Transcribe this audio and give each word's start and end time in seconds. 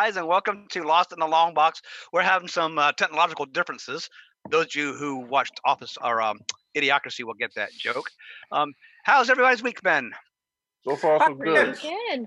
Hey 0.00 0.06
guys, 0.06 0.16
and 0.16 0.26
welcome 0.26 0.64
to 0.70 0.82
Lost 0.82 1.12
in 1.12 1.18
the 1.18 1.26
Long 1.26 1.52
Box. 1.52 1.82
We're 2.10 2.22
having 2.22 2.48
some 2.48 2.78
uh, 2.78 2.90
technological 2.92 3.44
differences. 3.44 4.08
Those 4.48 4.64
of 4.64 4.74
you 4.74 4.94
who 4.94 5.18
watched 5.18 5.60
Office 5.66 5.98
or 6.02 6.22
um, 6.22 6.40
Idiocracy 6.74 7.22
will 7.22 7.34
get 7.34 7.54
that 7.56 7.68
joke. 7.72 8.08
Um, 8.50 8.72
how's 9.04 9.28
everybody's 9.28 9.62
week 9.62 9.82
been? 9.82 10.10
So 10.88 10.96
far, 10.96 11.20
so 11.26 11.34
good. 11.34 11.78
Good. 11.82 12.24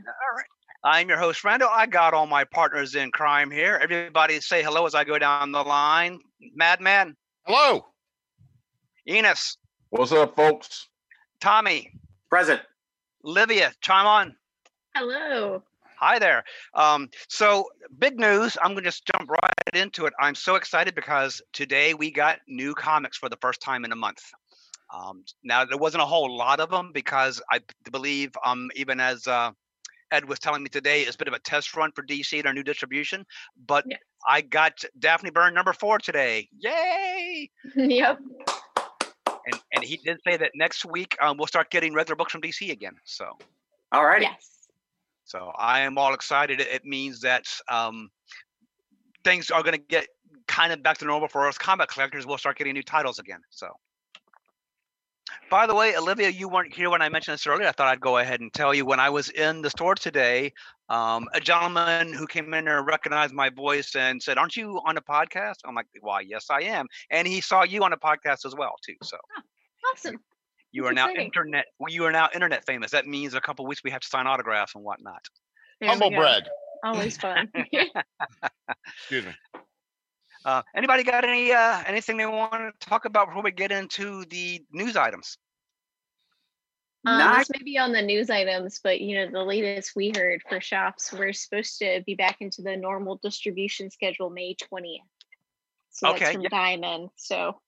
I'm 0.83 1.09
your 1.09 1.17
host, 1.17 1.43
Randall. 1.43 1.69
I 1.71 1.87
got 1.87 2.13
all 2.13 2.27
my 2.27 2.43
partners 2.43 2.93
in 2.93 3.09
crime 3.09 3.49
here. 3.49 3.79
Everybody 3.81 4.39
say 4.39 4.61
hello 4.61 4.85
as 4.85 4.93
I 4.93 5.03
go 5.03 5.17
down 5.17 5.51
the 5.51 5.63
line. 5.63 6.19
Madman, 6.55 7.15
Hello. 7.47 7.87
Enos, 9.09 9.57
What's 9.89 10.11
up, 10.11 10.35
folks? 10.35 10.89
Tommy, 11.41 11.89
Present. 12.29 12.61
Livia, 13.23 13.73
chime 13.81 14.05
on. 14.05 14.35
Hello. 14.93 15.63
Hi 15.99 16.19
there. 16.19 16.43
Um, 16.73 17.09
so, 17.27 17.69
big 17.99 18.19
news. 18.19 18.57
I'm 18.61 18.71
going 18.71 18.83
to 18.83 18.89
just 18.89 19.05
jump 19.05 19.29
right 19.29 19.53
into 19.73 20.05
it. 20.05 20.13
I'm 20.19 20.35
so 20.35 20.55
excited 20.55 20.95
because 20.95 21.41
today 21.53 21.93
we 21.93 22.11
got 22.11 22.39
new 22.47 22.73
comics 22.73 23.17
for 23.17 23.29
the 23.29 23.37
first 23.37 23.61
time 23.61 23.85
in 23.85 23.91
a 23.91 23.95
month. 23.95 24.21
Um, 24.93 25.23
now, 25.43 25.65
there 25.65 25.77
wasn't 25.77 26.03
a 26.03 26.05
whole 26.05 26.35
lot 26.35 26.59
of 26.59 26.69
them 26.69 26.91
because 26.93 27.41
I 27.51 27.59
believe, 27.91 28.31
um, 28.45 28.69
even 28.75 28.99
as 28.99 29.27
uh, 29.27 29.51
Ed 30.11 30.25
was 30.25 30.39
telling 30.39 30.63
me 30.63 30.69
today, 30.69 31.01
it's 31.01 31.15
a 31.15 31.17
bit 31.17 31.27
of 31.27 31.33
a 31.33 31.39
test 31.39 31.75
run 31.75 31.91
for 31.95 32.03
DC, 32.03 32.37
and 32.37 32.47
our 32.47 32.53
new 32.53 32.63
distribution. 32.63 33.25
But 33.67 33.85
Yes. 33.87 33.99
I 34.27 34.41
got 34.41 34.83
Daphne 34.99 35.31
Byrne 35.31 35.53
number 35.53 35.73
four 35.73 35.99
today. 35.99 36.47
Yay! 36.57 37.49
yep. 37.75 38.19
And, 39.45 39.59
and 39.73 39.83
he 39.83 39.97
did 39.97 40.19
say 40.25 40.37
that 40.37 40.51
next 40.55 40.85
week 40.85 41.17
um, 41.21 41.37
we'll 41.37 41.47
start 41.47 41.69
getting 41.69 41.93
regular 41.93 42.15
books 42.15 42.31
from 42.31 42.41
DC 42.41 42.71
again. 42.71 42.95
So. 43.03 43.25
all 43.91 44.05
right. 44.05 44.21
Yes. 44.21 44.62
So 45.25 45.51
I 45.57 45.81
am 45.81 45.97
all 45.97 46.13
excited. 46.13 46.59
It, 46.59 46.85
means 46.85 47.21
that 47.21 47.45
um, 47.69 48.09
things 49.23 49.51
are 49.51 49.63
going 49.63 49.73
to 49.73 49.83
get 49.89 50.07
kind 50.47 50.73
of 50.73 50.83
back 50.83 50.97
to 50.99 51.05
normal 51.05 51.27
for 51.27 51.47
us 51.47 51.57
comic 51.57 51.89
collectors. 51.89 52.25
We'll 52.25 52.37
start 52.37 52.57
getting 52.57 52.73
new 52.73 52.83
titles 52.83 53.19
again. 53.19 53.39
So, 53.49 53.67
by 55.49 55.65
the 55.65 55.73
way, 55.73 55.95
Olivia, 55.95 56.29
you 56.29 56.49
weren't 56.49 56.73
here 56.73 56.89
when 56.89 57.01
I 57.01 57.09
mentioned 57.09 57.35
this 57.35 57.47
earlier. 57.47 57.67
I 57.67 57.71
thought 57.71 57.87
I'd 57.87 58.01
go 58.01 58.17
ahead 58.17 58.41
and 58.41 58.51
tell 58.53 58.73
you 58.73 58.85
when 58.85 58.99
I 58.99 59.09
was 59.09 59.29
in 59.29 59.61
the 59.61 59.69
store 59.69 59.95
today, 59.95 60.51
um, 60.89 61.29
a 61.33 61.39
gentleman 61.39 62.11
who 62.11 62.27
came 62.27 62.53
in 62.53 62.65
there 62.65 62.83
recognized 62.83 63.33
my 63.33 63.49
voice 63.49 63.95
and 63.95 64.21
said, 64.21 64.37
"Aren't 64.37 64.57
you 64.57 64.81
on 64.85 64.97
a 64.97 65.01
podcast?" 65.01 65.55
I'm 65.65 65.75
like, 65.75 65.87
"Why, 66.01 66.21
yes, 66.21 66.47
I 66.49 66.63
am." 66.63 66.87
And 67.09 67.27
he 67.27 67.39
saw 67.39 67.63
you 67.63 67.83
on 67.83 67.93
a 67.93 67.97
podcast 67.97 68.45
as 68.45 68.53
well 68.55 68.75
too. 68.85 68.95
So 69.01 69.17
Awesome. 69.91 70.19
You 70.73 70.85
are 70.87 70.93
now 70.93 71.05
exciting. 71.05 71.25
internet. 71.27 71.65
You 71.87 72.03
are 72.05 72.11
now 72.11 72.27
internet 72.33 72.65
famous. 72.65 72.91
That 72.91 73.07
means 73.07 73.33
a 73.35 73.41
couple 73.41 73.65
weeks 73.65 73.81
we 73.83 73.91
have 73.91 74.01
to 74.01 74.07
sign 74.07 74.27
autographs 74.27 74.75
and 74.75 74.83
whatnot. 74.83 75.21
There 75.79 75.89
Humble 75.89 76.09
go. 76.09 76.17
brag. 76.17 76.43
Always 76.83 77.15
fun. 77.15 77.49
Excuse 78.97 79.25
me. 79.25 79.31
Uh, 80.45 80.61
anybody 80.75 81.03
got 81.03 81.23
any 81.23 81.53
uh, 81.53 81.81
anything 81.87 82.17
they 82.17 82.25
want 82.25 82.51
to 82.51 82.71
talk 82.85 83.05
about 83.05 83.27
before 83.27 83.43
we 83.43 83.51
get 83.51 83.71
into 83.71 84.25
the 84.25 84.61
news 84.73 84.97
items? 84.97 85.37
Um, 87.05 87.17
Nice. 87.17 87.47
this 87.47 87.59
may 87.59 87.63
be 87.63 87.77
on 87.77 87.91
the 87.91 88.01
news 88.01 88.29
items, 88.29 88.79
but 88.83 88.99
you 89.01 89.15
know, 89.17 89.31
the 89.31 89.43
latest 89.43 89.91
we 89.95 90.11
heard 90.15 90.41
for 90.47 90.59
shops, 90.59 91.13
we're 91.13 91.33
supposed 91.33 91.77
to 91.79 92.01
be 92.05 92.15
back 92.15 92.37
into 92.39 92.61
the 92.61 92.75
normal 92.77 93.19
distribution 93.21 93.89
schedule 93.91 94.29
May 94.29 94.55
20th. 94.55 94.99
So 95.91 96.09
Okay, 96.09 96.19
that's 96.19 96.31
from 96.33 96.41
yeah. 96.43 96.49
Diamond. 96.49 97.09
So 97.17 97.59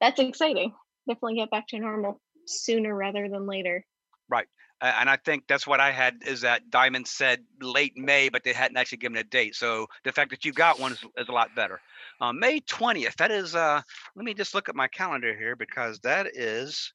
that's 0.00 0.20
exciting. 0.20 0.74
Definitely 1.10 1.36
get 1.36 1.50
back 1.50 1.66
to 1.68 1.78
normal 1.80 2.20
sooner 2.46 2.94
rather 2.94 3.28
than 3.28 3.44
later. 3.46 3.84
Right. 4.28 4.46
and 4.80 5.10
I 5.10 5.16
think 5.16 5.42
that's 5.48 5.66
what 5.66 5.80
I 5.80 5.90
had 5.90 6.22
is 6.24 6.42
that 6.42 6.70
Diamond 6.70 7.08
said 7.08 7.40
late 7.60 7.96
May, 7.96 8.28
but 8.28 8.44
they 8.44 8.52
hadn't 8.52 8.76
actually 8.76 8.98
given 8.98 9.18
a 9.18 9.24
date. 9.24 9.56
So 9.56 9.88
the 10.04 10.12
fact 10.12 10.30
that 10.30 10.44
you 10.44 10.52
got 10.52 10.78
one 10.78 10.92
is, 10.92 11.04
is 11.18 11.28
a 11.28 11.32
lot 11.32 11.48
better. 11.56 11.80
Uh, 12.20 12.32
May 12.32 12.60
20th. 12.60 13.16
That 13.16 13.32
is. 13.32 13.56
Uh, 13.56 13.82
let 14.14 14.24
me 14.24 14.34
just 14.34 14.54
look 14.54 14.68
at 14.68 14.76
my 14.76 14.86
calendar 14.86 15.36
here 15.36 15.56
because 15.56 15.98
that 16.00 16.28
is. 16.34 16.92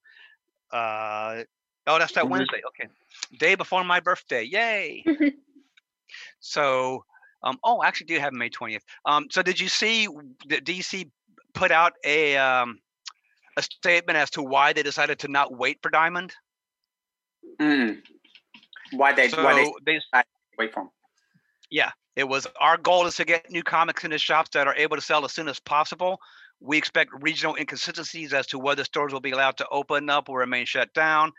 Uh, 0.72 1.44
oh, 1.88 2.00
that's 2.00 2.14
that. 2.14 2.30
Wednesday. 2.30 2.62
Okay, 2.68 2.90
day 3.38 3.56
before 3.56 3.84
my 3.84 4.00
birthday. 4.00 4.44
Yay! 4.44 5.04
so, 6.40 7.04
um, 7.44 7.60
oh, 7.66 7.80
I 7.80 7.88
actually 7.88 8.08
do 8.08 8.20
have 8.20 8.32
May 8.32 8.50
20th. 8.50 8.82
Um, 9.06 9.28
so 9.30 9.42
did 9.42 9.60
you 9.60 9.68
see 9.68 10.08
that 10.48 10.64
DC 10.64 11.10
put 11.54 11.72
out 11.72 11.94
a 12.06 12.38
um, 12.38 12.80
a 13.58 13.62
statement 13.62 14.18
as 14.18 14.30
to 14.32 14.44
why 14.44 14.74
they 14.74 14.84
decided 14.84 15.20
to 15.20 15.28
not 15.28 15.56
wait 15.56 15.80
for 15.82 15.90
Diamond? 15.90 16.34
Mm. 17.60 18.02
Why 18.92 19.14
they? 19.14 19.30
So 19.30 19.44
why 19.44 19.54
they 19.86 19.94
they 19.94 20.00
wait 20.58 20.74
for 20.74 20.82
'em? 20.82 20.90
It 22.16 22.28
was 22.28 22.48
our 22.60 22.78
goal 22.78 23.06
is 23.06 23.18
to 23.18 23.26
get 23.26 23.52
new 23.52 23.64
comics 23.64 24.04
into 24.04 24.18
shops 24.18 24.52
that 24.54 24.68
are 24.68 24.76
able 24.76 24.96
to 24.96 25.02
sell 25.02 25.26
as 25.26 25.34
soon 25.34 25.48
as 25.48 25.60
possible. 25.60 26.20
We 26.62 26.78
expect 26.78 27.12
regional 27.22 27.56
inconsistencies 27.56 28.34
as 28.34 28.48
to 28.48 28.60
whether 28.60 28.84
stores 28.86 29.12
will 29.12 29.20
be 29.20 29.32
allowed 29.32 29.58
to 29.58 29.68
open 29.70 30.10
up 30.10 30.30
or 30.30 30.40
remain 30.40 30.66
shut 30.66 30.94
down. 30.94 31.34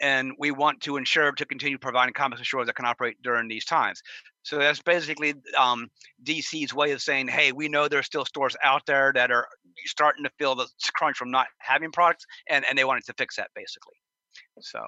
And 0.00 0.32
we 0.38 0.50
want 0.50 0.82
to 0.82 0.96
ensure 0.96 1.32
to 1.32 1.46
continue 1.46 1.78
providing 1.78 2.12
comics 2.12 2.40
to 2.40 2.44
stores 2.44 2.66
that 2.66 2.76
can 2.76 2.84
operate 2.84 3.16
during 3.22 3.48
these 3.48 3.64
times. 3.64 4.02
So 4.42 4.58
that's 4.58 4.80
basically 4.80 5.34
um, 5.58 5.88
DC's 6.22 6.72
way 6.72 6.92
of 6.92 7.02
saying, 7.02 7.28
hey, 7.28 7.50
we 7.50 7.68
know 7.68 7.88
there's 7.88 8.06
still 8.06 8.24
stores 8.24 8.56
out 8.62 8.86
there 8.86 9.12
that 9.14 9.32
are 9.32 9.48
starting 9.86 10.24
to 10.24 10.30
feel 10.38 10.54
the 10.54 10.66
crunch 10.94 11.16
from 11.16 11.30
not 11.30 11.46
having 11.58 11.92
products, 11.92 12.26
and, 12.48 12.64
and 12.68 12.78
they 12.78 12.84
wanted 12.84 13.04
to 13.06 13.14
fix 13.14 13.36
that 13.36 13.50
basically. 13.54 13.94
So 14.60 14.80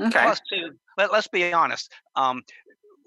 Okay. 0.00 0.22
Plus, 0.22 0.40
too, 0.50 0.72
let, 0.98 1.12
let's 1.12 1.28
be 1.28 1.52
honest. 1.52 1.92
Um, 2.16 2.42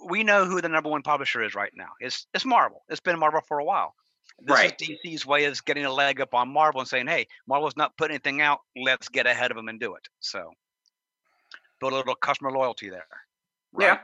we 0.09 0.23
know 0.23 0.45
who 0.45 0.61
the 0.61 0.69
number 0.69 0.89
one 0.89 1.01
publisher 1.01 1.43
is 1.43 1.55
right 1.55 1.71
now. 1.75 1.89
It's 1.99 2.27
it's 2.33 2.45
Marvel. 2.45 2.83
It's 2.87 2.99
been 2.99 3.19
Marvel 3.19 3.41
for 3.47 3.59
a 3.59 3.63
while. 3.65 3.93
This 4.39 4.55
Right. 4.55 4.81
is 4.81 4.99
DC's 5.03 5.25
way 5.25 5.45
of 5.45 5.63
getting 5.65 5.85
a 5.85 5.91
leg 5.91 6.21
up 6.21 6.33
on 6.33 6.49
Marvel 6.49 6.79
and 6.79 6.87
saying, 6.87 7.07
"Hey, 7.07 7.27
Marvel's 7.47 7.75
not 7.75 7.97
putting 7.97 8.15
anything 8.15 8.41
out. 8.41 8.59
Let's 8.75 9.09
get 9.09 9.25
ahead 9.25 9.51
of 9.51 9.57
them 9.57 9.67
and 9.67 9.79
do 9.79 9.95
it." 9.95 10.07
So, 10.19 10.53
build 11.79 11.93
a 11.93 11.95
little 11.95 12.15
customer 12.15 12.51
loyalty 12.51 12.89
there. 12.89 13.07
Yeah. 13.77 13.99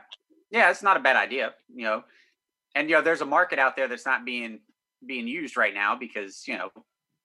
Yeah, 0.50 0.70
it's 0.70 0.82
not 0.82 0.96
a 0.96 1.00
bad 1.00 1.16
idea. 1.16 1.54
You 1.74 1.84
know, 1.84 2.04
and 2.74 2.90
you 2.90 2.96
know, 2.96 3.02
there's 3.02 3.20
a 3.22 3.26
market 3.26 3.58
out 3.58 3.76
there 3.76 3.88
that's 3.88 4.06
not 4.06 4.24
being 4.24 4.60
being 5.06 5.26
used 5.28 5.56
right 5.56 5.74
now 5.74 5.96
because 5.96 6.44
you 6.46 6.56
know 6.56 6.70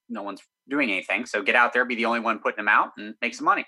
no 0.10 0.24
one's 0.24 0.42
doing 0.70 0.92
anything. 0.92 1.26
So 1.26 1.42
get 1.42 1.56
out 1.56 1.74
there, 1.74 1.86
be 1.86 1.96
the 1.96 2.06
only 2.06 2.20
one 2.20 2.40
putting 2.40 2.58
them 2.58 2.68
out, 2.68 2.92
and 2.98 3.16
make 3.22 3.34
some 3.36 3.46
money. 3.46 3.66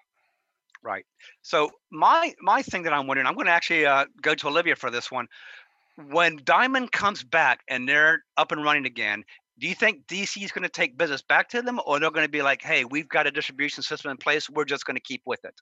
Right. 0.83 1.05
So 1.41 1.69
my 1.91 2.33
my 2.41 2.61
thing 2.61 2.83
that 2.83 2.93
I'm 2.93 3.07
wondering, 3.07 3.27
I'm 3.27 3.35
going 3.35 3.45
to 3.45 3.51
actually 3.51 3.85
uh, 3.85 4.05
go 4.21 4.33
to 4.35 4.47
Olivia 4.47 4.75
for 4.75 4.89
this 4.89 5.11
one. 5.11 5.27
When 6.09 6.39
Diamond 6.43 6.91
comes 6.91 7.23
back 7.23 7.59
and 7.67 7.87
they're 7.87 8.23
up 8.37 8.51
and 8.51 8.63
running 8.63 8.85
again, 8.85 9.23
do 9.59 9.67
you 9.67 9.75
think 9.75 10.07
DC 10.07 10.43
is 10.43 10.51
going 10.51 10.63
to 10.63 10.69
take 10.69 10.97
business 10.97 11.21
back 11.21 11.49
to 11.49 11.61
them, 11.61 11.79
or 11.85 11.99
they're 11.99 12.09
going 12.09 12.25
to 12.25 12.31
be 12.31 12.41
like, 12.41 12.63
"Hey, 12.63 12.85
we've 12.85 13.07
got 13.07 13.27
a 13.27 13.31
distribution 13.31 13.83
system 13.83 14.09
in 14.09 14.17
place. 14.17 14.49
We're 14.49 14.65
just 14.65 14.85
going 14.85 14.95
to 14.95 15.01
keep 15.01 15.21
with 15.25 15.43
it." 15.43 15.53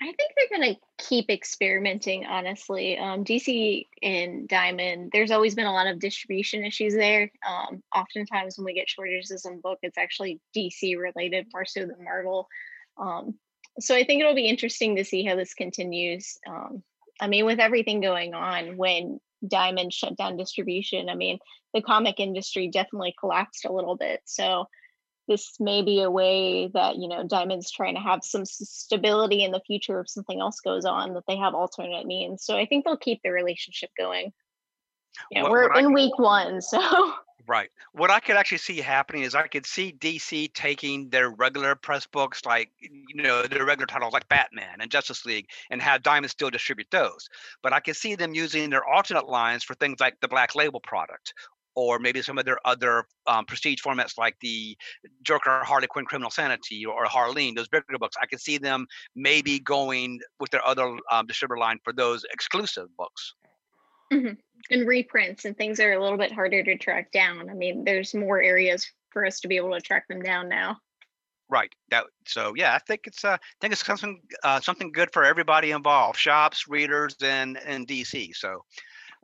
I 0.00 0.04
think 0.04 0.32
they're 0.36 0.58
going 0.58 0.74
to 0.74 0.80
keep 0.98 1.30
experimenting, 1.30 2.26
honestly. 2.26 2.98
Um, 2.98 3.24
DC 3.24 3.86
and 4.02 4.46
Diamond, 4.46 5.10
there's 5.12 5.30
always 5.30 5.54
been 5.54 5.66
a 5.66 5.72
lot 5.72 5.86
of 5.86 5.98
distribution 5.98 6.64
issues 6.64 6.94
there. 6.94 7.30
Um, 7.48 7.82
oftentimes, 7.94 8.58
when 8.58 8.66
we 8.66 8.74
get 8.74 8.90
shortages 8.90 9.46
in 9.46 9.60
book, 9.60 9.78
it's 9.82 9.96
actually 9.96 10.38
DC 10.54 10.98
related 10.98 11.46
more 11.52 11.64
so 11.64 11.80
than 11.80 12.04
Marvel. 12.04 12.46
Um, 12.98 13.36
so 13.80 13.94
I 13.94 14.04
think 14.04 14.20
it'll 14.20 14.34
be 14.34 14.48
interesting 14.48 14.96
to 14.96 15.04
see 15.04 15.24
how 15.24 15.34
this 15.34 15.54
continues. 15.54 16.38
Um, 16.46 16.82
I 17.18 17.28
mean, 17.28 17.46
with 17.46 17.58
everything 17.58 18.00
going 18.00 18.34
on, 18.34 18.76
when 18.76 19.18
Diamond 19.46 19.94
shut 19.94 20.16
down 20.16 20.36
distribution, 20.36 21.08
I 21.08 21.14
mean, 21.14 21.38
the 21.72 21.80
comic 21.82 22.20
industry 22.20 22.68
definitely 22.68 23.14
collapsed 23.18 23.64
a 23.64 23.72
little 23.72 23.96
bit. 23.96 24.20
So 24.24 24.66
this 25.28 25.54
may 25.60 25.82
be 25.82 26.00
a 26.02 26.10
way 26.10 26.68
that 26.74 26.96
you 26.96 27.08
know 27.08 27.26
diamond's 27.26 27.70
trying 27.70 27.94
to 27.94 28.00
have 28.00 28.20
some 28.22 28.44
stability 28.44 29.42
in 29.44 29.52
the 29.52 29.60
future 29.66 30.00
if 30.00 30.08
something 30.08 30.40
else 30.40 30.60
goes 30.60 30.84
on 30.84 31.14
that 31.14 31.24
they 31.26 31.36
have 31.36 31.54
alternate 31.54 32.06
means 32.06 32.44
so 32.44 32.56
i 32.56 32.66
think 32.66 32.84
they'll 32.84 32.96
keep 32.96 33.20
the 33.22 33.30
relationship 33.30 33.90
going 33.98 34.32
yeah 35.30 35.42
What- 35.42 35.52
we're 35.52 35.68
what 35.68 35.76
I- 35.76 35.80
in 35.80 35.92
week 35.92 36.18
one 36.18 36.60
so 36.60 37.12
Right. 37.48 37.70
What 37.92 38.10
I 38.10 38.18
could 38.18 38.34
actually 38.36 38.58
see 38.58 38.80
happening 38.80 39.22
is 39.22 39.36
I 39.36 39.46
could 39.46 39.66
see 39.66 39.92
DC 39.92 40.52
taking 40.52 41.08
their 41.10 41.30
regular 41.30 41.76
press 41.76 42.04
books, 42.04 42.44
like 42.44 42.72
you 42.80 43.22
know, 43.22 43.44
their 43.44 43.64
regular 43.64 43.86
titles 43.86 44.12
like 44.12 44.28
Batman 44.28 44.80
and 44.80 44.90
Justice 44.90 45.24
League, 45.24 45.46
and 45.70 45.80
have 45.80 46.02
Diamond 46.02 46.30
still 46.32 46.50
distribute 46.50 46.88
those. 46.90 47.28
But 47.62 47.72
I 47.72 47.78
could 47.78 47.94
see 47.94 48.16
them 48.16 48.34
using 48.34 48.70
their 48.70 48.84
alternate 48.84 49.28
lines 49.28 49.62
for 49.62 49.74
things 49.74 50.00
like 50.00 50.18
the 50.20 50.26
Black 50.26 50.56
Label 50.56 50.80
product, 50.80 51.34
or 51.76 51.98
maybe 51.98 52.22
some 52.22 52.38
of 52.38 52.44
their 52.44 52.58
other 52.64 53.04
um, 53.26 53.44
prestige 53.44 53.80
formats 53.82 54.18
like 54.18 54.36
the 54.40 54.76
Joker, 55.22 55.62
Harley 55.62 55.86
Quinn, 55.86 56.06
Criminal 56.06 56.30
Sanity, 56.30 56.84
or 56.84 57.04
Harleen. 57.04 57.54
Those 57.54 57.68
bigger 57.68 57.84
books. 57.98 58.16
I 58.20 58.26
can 58.26 58.38
see 58.38 58.58
them 58.58 58.86
maybe 59.14 59.60
going 59.60 60.20
with 60.40 60.50
their 60.50 60.66
other 60.66 60.96
um, 61.12 61.26
distributor 61.26 61.58
line 61.58 61.78
for 61.84 61.92
those 61.92 62.24
exclusive 62.32 62.88
books. 62.96 63.34
and 64.70 64.86
reprints 64.86 65.44
and 65.44 65.56
things 65.56 65.80
are 65.80 65.92
a 65.92 66.00
little 66.02 66.18
bit 66.18 66.32
harder 66.32 66.62
to 66.62 66.78
track 66.78 67.10
down 67.10 67.50
i 67.50 67.54
mean 67.54 67.84
there's 67.84 68.14
more 68.14 68.40
areas 68.40 68.88
for 69.10 69.26
us 69.26 69.40
to 69.40 69.48
be 69.48 69.56
able 69.56 69.72
to 69.72 69.80
track 69.80 70.06
them 70.08 70.22
down 70.22 70.48
now 70.48 70.76
Right. 71.48 71.72
That 71.90 72.06
so 72.26 72.54
yeah, 72.56 72.74
I 72.74 72.78
think 72.78 73.02
it's 73.06 73.24
uh, 73.24 73.36
I 73.40 73.56
think 73.60 73.72
it's 73.72 73.86
something 73.86 74.20
uh, 74.42 74.60
something 74.60 74.90
good 74.90 75.12
for 75.12 75.24
everybody 75.24 75.70
involved, 75.70 76.18
shops, 76.18 76.66
readers, 76.68 77.14
and 77.22 77.56
and 77.64 77.86
DC. 77.86 78.34
So 78.34 78.64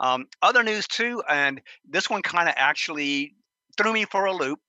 Um, 0.00 0.26
other 0.40 0.62
news 0.62 0.86
too, 0.86 1.22
and 1.28 1.60
this 1.88 2.10
one 2.10 2.22
kind 2.22 2.48
of 2.48 2.54
actually 2.56 3.34
threw 3.76 3.92
me 3.92 4.04
for 4.04 4.26
a 4.26 4.32
loop. 4.32 4.60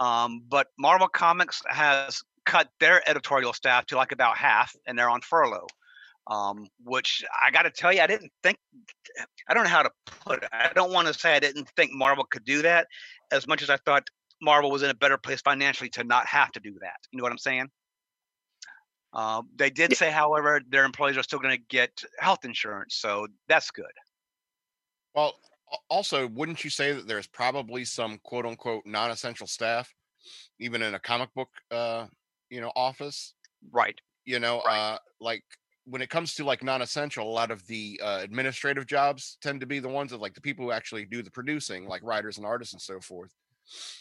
Um, 0.00 0.42
but 0.48 0.68
Marvel 0.78 1.08
Comics 1.08 1.62
has 1.68 2.22
cut 2.44 2.68
their 2.80 3.08
editorial 3.08 3.52
staff 3.52 3.86
to 3.86 3.96
like 3.96 4.12
about 4.12 4.36
half, 4.36 4.74
and 4.86 4.98
they're 4.98 5.10
on 5.10 5.20
furlough. 5.20 5.68
Um, 6.28 6.68
which 6.84 7.24
I 7.44 7.50
got 7.50 7.62
to 7.62 7.70
tell 7.70 7.92
you, 7.92 8.00
I 8.00 8.06
didn't 8.06 8.30
think. 8.42 8.56
I 9.48 9.54
don't 9.54 9.64
know 9.64 9.70
how 9.70 9.82
to 9.82 9.90
put 10.06 10.42
it. 10.42 10.48
I 10.52 10.70
don't 10.72 10.92
want 10.92 11.08
to 11.08 11.14
say 11.14 11.34
I 11.34 11.40
didn't 11.40 11.68
think 11.70 11.92
Marvel 11.92 12.24
could 12.24 12.44
do 12.44 12.62
that, 12.62 12.86
as 13.32 13.48
much 13.48 13.60
as 13.60 13.70
I 13.70 13.76
thought 13.78 14.08
Marvel 14.40 14.70
was 14.70 14.82
in 14.82 14.90
a 14.90 14.94
better 14.94 15.18
place 15.18 15.40
financially 15.40 15.90
to 15.90 16.04
not 16.04 16.26
have 16.26 16.52
to 16.52 16.60
do 16.60 16.78
that. 16.80 16.96
You 17.10 17.18
know 17.18 17.24
what 17.24 17.32
I'm 17.32 17.38
saying? 17.38 17.70
Uh, 19.12 19.42
they 19.56 19.68
did 19.68 19.90
Yeah. 19.90 19.96
say, 19.96 20.10
however, 20.10 20.60
their 20.68 20.84
employees 20.84 21.16
are 21.16 21.22
still 21.22 21.38
going 21.38 21.56
to 21.56 21.64
get 21.68 22.02
health 22.18 22.44
insurance, 22.44 22.94
so 22.94 23.26
that's 23.48 23.70
good. 23.70 23.92
Well, 25.14 25.34
also, 25.88 26.26
wouldn't 26.28 26.64
you 26.64 26.70
say 26.70 26.92
that 26.92 27.06
there's 27.06 27.26
probably 27.26 27.84
some 27.84 28.18
quote 28.18 28.46
unquote 28.46 28.84
non-essential 28.86 29.46
staff, 29.46 29.94
even 30.58 30.82
in 30.82 30.94
a 30.94 31.00
comic 31.00 31.32
book, 31.34 31.50
uh, 31.70 32.08
you 32.50 32.60
know, 32.60 32.72
office? 32.76 33.34
Right. 33.70 34.00
You 34.24 34.38
know, 34.38 34.60
Right. 34.64 34.84
uh, 34.94 34.98
like 35.20 35.44
when 35.84 36.02
it 36.02 36.10
comes 36.10 36.34
to 36.36 36.44
like 36.44 36.62
non-essential, 36.62 37.28
a 37.28 37.30
lot 37.30 37.50
of 37.50 37.66
the 37.66 38.00
uh, 38.02 38.20
administrative 38.22 38.86
jobs 38.86 39.38
tend 39.42 39.60
to 39.60 39.66
be 39.66 39.80
the 39.80 39.88
ones 39.88 40.12
of 40.12 40.20
like 40.20 40.34
the 40.34 40.40
people 40.40 40.64
who 40.64 40.72
actually 40.72 41.04
do 41.06 41.22
the 41.22 41.30
producing, 41.30 41.86
like 41.86 42.02
writers 42.04 42.36
and 42.38 42.46
artists 42.46 42.74
and 42.74 42.82
so 42.82 43.00
forth, 43.00 43.34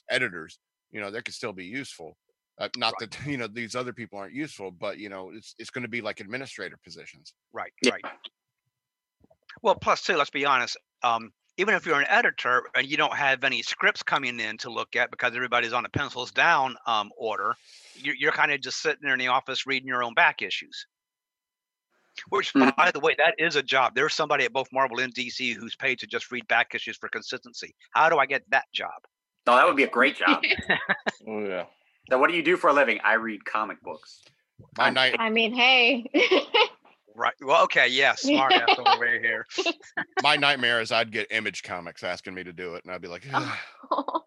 editors. 0.09 0.59
You 0.91 1.01
know, 1.01 1.11
they 1.11 1.21
could 1.21 1.33
still 1.33 1.53
be 1.53 1.65
useful. 1.65 2.17
Uh, 2.57 2.69
not 2.75 2.97
that 2.99 3.17
you 3.25 3.37
know 3.37 3.47
these 3.47 3.75
other 3.75 3.93
people 3.93 4.19
aren't 4.19 4.35
useful, 4.35 4.71
but 4.71 4.97
you 4.97 5.09
know, 5.09 5.31
it's 5.31 5.55
it's 5.57 5.69
going 5.71 5.83
to 5.83 5.89
be 5.89 6.01
like 6.01 6.19
administrative 6.19 6.81
positions. 6.83 7.33
Right. 7.53 7.73
Right. 7.83 8.05
Well, 9.61 9.75
plus 9.75 10.01
too, 10.03 10.15
let's 10.15 10.29
be 10.29 10.45
honest. 10.45 10.77
Um, 11.03 11.31
even 11.57 11.75
if 11.75 11.85
you're 11.85 11.99
an 11.99 12.07
editor 12.09 12.63
and 12.75 12.87
you 12.87 12.97
don't 12.97 13.13
have 13.15 13.43
any 13.43 13.61
scripts 13.61 14.01
coming 14.03 14.39
in 14.39 14.57
to 14.59 14.69
look 14.71 14.95
at 14.95 15.11
because 15.11 15.35
everybody's 15.35 15.73
on 15.73 15.85
a 15.85 15.89
pencils 15.89 16.31
down 16.31 16.75
um, 16.87 17.11
order, 17.17 17.55
you're, 17.95 18.15
you're 18.15 18.31
kind 18.31 18.51
of 18.51 18.61
just 18.61 18.81
sitting 18.81 19.01
there 19.03 19.13
in 19.13 19.19
the 19.19 19.27
office 19.27 19.67
reading 19.67 19.87
your 19.87 20.03
own 20.03 20.13
back 20.13 20.41
issues. 20.41 20.87
Which, 22.29 22.53
Mhm. 22.53 22.75
by 22.75 22.91
the 22.91 22.99
way, 22.99 23.15
that 23.17 23.35
is 23.37 23.55
a 23.55 23.63
job. 23.63 23.93
There's 23.95 24.13
somebody 24.13 24.45
at 24.45 24.53
both 24.53 24.67
Marvel 24.73 24.99
and 24.99 25.13
DC 25.13 25.53
who's 25.55 25.75
paid 25.75 25.99
to 25.99 26.07
just 26.07 26.31
read 26.31 26.47
back 26.47 26.73
issues 26.75 26.97
for 26.97 27.09
consistency. 27.09 27.73
How 27.91 28.09
do 28.09 28.17
I 28.17 28.25
get 28.25 28.43
that 28.49 28.65
job? 28.73 28.91
No, 29.47 29.55
that 29.55 29.65
would 29.65 29.75
be 29.77 29.83
a 29.83 29.89
great 29.89 30.15
job. 30.17 30.43
Oh 31.27 31.39
yeah. 31.45 31.65
so, 32.09 32.17
what 32.17 32.29
do 32.29 32.35
you 32.35 32.43
do 32.43 32.57
for 32.57 32.69
a 32.69 32.73
living? 32.73 32.99
I 33.03 33.13
read 33.13 33.45
comic 33.45 33.79
books. 33.81 34.23
My 34.77 34.85
I'm- 34.85 34.93
night, 34.95 35.15
I 35.19 35.29
mean, 35.29 35.53
hey. 35.53 36.09
Right. 37.15 37.33
Well, 37.41 37.63
okay. 37.65 37.87
Yeah. 37.89 38.15
Smart 38.15 38.53
ass 38.53 38.77
over 38.85 39.19
here. 39.19 39.45
my 40.23 40.35
nightmare 40.35 40.81
is 40.81 40.91
I'd 40.91 41.11
get 41.11 41.27
Image 41.31 41.63
Comics 41.63 42.03
asking 42.03 42.33
me 42.33 42.43
to 42.43 42.53
do 42.53 42.75
it, 42.75 42.83
and 42.85 42.93
I'd 42.93 43.01
be 43.01 43.07
like, 43.07 43.25
"Ugh, 43.33 43.57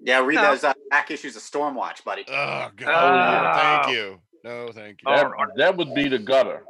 Yeah, 0.00 0.24
read 0.24 0.36
No. 0.36 0.50
those 0.50 0.64
uh, 0.64 0.72
back 0.90 1.10
issues 1.10 1.34
of 1.36 1.42
Stormwatch, 1.42 2.04
buddy. 2.04 2.24
oh 2.28 2.68
god, 2.76 2.86
Oh. 2.86 3.82
thank 3.84 3.96
you, 3.96 4.18
no, 4.44 4.70
thank 4.72 5.00
you." 5.02 5.08
Oh, 5.12 5.14
That, 5.16 5.48
that 5.56 5.76
would 5.76 5.94
be 5.94 6.08
the 6.08 6.18
gutter. 6.18 6.62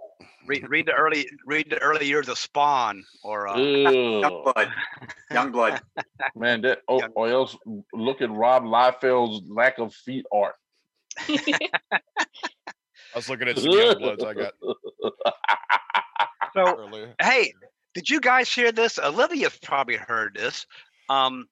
Read, 0.47 0.67
read 0.71 0.87
the 0.87 0.93
early 0.95 1.29
read 1.47 1.69
the 1.69 1.77
early 1.79 2.07
years 2.07 2.29
of 2.31 2.39
Spawn 2.39 3.05
or 3.23 3.49
uh, 3.49 3.59
Young 3.59 4.25
Ugh. 4.25 4.45
blood. 4.55 4.73
Young 5.31 5.53
blood. 5.53 5.81
Man, 6.35 6.63
that 6.63 6.79
or, 6.89 7.01
Yeah. 7.01 7.09
or 7.15 7.29
else 7.29 7.55
look 7.93 8.23
at 8.23 8.31
Rob 8.31 8.65
Liefeld's 8.65 9.43
lack 9.51 9.79
of 9.79 9.93
feet 9.95 10.25
art. 10.33 10.55
I 13.15 13.19
was 13.19 13.29
looking 13.29 13.49
at 13.49 13.59
some 13.59 13.71
Youngbloods 13.73 14.25
I 14.25 14.35
got 14.35 14.53
so 16.55 16.79
earlier. 16.79 17.15
Hey, 17.21 17.53
did 17.95 18.09
you 18.09 18.21
guys 18.21 18.53
hear 18.53 18.73
this? 18.73 18.99
Olivia's 18.99 19.59
probably 19.63 19.97
heard 19.97 20.35
this. 20.35 20.67
Um, 21.09 21.47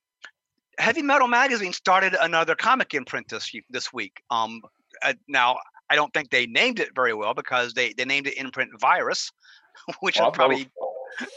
Heavy 0.79 1.03
Metal 1.03 1.29
Magazine 1.29 1.73
started 1.73 2.15
another 2.21 2.55
comic 2.55 2.93
imprint 2.95 3.29
this 3.29 3.51
this 3.71 3.93
week. 3.93 4.21
Um, 4.31 4.61
uh, 5.03 5.15
now 5.29 5.57
I 5.89 5.95
don't 5.97 6.13
think 6.13 6.31
they 6.31 6.47
named 6.47 6.81
it 6.81 6.91
very 6.95 7.15
well 7.15 7.35
because 7.35 7.73
they 7.73 7.93
they 7.95 8.05
named 8.05 8.27
it 8.27 8.37
Imprint 8.37 8.79
Virus, 8.81 9.33
which 10.01 10.21
I 10.21 10.27
is 10.27 10.33
probably 10.35 10.63
it- 10.63 10.71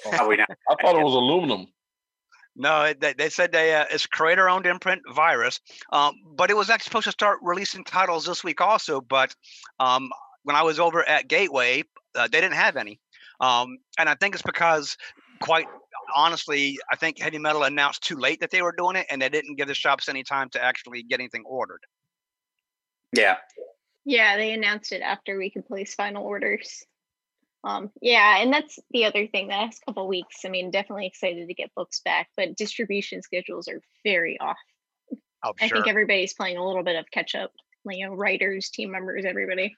oh, 0.06 0.12
Probably 0.12 0.38
not. 0.38 0.50
I 0.70 0.76
thought 0.82 0.96
it 1.00 1.04
was 1.04 1.14
aluminum. 1.14 1.68
No. 2.60 2.94
They, 2.94 3.14
they 3.14 3.30
said 3.30 3.52
they 3.52 3.74
uh, 3.74 3.86
it's 3.90 4.06
creator 4.06 4.50
owned 4.50 4.68
imprint 4.68 5.02
Virus, 5.14 5.60
um, 5.92 6.14
but 6.36 6.52
it 6.52 6.58
was 6.58 6.70
actually 6.70 6.90
supposed 6.90 7.06
to 7.06 7.12
start 7.12 7.40
releasing 7.42 7.84
titles 7.84 8.26
this 8.26 8.44
week 8.44 8.62
also. 8.62 9.02
But 9.02 9.34
um, 9.80 10.10
when 10.44 10.56
I 10.56 10.62
was 10.62 10.80
over 10.80 11.08
at 11.08 11.28
Gateway, 11.28 11.84
uh, 12.16 12.28
they 12.28 12.42
didn't 12.42 12.56
have 12.56 12.76
any, 12.76 13.00
um, 13.40 13.78
and 13.98 14.08
I 14.08 14.16
think 14.16 14.36
it's 14.36 14.44
because 14.44 14.96
quite 15.42 15.66
honestly, 16.16 16.78
I 16.92 16.96
think 16.96 17.20
heavy 17.20 17.38
metal 17.38 17.64
announced 17.64 18.04
too 18.04 18.18
late 18.18 18.40
that 18.42 18.52
they 18.52 18.62
were 18.62 18.74
doing 18.74 18.96
it, 18.96 19.08
and 19.10 19.22
they 19.22 19.30
didn't 19.30 19.56
give 19.56 19.68
the 19.68 19.74
shops 19.74 20.10
any 20.10 20.24
time 20.24 20.50
to 20.50 20.64
actually 20.64 21.04
get 21.04 21.20
anything 21.20 21.44
ordered. 21.46 21.82
Yeah. 23.16 23.38
yeah, 24.06 24.38
they 24.38 24.52
announced 24.52 24.92
it 24.92 25.02
after 25.02 25.38
we 25.38 25.50
could 25.50 25.66
place 25.66 25.96
final 25.96 26.24
orders. 26.24 26.84
Um, 27.64 27.92
yeah, 28.02 28.42
and 28.42 28.54
that's 28.54 28.80
the 28.92 29.06
other 29.06 29.28
thing. 29.28 29.48
The 29.48 29.56
next 29.56 29.84
couple 29.86 30.08
weeks, 30.08 30.38
I 30.46 30.50
mean, 30.50 30.72
definitely 30.72 31.08
excited 31.08 31.48
to 31.48 31.54
get 31.54 31.74
books 31.76 32.02
back, 32.04 32.30
but 32.38 32.56
distribution 32.56 33.22
schedules 33.22 33.68
are 33.68 33.82
very 34.04 34.40
off. 34.40 34.58
Oh, 35.44 35.54
I 35.60 35.68
sure. 35.68 35.78
think 35.78 35.88
everybody's 35.88 36.34
playing 36.34 36.58
a 36.58 36.66
little 36.66 36.84
bit 36.84 36.96
of 36.96 37.06
catch 37.12 37.36
up. 37.36 37.52
You 37.86 38.08
know, 38.08 38.16
writers, 38.16 38.70
team 38.70 38.92
members, 38.92 39.26
everybody. 39.26 39.76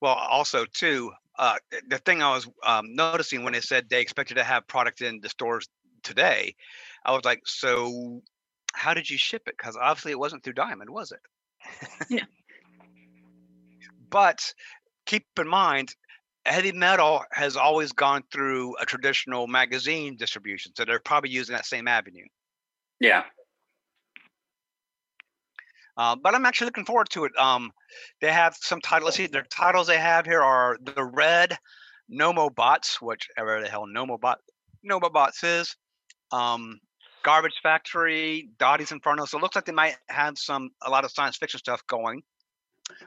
Well, 0.00 0.14
also 0.14 0.64
too, 0.64 1.12
uh, 1.38 1.56
the 1.88 1.98
thing 1.98 2.22
I 2.22 2.34
was 2.34 2.48
um, 2.66 2.94
noticing 2.94 3.44
when 3.44 3.52
they 3.52 3.60
said 3.60 3.88
they 3.88 4.00
expected 4.00 4.34
to 4.34 4.44
have 4.44 4.66
product 4.66 5.02
in 5.02 5.20
the 5.20 5.28
stores 5.28 5.68
today, 6.02 6.54
I 7.04 7.12
was 7.12 7.24
like, 7.24 7.42
so 7.46 8.22
how 8.72 8.94
did 8.94 9.08
you 9.08 9.18
ship 9.18 9.42
it? 9.46 9.54
Because 9.56 9.76
obviously 9.76 10.12
it 10.12 10.18
wasn't 10.18 10.44
through 10.44 10.54
Diamond, 10.54 10.90
was 10.90 11.12
it? 11.12 11.20
No. 12.10 12.22
But 14.10 14.52
keep 15.10 15.26
in 15.40 15.48
mind, 15.48 15.94
heavy 16.46 16.70
metal 16.70 17.24
has 17.32 17.56
always 17.56 17.90
gone 17.92 18.22
through 18.32 18.76
a 18.80 18.86
traditional 18.86 19.48
magazine 19.48 20.16
distribution, 20.16 20.72
so 20.76 20.84
they're 20.84 21.00
probably 21.00 21.30
using 21.30 21.54
that 21.54 21.66
same 21.66 21.88
avenue. 21.88 22.26
Yeah. 23.00 23.24
Uh, 25.96 26.14
but 26.14 26.34
I'm 26.34 26.46
actually 26.46 26.66
looking 26.66 26.84
forward 26.84 27.08
to 27.10 27.24
it. 27.24 27.32
Um, 27.36 27.72
they 28.20 28.32
have 28.32 28.56
some 28.60 28.80
titles. 28.80 29.06
Let's 29.06 29.16
see, 29.16 29.26
their 29.26 29.46
titles 29.50 29.88
they 29.88 29.98
have 29.98 30.24
here 30.24 30.42
are 30.42 30.78
the 30.80 31.04
Red 31.04 31.58
Nomobots, 32.10 33.02
whichever 33.02 33.60
the 33.60 33.68
hell 33.68 33.86
Nomobot 33.86 34.36
Nomobots 34.88 35.42
is. 35.42 35.76
Um, 36.30 36.78
Garbage 37.24 37.60
Factory, 37.62 38.48
Dottie's 38.58 38.92
Inferno. 38.92 39.24
So 39.24 39.38
it 39.38 39.42
looks 39.42 39.56
like 39.56 39.66
they 39.66 39.72
might 39.72 39.96
have 40.08 40.38
some 40.38 40.70
a 40.82 40.88
lot 40.88 41.04
of 41.04 41.10
science 41.10 41.36
fiction 41.36 41.58
stuff 41.58 41.84
going. 41.88 42.22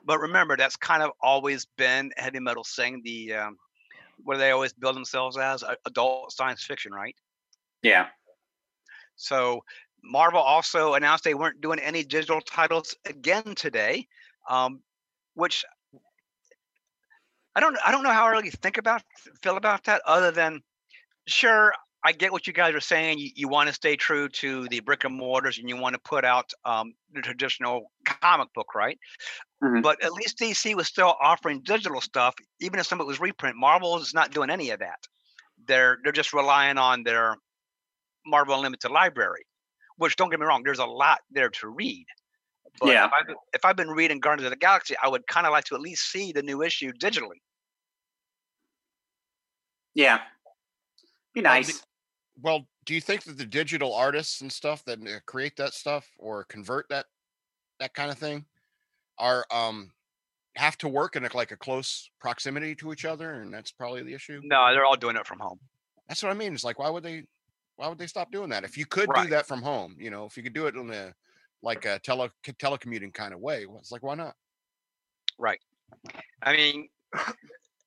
But 0.06 0.20
remember, 0.20 0.58
that's 0.58 0.76
kind 0.76 1.04
of 1.04 1.12
always 1.22 1.66
been 1.78 2.12
heavy 2.18 2.40
metal 2.40 2.64
saying 2.64 3.02
the 3.04 3.34
um, 3.34 3.58
what 4.24 4.36
do 4.36 4.40
they 4.40 4.52
always 4.52 4.74
build 4.74 4.96
themselves 4.96 5.38
as 5.38 5.64
adult 5.86 6.32
science 6.32 6.64
fiction, 6.64 6.92
right? 6.94 7.16
Yeah. 7.82 8.08
So 9.16 9.64
Marvel 10.04 10.40
also 10.40 10.94
announced 10.94 11.24
they 11.24 11.34
weren't 11.34 11.62
doing 11.62 11.80
any 11.80 12.04
digital 12.04 12.42
titles 12.42 12.96
again 13.06 13.56
today, 13.56 14.08
um, 14.50 14.82
which 15.36 15.64
I 17.56 17.60
don't 17.60 17.78
I 17.86 17.92
don't 17.92 18.04
know 18.04 18.12
how 18.12 18.26
I 18.26 18.32
really 18.32 18.50
think 18.50 18.78
about 18.78 19.04
feel 19.42 19.58
about 19.58 19.84
that. 19.86 20.02
Other 20.06 20.32
than 20.32 20.62
sure, 21.28 21.74
I 22.04 22.12
get 22.12 22.32
what 22.32 22.48
you 22.48 22.54
guys 22.54 22.74
are 22.74 22.82
saying. 22.82 23.20
You, 23.20 23.30
you 23.36 23.48
want 23.48 23.68
to 23.68 23.74
stay 23.74 23.96
true 23.96 24.28
to 24.30 24.68
the 24.68 24.82
brick 24.82 25.04
and 25.04 25.16
mortars, 25.16 25.58
and 25.60 25.70
you 25.70 25.78
want 25.78 25.94
to 25.94 26.02
put 26.02 26.26
out 26.26 26.52
um, 26.66 26.94
the 27.14 27.22
traditional 27.22 27.92
comic 28.06 28.54
book, 28.54 28.76
right? 28.76 28.98
Mhm. 29.64 29.82
But 29.82 30.04
at 30.04 30.12
least 30.12 30.38
DC 30.38 30.76
was 30.76 30.88
still 30.88 31.16
offering 31.22 31.62
digital 31.62 32.02
stuff, 32.02 32.36
even 32.60 32.80
if 32.80 32.86
some 32.86 33.00
of 33.00 33.06
it 33.06 33.08
was 33.08 33.20
reprint. 33.22 33.56
Marvel 33.56 33.98
is 33.98 34.14
not 34.14 34.32
doing 34.32 34.50
any 34.50 34.70
of 34.72 34.80
that. 34.80 35.00
They're 35.66 36.00
they're 36.04 36.12
just 36.12 36.34
relying 36.34 36.78
on 36.78 37.04
their 37.04 37.38
Marvel 38.26 38.56
Unlimited 38.56 38.92
library, 38.92 39.46
which 39.98 40.16
don't 40.18 40.30
get 40.30 40.40
me 40.40 40.46
wrong, 40.46 40.64
there's 40.64 40.80
a 40.80 40.86
lot 40.86 41.22
there 41.32 41.50
to 41.50 41.68
read. 41.70 42.06
But 42.80 42.90
Yeah. 42.90 43.06
if, 43.06 43.14
I've, 43.14 43.28
been- 43.28 43.36
if 43.54 43.66
I've 43.66 43.76
been 43.76 43.92
reading 43.92 44.20
Guardians 44.20 44.46
of 44.46 44.52
the 44.52 44.58
Galaxy, 44.58 44.96
I 45.02 45.08
would 45.08 45.26
kind 45.28 45.46
of 45.46 45.52
like 45.52 45.66
to 45.66 45.76
at 45.76 45.82
least 45.82 46.12
see 46.12 46.32
the 46.32 46.42
new 46.42 46.62
issue 46.64 46.92
digitally. 46.94 47.42
Yeah. 49.94 50.20
Be 51.34 51.42
Well, 51.42 51.54
nice. 51.54 51.80
the- 51.80 51.86
Well, 52.42 52.68
do 52.86 52.94
you 52.96 53.02
think 53.02 53.24
that 53.24 53.38
the 53.38 53.46
digital 53.46 53.94
artists 53.94 54.42
and 54.42 54.52
stuff 54.52 54.84
that 54.86 55.00
uh, 55.08 55.20
create 55.26 55.56
that 55.58 55.74
stuff 55.74 56.10
or 56.18 56.44
convert 56.46 56.90
that 56.90 57.06
that 57.80 57.94
kind 57.94 58.10
of 58.12 58.18
thing 58.18 58.46
are 59.18 59.46
um 59.52 59.92
have 60.56 60.78
to 60.78 60.88
work 60.88 61.16
in 61.16 61.26
a, 61.26 61.30
like 61.36 61.52
a 61.52 61.58
close 61.58 62.10
proximity 62.20 62.76
to 62.76 62.92
each 62.92 63.06
other, 63.06 63.34
and 63.34 63.54
that's 63.54 63.72
probably 63.72 64.04
the 64.04 64.14
issue. 64.14 64.40
No, 64.44 64.72
they're 64.72 64.86
all 64.86 64.96
doing 64.96 65.16
it 65.16 65.26
from 65.26 65.40
home. 65.40 65.60
That's 66.08 66.22
what 66.22 66.32
I 66.32 66.36
mean. 66.36 66.54
It's 66.54 66.64
like 66.64 66.80
why 66.80 66.90
would 66.90 67.04
they 67.04 67.24
why 67.76 67.88
would 67.88 67.98
they 67.98 68.08
stop 68.08 68.32
doing 68.32 68.50
that? 68.50 68.64
If 68.64 68.78
you 68.78 68.86
could 68.86 69.10
do 69.16 69.28
that 69.28 69.48
from 69.48 69.62
home, 69.62 69.96
you 70.00 70.12
know, 70.12 70.26
if 70.26 70.38
you 70.38 70.44
could 70.44 70.54
do 70.54 70.68
it 70.68 70.76
in 70.76 70.90
a 70.92 71.14
like 71.62 71.86
a 71.86 72.00
tele 72.00 72.30
telecommuting 72.46 73.14
kind 73.14 73.34
of 73.34 73.40
way, 73.40 73.66
it's 73.80 73.92
like 73.92 74.04
why 74.04 74.16
not? 74.16 74.36
Right. 75.40 75.60
I 76.42 76.56
mean, 76.56 76.90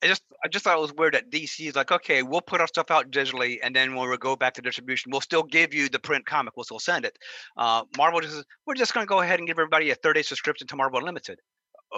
I 0.03 0.09
just 0.09 0.23
I 0.45 0.49
just 0.49 0.65
thought 0.65 0.76
it 0.76 0.81
was 0.81 0.93
weird 0.93 1.15
that 1.15 1.31
DC 1.31 1.67
is 1.69 1.75
like, 1.75 1.91
okay, 1.91 2.23
we'll 2.23 2.43
put 2.43 2.61
our 2.61 2.67
stuff 2.67 2.91
out 2.91 3.11
digitally, 3.11 3.59
and 3.62 3.75
then 3.75 3.95
when 3.95 4.09
we 4.11 4.17
go 4.19 4.37
back 4.37 4.55
to 4.55 4.62
distribution, 4.62 5.11
we'll 5.11 5.21
still 5.23 5.43
give 5.43 5.73
you 5.73 5.88
the 5.88 5.99
print 5.99 6.26
comic. 6.26 6.55
We'll 6.57 6.65
still 6.65 6.79
send 6.79 7.05
it. 7.07 7.17
Uh, 7.57 7.85
Marvel 7.97 8.21
just 8.21 8.35
says, 8.35 8.45
we're 8.67 8.75
just 8.75 8.93
going 8.93 9.07
to 9.07 9.09
go 9.09 9.21
ahead 9.21 9.38
and 9.38 9.49
give 9.49 9.59
everybody 9.59 9.91
a 9.91 9.95
30 9.95 10.19
day 10.19 10.23
subscription 10.23 10.67
to 10.69 10.76
Marvel 10.76 10.99
Unlimited. 10.99 11.38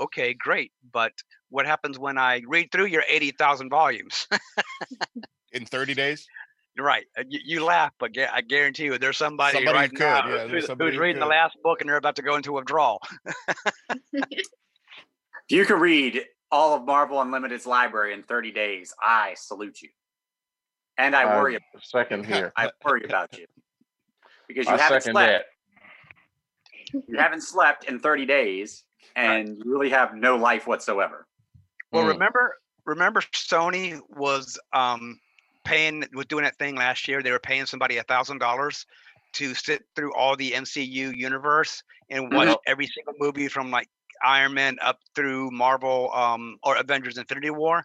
Okay, 0.00 0.33
great, 0.35 0.71
but 0.93 1.12
what 1.50 1.67
happens 1.67 1.99
when 1.99 2.19
I 2.19 2.43
read 2.47 2.71
through 2.71 2.87
your 2.87 3.02
80,000 3.09 3.69
volumes? 3.71 4.28
In 5.52 5.64
30 5.64 5.95
days? 5.95 6.26
You're 6.76 6.87
right. 6.87 7.07
Uh, 7.19 7.25
You, 7.28 7.40
you 7.45 7.64
laugh, 7.64 7.93
but 7.99 8.14
gu- 8.14 8.26
I 8.33 8.43
guarantee 8.43 8.85
you, 8.85 8.99
there's 8.99 9.17
somebody, 9.17 9.57
Somebody 9.57 9.76
right 9.76 9.90
could, 9.90 9.99
now 9.99 10.17
yeah, 10.17 10.23
who's- 10.23 10.38
there's 10.38 10.50
who's, 10.52 10.67
somebody 10.67 10.95
who 10.95 11.02
reading 11.02 11.21
the 11.21 11.26
last 11.26 11.57
book 11.64 11.81
and 11.81 11.88
they're 11.88 11.97
about 11.97 12.17
to 12.17 12.23
go 12.23 12.37
into 12.37 12.52
withdrawal. 12.52 13.02
You 15.50 15.64
can 15.64 15.81
read 15.81 16.23
all 16.50 16.75
of 16.75 16.85
Marvel 16.85 17.21
Unlimited's 17.21 17.67
library 17.67 18.12
in 18.14 18.23
30 18.23 18.50
days, 18.52 18.93
I 19.02 19.35
salute 19.37 19.83
you. 19.83 19.90
And 20.97 21.14
I 21.14 21.26
worry 21.37 21.57
I 21.75 21.78
second 21.83 22.26
here. 22.26 22.52
I 22.57 22.71
worry 22.85 23.05
about 23.05 23.37
you. 23.38 23.47
Because 24.47 24.67
you 24.67 24.75
I 24.75 24.78
haven't 24.78 25.02
slept. 25.02 25.14
that. 25.14 27.02
You 27.07 27.19
haven't 27.19 27.43
slept 27.43 27.85
in 27.85 27.99
30 27.99 28.25
days 28.26 28.85
and 29.14 29.49
you 29.59 29.62
really 29.67 29.90
have 29.90 30.14
no 30.14 30.37
life 30.37 30.67
whatsoever. 30.67 31.26
Well, 31.93 32.05
Mm. 32.05 32.09
remember, 32.14 32.57
remember, 32.87 33.21
Sony 33.21 34.00
was 34.09 34.59
um, 34.73 35.19
paying 35.64 36.05
was 36.14 36.26
doing 36.26 36.45
that 36.45 36.57
thing 36.57 36.76
last 36.76 37.07
year. 37.09 37.23
They 37.23 37.31
were 37.31 37.38
paying 37.38 37.67
somebody 37.67 37.99
a 37.99 38.02
thousand 38.02 38.38
dollars 38.38 38.87
to 39.35 39.55
sit 39.55 39.83
through 39.95 40.14
all 40.14 40.35
the 40.37 40.52
MCU 40.52 41.11
universe 41.14 41.83
and 42.11 42.33
watch 42.33 42.49
Mhm. 42.49 42.57
every 42.67 42.87
single 42.87 43.14
movie 43.19 43.49
from 43.49 43.71
like 43.71 43.88
Iron 44.25 44.55
Man 44.55 44.77
up 44.83 44.99
through 45.15 45.51
Marvel 45.51 46.13
um, 46.15 46.59
or 46.63 46.77
Avengers: 46.77 47.19
Infinity 47.19 47.51
War, 47.51 47.85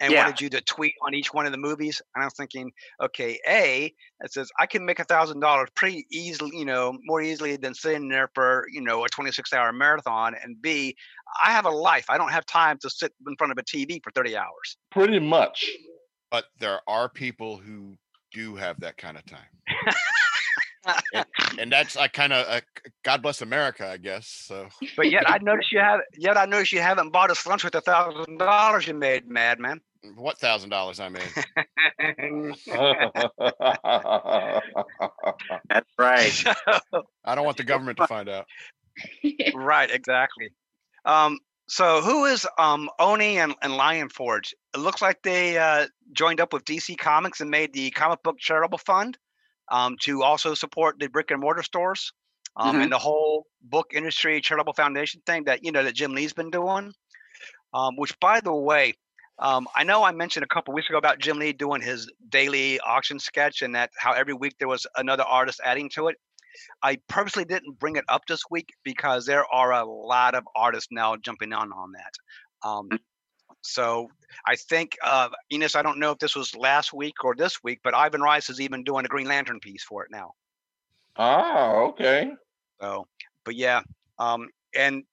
and 0.00 0.12
Yeah. 0.12 0.24
wanted 0.24 0.40
you 0.40 0.48
to 0.50 0.60
tweet 0.62 0.94
on 1.06 1.14
each 1.14 1.32
one 1.32 1.46
of 1.46 1.52
the 1.52 1.58
movies. 1.58 2.02
And 2.14 2.22
I 2.22 2.26
was 2.26 2.34
thinking, 2.34 2.72
okay, 3.00 3.38
a 3.48 3.92
it 4.20 4.32
says 4.32 4.50
I 4.58 4.66
can 4.66 4.84
make 4.84 4.98
a 4.98 5.04
thousand 5.04 5.40
dollars 5.40 5.68
pretty 5.74 6.06
easily, 6.10 6.56
you 6.56 6.64
know, 6.64 6.96
more 7.04 7.22
easily 7.22 7.56
than 7.56 7.74
sitting 7.74 8.08
there 8.08 8.30
for 8.34 8.66
you 8.72 8.80
know 8.80 9.04
a 9.04 9.08
twenty 9.08 9.32
six 9.32 9.52
hour 9.52 9.72
marathon, 9.72 10.34
and 10.42 10.60
b 10.60 10.96
I 11.42 11.52
have 11.52 11.64
a 11.64 11.70
life. 11.70 12.06
I 12.08 12.18
don't 12.18 12.30
have 12.30 12.46
time 12.46 12.78
to 12.82 12.90
sit 12.90 13.12
in 13.26 13.36
front 13.36 13.52
of 13.52 13.58
a 13.58 13.62
TV 13.62 14.02
for 14.02 14.10
30 14.10 14.36
hours. 14.36 14.76
Pretty 14.90 15.18
much. 15.18 15.70
But 16.30 16.46
there 16.58 16.80
are 16.86 17.08
people 17.08 17.56
who 17.58 17.96
do 18.32 18.54
have 18.56 18.80
that 18.80 18.96
kind 18.96 19.16
of 19.16 19.24
time. 19.26 19.94
and, 21.14 21.26
and 21.58 21.72
that's 21.72 21.96
I 21.96 22.08
kind 22.08 22.32
of 22.32 22.46
uh, 22.48 22.60
God 23.02 23.20
bless 23.22 23.42
America, 23.42 23.88
I 23.88 23.96
guess. 23.96 24.28
So 24.28 24.68
But 24.96 25.10
yet 25.10 25.28
I 25.28 25.38
notice 25.38 25.72
you 25.72 25.80
have 25.80 26.00
yet 26.16 26.36
I 26.36 26.46
notice 26.46 26.72
you 26.72 26.80
haven't 26.80 27.10
bought 27.10 27.30
us 27.30 27.44
lunch 27.46 27.64
with 27.64 27.72
the 27.72 27.80
thousand 27.80 28.38
dollars 28.38 28.86
you 28.86 28.94
made, 28.94 29.28
madman. 29.28 29.80
what 30.14 30.38
thousand 30.38 30.70
dollars 30.70 31.00
I 31.00 31.08
made? 31.08 31.22
That's 35.68 35.90
right. 35.98 36.44
I 37.24 37.34
don't 37.34 37.44
want 37.44 37.56
the 37.56 37.64
government 37.64 37.98
to 37.98 38.06
find 38.06 38.28
out. 38.28 38.46
right, 39.54 39.90
exactly. 39.90 40.50
Um, 41.04 41.38
so 41.68 42.02
who 42.02 42.26
is 42.26 42.46
um 42.58 42.88
Oni 43.00 43.38
and, 43.38 43.54
and 43.62 43.76
Lion 43.76 44.10
Forge? 44.10 44.54
It 44.74 44.78
looks 44.78 45.02
like 45.02 45.22
they 45.22 45.58
uh, 45.58 45.88
joined 46.12 46.40
up 46.40 46.52
with 46.52 46.64
DC 46.64 46.96
Comics 46.98 47.40
and 47.40 47.50
made 47.50 47.72
the 47.72 47.90
comic 47.90 48.22
book 48.22 48.38
charitable 48.38 48.78
fund 48.78 49.18
um, 49.70 49.96
to 50.02 50.22
also 50.22 50.54
support 50.54 51.00
the 51.00 51.08
brick 51.08 51.32
and 51.32 51.40
mortar 51.40 51.64
stores 51.64 52.12
um, 52.56 52.80
and 52.80 52.92
the 52.92 52.98
whole 52.98 53.46
book 53.62 53.92
industry 53.94 54.40
charitable 54.40 54.74
foundation 54.74 55.22
thing 55.26 55.44
that 55.44 55.64
you 55.64 55.72
know 55.72 55.84
that 55.84 55.94
Jim 55.94 56.12
Lee's 56.12 56.32
been 56.32 56.50
doing. 56.50 56.92
Um, 57.74 57.96
which, 57.96 58.18
by 58.20 58.40
the 58.40 58.52
way, 58.52 58.92
um, 59.38 59.66
I 59.74 59.84
know 59.84 60.04
I 60.04 60.12
mentioned 60.12 60.44
a 60.44 60.48
couple 60.48 60.74
weeks 60.74 60.90
ago 60.90 60.98
about 60.98 61.18
Jim 61.18 61.38
Lee 61.38 61.54
doing 61.54 61.80
his 61.80 62.10
daily 62.28 62.78
auction 62.80 63.18
sketch 63.18 63.62
and 63.62 63.74
that 63.74 63.90
how 63.96 64.12
every 64.12 64.34
week 64.34 64.56
there 64.58 64.68
was 64.68 64.86
another 64.96 65.24
artist 65.24 65.60
adding 65.64 65.88
to 65.94 66.08
it. 66.08 66.16
I 66.82 66.98
purposely 67.08 67.46
didn't 67.46 67.78
bring 67.78 67.96
it 67.96 68.04
up 68.08 68.26
this 68.28 68.42
week 68.50 68.68
because 68.84 69.24
there 69.24 69.46
are 69.52 69.72
a 69.72 69.84
lot 69.84 70.34
of 70.34 70.44
artists 70.54 70.88
now 70.90 71.16
jumping 71.16 71.54
on 71.54 71.72
on 71.72 71.92
that. 71.92 72.68
Um, 72.68 72.88
so 73.62 74.08
I 74.46 74.56
think 74.56 74.96
uh, 75.02 75.30
Enos, 75.52 75.76
I 75.76 75.82
don't 75.82 75.98
know 75.98 76.10
if 76.10 76.18
this 76.18 76.36
was 76.36 76.54
last 76.54 76.92
week 76.92 77.24
or 77.24 77.34
this 77.34 77.62
week, 77.62 77.80
but 77.82 77.94
Ivan 77.94 78.20
Reis 78.20 78.50
is 78.50 78.60
even 78.60 78.84
doing 78.84 79.06
a 79.06 79.08
Green 79.08 79.26
Lantern 79.26 79.60
piece 79.60 79.82
for 79.82 80.04
it 80.04 80.10
now. 80.10 80.32
Ah, 81.16 81.74
okay. 81.88 82.32
So, 82.80 83.06
but 83.44 83.54
yeah, 83.54 83.82
um, 84.18 84.48
and 84.74 85.04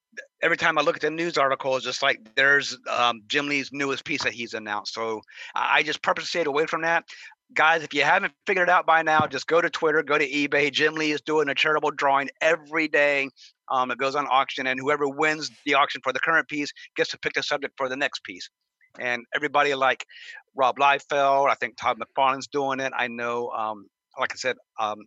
every 0.41 0.57
time 0.57 0.77
I 0.77 0.81
look 0.81 0.95
at 0.95 1.01
the 1.01 1.09
news 1.09 1.37
article, 1.37 1.75
it's 1.75 1.85
just 1.85 2.01
like 2.01 2.19
there's 2.35 2.77
um, 2.89 3.21
Jim 3.27 3.47
Lee's 3.47 3.69
newest 3.71 4.05
piece 4.05 4.23
that 4.23 4.33
he's 4.33 4.53
announced. 4.53 4.93
So 4.93 5.21
I 5.55 5.83
just 5.83 6.01
purposely 6.01 6.27
stayed 6.27 6.47
away 6.47 6.65
from 6.65 6.81
that. 6.81 7.05
Guys, 7.53 7.81
if 7.81 7.93
you 7.93 8.03
haven't 8.03 8.33
figured 8.45 8.69
it 8.69 8.71
out 8.71 8.85
by 8.85 9.01
now, 9.01 9.25
just 9.25 9.47
go 9.47 9.59
to 9.59 9.69
Twitter, 9.69 10.03
go 10.03 10.17
to 10.17 10.27
eBay. 10.27 10.71
Jim 10.71 10.93
Lee 10.93 11.11
is 11.11 11.21
doing 11.21 11.49
a 11.49 11.55
charitable 11.55 11.91
drawing 11.91 12.29
every 12.41 12.87
day. 12.87 13.29
Um, 13.71 13.89
it 13.91 13.97
goes 13.97 14.15
on 14.15 14.27
auction, 14.27 14.67
and 14.67 14.79
whoever 14.79 15.07
wins 15.07 15.49
the 15.65 15.73
auction 15.73 16.01
for 16.03 16.13
the 16.13 16.19
current 16.19 16.47
piece 16.47 16.71
gets 16.95 17.09
to 17.11 17.19
pick 17.19 17.33
the 17.33 17.43
subject 17.43 17.73
for 17.75 17.89
the 17.89 17.95
next 17.95 18.23
piece. 18.23 18.49
And 18.99 19.25
everybody 19.33 19.73
like 19.73 20.05
Rob 20.55 20.77
Liefeld, 20.77 21.49
I 21.49 21.55
think 21.55 21.77
Todd 21.77 21.99
McFarlane's 21.99 22.47
doing 22.47 22.79
it. 22.79 22.93
I 22.95 23.07
know, 23.07 23.49
um, 23.49 23.87
like 24.19 24.31
I 24.31 24.35
said, 24.35 24.57
um, 24.79 25.05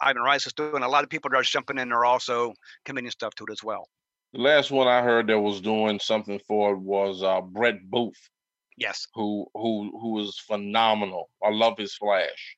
Ivan 0.00 0.22
Reis 0.22 0.46
is 0.46 0.52
doing. 0.52 0.82
A 0.82 0.88
lot 0.88 1.04
of 1.04 1.10
people 1.10 1.30
are 1.34 1.42
jumping 1.42 1.78
in. 1.78 1.88
They're 1.90 2.04
also 2.04 2.54
committing 2.84 3.10
stuff 3.10 3.34
to 3.36 3.44
it 3.48 3.52
as 3.52 3.62
well. 3.62 3.88
The 4.32 4.40
last 4.40 4.70
one 4.70 4.88
I 4.88 5.02
heard 5.02 5.26
that 5.28 5.38
was 5.38 5.60
doing 5.60 6.00
something 6.00 6.40
for 6.48 6.72
it 6.72 6.78
was 6.78 7.22
uh, 7.22 7.40
Brett 7.42 7.82
Booth, 7.90 8.30
Yes. 8.78 9.06
who 9.14 9.46
who 9.54 9.90
who 10.00 10.20
is 10.20 10.38
phenomenal. 10.38 11.28
I 11.44 11.50
love 11.50 11.76
his 11.78 11.94
Flash. 11.94 12.56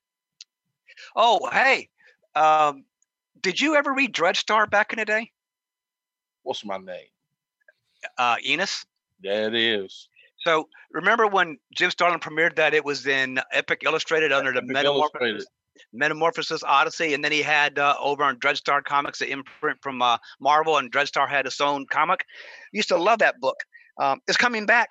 Oh, 1.16 1.48
hey, 1.52 1.88
um, 2.36 2.84
did 3.40 3.60
you 3.60 3.74
ever 3.74 3.92
read 3.92 4.14
Dreadstar 4.14 4.70
back 4.70 4.92
in 4.92 5.00
the 5.00 5.04
day, 5.04 5.30
What's 6.44 6.64
my 6.64 6.76
name? 6.78 7.06
uh, 8.18 8.36
Enos? 8.46 8.84
There 9.20 9.48
it 9.48 9.54
is. 9.54 10.08
So 10.38 10.68
remember 10.92 11.26
when 11.26 11.58
Jim 11.74 11.90
Starlin 11.90 12.20
premiered 12.20 12.56
that 12.56 12.74
it 12.74 12.84
was 12.84 13.06
in 13.06 13.40
Epic 13.52 13.82
Illustrated 13.84 14.30
under 14.30 14.52
the 14.52 14.58
Epic 14.58 14.70
Metamorphosis. 14.70 15.46
Metamorphosis 15.92 16.62
Odyssey, 16.62 17.14
and 17.14 17.24
then 17.24 17.32
he 17.32 17.42
had 17.42 17.78
uh, 17.78 17.94
over 18.00 18.22
on 18.22 18.38
Dreadstar 18.38 18.82
Comics, 18.84 19.18
the 19.18 19.30
imprint 19.30 19.78
from 19.82 20.02
uh, 20.02 20.18
Marvel, 20.40 20.78
and 20.78 20.90
Dreadstar 20.90 21.28
had 21.28 21.46
its 21.46 21.60
own 21.60 21.86
comic. 21.86 22.24
Used 22.72 22.88
to 22.88 22.96
love 22.96 23.18
that 23.20 23.40
book. 23.40 23.56
Um, 24.00 24.20
it's 24.26 24.36
coming 24.36 24.66
back. 24.66 24.90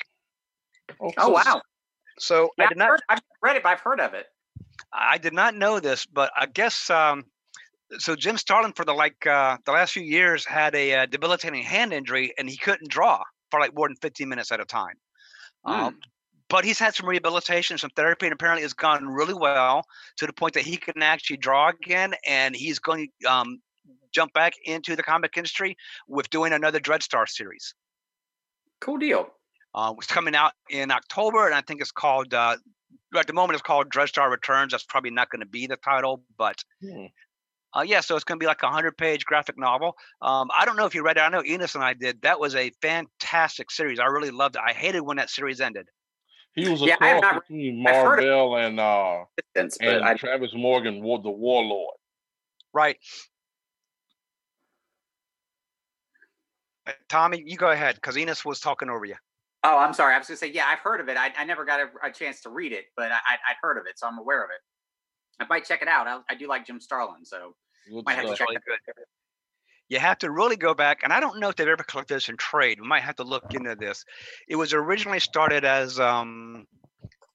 Oh, 1.02 1.12
cool. 1.18 1.34
wow. 1.34 1.62
So 2.20 2.50
Yeah, 2.58 2.66
I 2.66 2.68
did 2.70 2.78
not. 2.78 2.90
heard, 2.90 3.02
I've 3.10 3.22
read 3.42 3.56
it, 3.58 3.64
but 3.64 3.70
I've 3.70 3.80
heard 3.80 4.00
of 4.00 4.14
it. 4.14 4.28
I 4.92 5.18
did 5.18 5.34
not 5.34 5.56
know 5.56 5.80
this, 5.80 6.06
but 6.06 6.32
I 6.38 6.46
guess 6.46 6.90
um, 6.90 7.26
so. 7.98 8.16
Jim 8.16 8.38
Starlin 8.38 8.74
for 8.74 8.86
the 8.86 8.94
like 8.94 9.26
uh, 9.26 9.58
the 9.66 9.72
last 9.72 9.94
few 9.94 10.04
years 10.04 10.46
had 10.46 10.76
a 10.76 10.94
uh, 10.94 11.06
debilitating 11.06 11.64
hand 11.64 11.94
injury, 11.94 12.34
and 12.38 12.50
he 12.50 12.58
couldn't 12.58 12.90
draw 12.90 13.24
for 13.50 13.60
like 13.60 13.76
more 13.76 13.88
than 13.88 13.96
15 13.98 14.30
minutes 14.30 14.52
at 14.52 14.60
a 14.60 14.66
time. 14.66 14.96
Um, 15.66 16.00
but 16.50 16.66
he's 16.66 16.80
had 16.80 16.96
some 16.96 17.08
rehabilitation, 17.08 17.78
some 17.78 17.90
therapy, 17.92 18.26
and 18.26 18.34
apparently 18.34 18.64
it's 18.64 18.74
gone 18.74 19.08
really 19.08 19.34
well 19.34 19.86
to 20.18 20.26
the 20.28 20.34
point 20.34 20.54
that 20.54 20.64
he 20.64 20.78
can 20.78 21.02
actually 21.02 21.38
draw 21.38 21.70
again, 21.70 22.14
and 22.28 22.56
he's 22.56 22.80
going 22.80 23.10
to 23.22 23.32
um, 23.32 23.62
jump 24.12 24.34
back 24.34 24.54
into 24.66 24.96
the 24.96 25.04
comic 25.04 25.38
industry 25.38 25.76
with 26.08 26.30
doing 26.30 26.54
another 26.54 26.80
Dreadstar 26.80 27.28
series. 27.28 27.74
Cool 28.82 28.98
deal. 28.98 29.28
Uh, 29.74 29.94
it's 29.98 30.08
coming 30.08 30.36
out 30.36 30.54
in 30.70 30.92
October, 30.92 31.46
and 31.46 31.56
I 31.56 31.62
think 31.62 31.82
it's 31.82 31.92
called. 31.92 32.34
Uh, 32.34 32.58
at 33.16 33.28
the 33.28 33.34
moment, 33.34 33.54
it's 33.56 33.64
called 33.64 33.90
Dreadstar 33.90 34.30
Returns. 34.30 34.72
That's 34.72 34.84
probably 34.84 35.12
not 35.12 35.30
going 35.30 35.40
to 35.42 35.48
be 35.48 35.68
the 35.68 35.78
title, 35.78 36.24
but 36.38 36.64
Hmm. 36.82 37.06
uh, 37.76 37.82
yeah. 37.82 38.02
So 38.02 38.16
it's 38.16 38.24
going 38.24 38.40
to 38.40 38.44
be 38.44 38.48
like 38.48 38.62
a 38.64 38.70
hundred-page 38.70 39.26
graphic 39.26 39.58
novel. 39.58 39.96
Um, 40.22 40.50
I 40.56 40.66
don't 40.66 40.76
know 40.76 40.86
if 40.86 40.94
you 40.94 41.04
read 41.04 41.18
it. 41.18 41.22
I 41.22 41.30
know 41.30 41.44
Enos 41.44 41.76
and 41.76 41.84
I 41.84 41.94
did. 41.94 42.22
That 42.22 42.40
was 42.40 42.56
a 42.56 42.72
fantastic 42.82 43.72
series. 43.72 44.00
I 44.00 44.06
really 44.06 44.32
loved 44.32 44.56
it. 44.56 44.62
I 44.66 44.74
hated 44.74 45.02
when 45.02 45.18
that 45.18 45.30
series 45.30 45.62
ended. 45.62 45.90
He 46.56 46.70
was 46.70 46.82
a 46.84 46.86
Yeah, 46.86 46.98
cross 46.98 47.22
not- 47.22 47.42
between 47.48 47.86
I've 47.88 47.96
heard 47.96 48.20
of- 48.20 48.26
Marvel 48.26 48.58
and 48.58 48.80
uh 48.80 49.26
Distance, 49.56 49.78
and 49.82 50.04
I, 50.04 50.14
Travis 50.16 50.52
Morgan, 50.54 51.00
the 51.02 51.30
Warlord. 51.30 51.96
Right. 52.74 52.98
Uh, 56.88 56.92
Tommy, 57.10 57.42
you 57.46 57.58
go 57.58 57.70
ahead 57.72 57.96
because 57.96 58.18
Enos 58.18 58.44
was 58.44 58.60
talking 58.60 58.90
over 58.90 59.06
you. 59.06 59.16
oh, 59.64 59.78
I'm 59.78 59.94
sorry. 59.94 60.14
I 60.14 60.18
was 60.18 60.28
going 60.28 60.36
to 60.36 60.40
say, 60.40 60.52
yeah, 60.52 60.66
I've 60.68 60.80
heard 60.80 61.00
of 61.00 61.08
it. 61.08 61.18
I, 61.18 61.32
I 61.38 61.46
never 61.46 61.64
got 61.66 61.80
a, 61.80 61.88
a 62.04 62.12
chance 62.12 62.42
to 62.42 62.50
read 62.50 62.74
it, 62.74 62.86
but 62.98 63.12
I, 63.12 63.16
I, 63.16 63.34
I'd 63.52 63.56
heard 63.62 63.78
of 63.78 63.86
it, 63.88 63.98
so 63.98 64.08
I'm 64.08 64.18
aware 64.20 64.44
of 64.44 64.50
it. 64.50 64.60
I 65.42 65.48
might 65.48 65.66
check 65.66 65.82
it 65.82 65.88
out. 65.88 66.08
I, 66.08 66.20
I 66.30 66.36
do 66.36 66.48
like 66.48 66.66
Jim 66.66 66.80
Starlin, 66.82 67.24
so 67.26 67.56
Good 67.90 68.06
might 68.06 68.14
have 68.16 68.24
to 68.26 68.36
stuff. 68.36 68.40
check 68.40 68.48
really 68.50 68.56
it 68.58 68.96
good. 68.96 69.06
You 69.94 70.00
have 70.00 70.18
to 70.20 70.32
really 70.32 70.56
go 70.56 70.74
back, 70.74 71.02
and 71.04 71.14
I 71.14 71.20
don't 71.20 71.40
know 71.40 71.50
if 71.50 71.56
they've 71.56 71.68
ever 71.68 71.84
collected 71.84 72.16
this 72.16 72.28
in 72.28 72.36
trade. 72.36 72.82
We 72.82 72.88
might 72.88 73.04
have 73.04 73.18
to 73.18 73.24
look 73.24 73.54
into 73.54 73.76
this. 73.76 74.04
It 74.48 74.56
was 74.56 74.74
originally 74.74 75.20
started 75.20 75.64
as 75.66 76.00
um, 76.00 76.66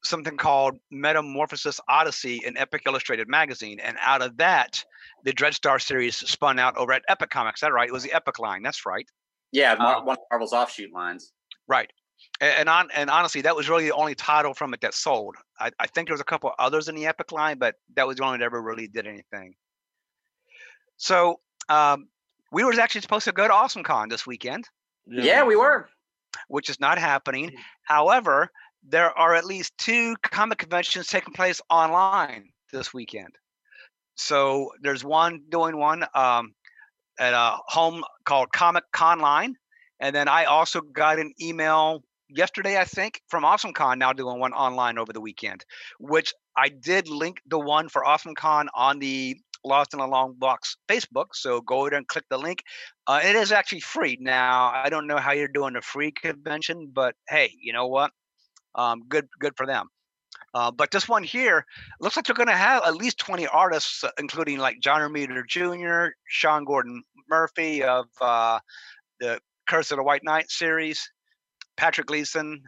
something 0.02 0.36
called 0.36 0.76
Metamorphosis 0.90 1.80
Odyssey 1.88 2.40
in 2.44 2.56
Epic 2.58 2.82
Illustrated 2.84 3.28
magazine, 3.28 3.78
and 3.78 3.96
out 4.00 4.22
of 4.22 4.38
that, 4.38 4.84
the 5.22 5.32
Dreadstar 5.32 5.80
series 5.80 6.16
spun 6.16 6.58
out 6.58 6.76
over 6.76 6.92
at 6.92 7.02
Epic 7.08 7.30
Comics. 7.30 7.58
Is 7.58 7.60
that 7.60 7.72
right? 7.72 7.88
It 7.88 7.92
was 7.92 8.02
the 8.02 8.12
Epic 8.12 8.40
line. 8.40 8.64
That's 8.64 8.84
right. 8.84 9.06
Yeah, 9.52 9.76
Mar- 9.76 9.98
Um, 9.98 10.06
one 10.06 10.16
of 10.16 10.22
Marvel's 10.28 10.52
offshoot 10.52 10.92
lines. 10.92 11.32
Right. 11.68 11.92
A- 12.40 12.58
And 12.58 12.68
on 12.68 12.88
and 12.92 13.08
honestly, 13.08 13.42
that 13.42 13.54
was 13.54 13.68
really 13.68 13.84
the 13.84 13.94
only 13.94 14.16
title 14.16 14.52
from 14.52 14.74
it 14.74 14.80
that 14.80 14.94
sold. 14.94 15.36
I, 15.60 15.70
I 15.78 15.86
think 15.86 16.08
there 16.08 16.14
was 16.14 16.20
a 16.20 16.24
couple 16.24 16.50
others 16.58 16.88
in 16.88 16.96
the 16.96 17.06
Epic 17.06 17.30
line, 17.30 17.58
but 17.58 17.76
that 17.94 18.04
was 18.08 18.16
the 18.16 18.24
only 18.24 18.32
one 18.32 18.40
that 18.40 18.46
ever 18.46 18.60
really 18.60 18.88
did 18.88 19.06
anything. 19.06 19.54
So 20.96 21.38
um, 21.68 22.08
we 22.52 22.64
were 22.64 22.72
actually 22.80 23.00
supposed 23.02 23.24
to 23.24 23.32
go 23.32 23.46
to 23.46 23.52
AwesomeCon 23.52 24.08
this 24.10 24.26
weekend, 24.26 24.68
Yeah, 25.06 25.44
we 25.44 25.56
were. 25.56 25.88
which 26.48 26.70
is 26.70 26.80
not 26.80 26.98
happening. 26.98 27.52
However, 27.84 28.50
there 28.86 29.16
are 29.18 29.34
at 29.34 29.44
least 29.44 29.72
two 29.78 30.16
comic 30.22 30.58
conventions 30.58 31.08
taking 31.08 31.34
place 31.34 31.60
online 31.68 32.48
this 32.72 32.94
weekend. 32.94 33.34
So 34.16 34.70
there's 34.82 35.04
one 35.04 35.42
doing 35.48 35.76
one 35.76 36.04
um, 36.14 36.52
at 37.18 37.34
a 37.34 37.58
home 37.66 38.02
called 38.24 38.50
Comic 38.52 38.84
Conline, 38.94 39.52
and 40.00 40.14
then 40.14 40.28
I 40.28 40.44
also 40.44 40.80
got 40.80 41.18
an 41.18 41.32
email 41.40 42.02
yesterday, 42.28 42.78
I 42.78 42.84
think, 42.84 43.20
from 43.28 43.44
AwesomeCon 43.44 43.98
now 43.98 44.12
doing 44.12 44.38
one 44.38 44.52
online 44.52 44.98
over 44.98 45.12
the 45.12 45.20
weekend, 45.20 45.64
which 45.98 46.32
I 46.56 46.68
did 46.68 47.08
link 47.08 47.38
the 47.46 47.58
one 47.58 47.88
for 47.88 48.04
AwesomeCon 48.04 48.66
on 48.74 48.98
the 48.98 49.36
Lost 49.64 49.94
in 49.94 50.00
a 50.00 50.06
Long 50.06 50.34
Box 50.38 50.76
Facebook. 50.88 51.26
So 51.34 51.60
go 51.60 51.88
there 51.88 51.98
and 51.98 52.06
click 52.06 52.24
the 52.30 52.38
link. 52.38 52.62
Uh, 53.06 53.20
it 53.22 53.36
is 53.36 53.52
actually 53.52 53.80
free. 53.80 54.18
Now 54.20 54.70
I 54.74 54.88
don't 54.88 55.06
know 55.06 55.18
how 55.18 55.32
you're 55.32 55.48
doing 55.48 55.76
a 55.76 55.82
free 55.82 56.12
convention, 56.12 56.90
but 56.92 57.14
hey, 57.28 57.52
you 57.60 57.72
know 57.72 57.86
what? 57.86 58.12
Um, 58.74 59.02
good, 59.08 59.28
good 59.40 59.54
for 59.56 59.66
them. 59.66 59.88
Uh, 60.54 60.70
but 60.70 60.90
this 60.90 61.08
one 61.08 61.22
here 61.22 61.64
looks 62.00 62.16
like 62.16 62.24
they're 62.24 62.34
going 62.34 62.48
to 62.48 62.56
have 62.56 62.82
at 62.84 62.96
least 62.96 63.18
20 63.18 63.46
artists, 63.48 64.02
uh, 64.02 64.10
including 64.18 64.58
like 64.58 64.80
John 64.80 65.00
Romita 65.00 65.46
Jr., 65.46 66.12
Sean 66.26 66.64
Gordon 66.64 67.02
Murphy 67.28 67.82
of 67.82 68.06
uh, 68.20 68.58
the 69.20 69.40
Curse 69.68 69.90
of 69.90 69.98
the 69.98 70.02
White 70.02 70.24
Knight 70.24 70.50
series, 70.50 71.10
Patrick 71.76 72.06
Gleason, 72.06 72.62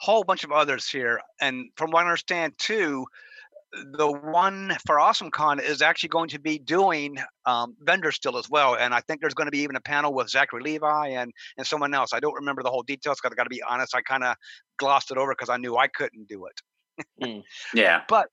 whole 0.00 0.24
bunch 0.24 0.44
of 0.44 0.50
others 0.50 0.88
here. 0.88 1.20
And 1.40 1.66
from 1.76 1.90
what 1.90 2.00
I 2.00 2.06
understand, 2.06 2.54
too, 2.58 3.06
the 3.72 4.10
one 4.10 4.76
for 4.86 4.96
AwesomeCon 4.96 5.62
is 5.62 5.80
actually 5.80 6.08
going 6.08 6.28
to 6.30 6.40
be 6.40 6.58
doing 6.58 7.18
um, 7.46 7.76
vendors 7.80 8.16
still 8.16 8.36
as 8.36 8.50
well. 8.50 8.76
And 8.76 8.92
I 8.92 9.00
think 9.00 9.20
there's 9.20 9.34
going 9.34 9.46
to 9.46 9.52
be 9.52 9.60
even 9.60 9.76
a 9.76 9.80
panel 9.80 10.12
with 10.12 10.28
Zachary 10.28 10.62
Levi 10.62 11.08
and 11.08 11.32
and 11.56 11.66
someone 11.66 11.94
else. 11.94 12.12
I 12.12 12.20
don't 12.20 12.34
remember 12.34 12.62
the 12.62 12.70
whole 12.70 12.82
details 12.82 13.18
because 13.20 13.32
I 13.32 13.36
got 13.36 13.44
to 13.44 13.50
be 13.50 13.62
honest. 13.62 13.94
I 13.94 14.02
kind 14.02 14.24
of 14.24 14.36
glossed 14.78 15.10
it 15.10 15.18
over 15.18 15.32
because 15.32 15.48
I 15.48 15.56
knew 15.56 15.76
I 15.76 15.86
couldn't 15.86 16.28
do 16.28 16.46
it. 16.46 17.44
Yeah. 17.74 18.02
But 18.08 18.28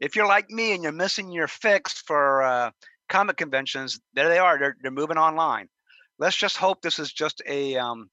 if 0.00 0.16
you're 0.16 0.26
like 0.26 0.50
me 0.50 0.74
and 0.74 0.82
you're 0.82 0.90
missing 0.90 1.30
your 1.30 1.46
fix 1.46 2.00
for 2.00 2.42
uh, 2.42 2.70
comic 3.08 3.36
conventions, 3.36 4.00
there 4.14 4.28
they 4.28 4.38
are. 4.38 4.58
They're 4.58 4.76
they're 4.82 4.90
moving 4.90 5.18
online. 5.18 5.68
Let's 6.18 6.36
just 6.36 6.56
hope 6.56 6.82
this 6.82 6.98
is 6.98 7.12
just 7.12 7.42
a 7.46 7.76
um, 7.76 8.08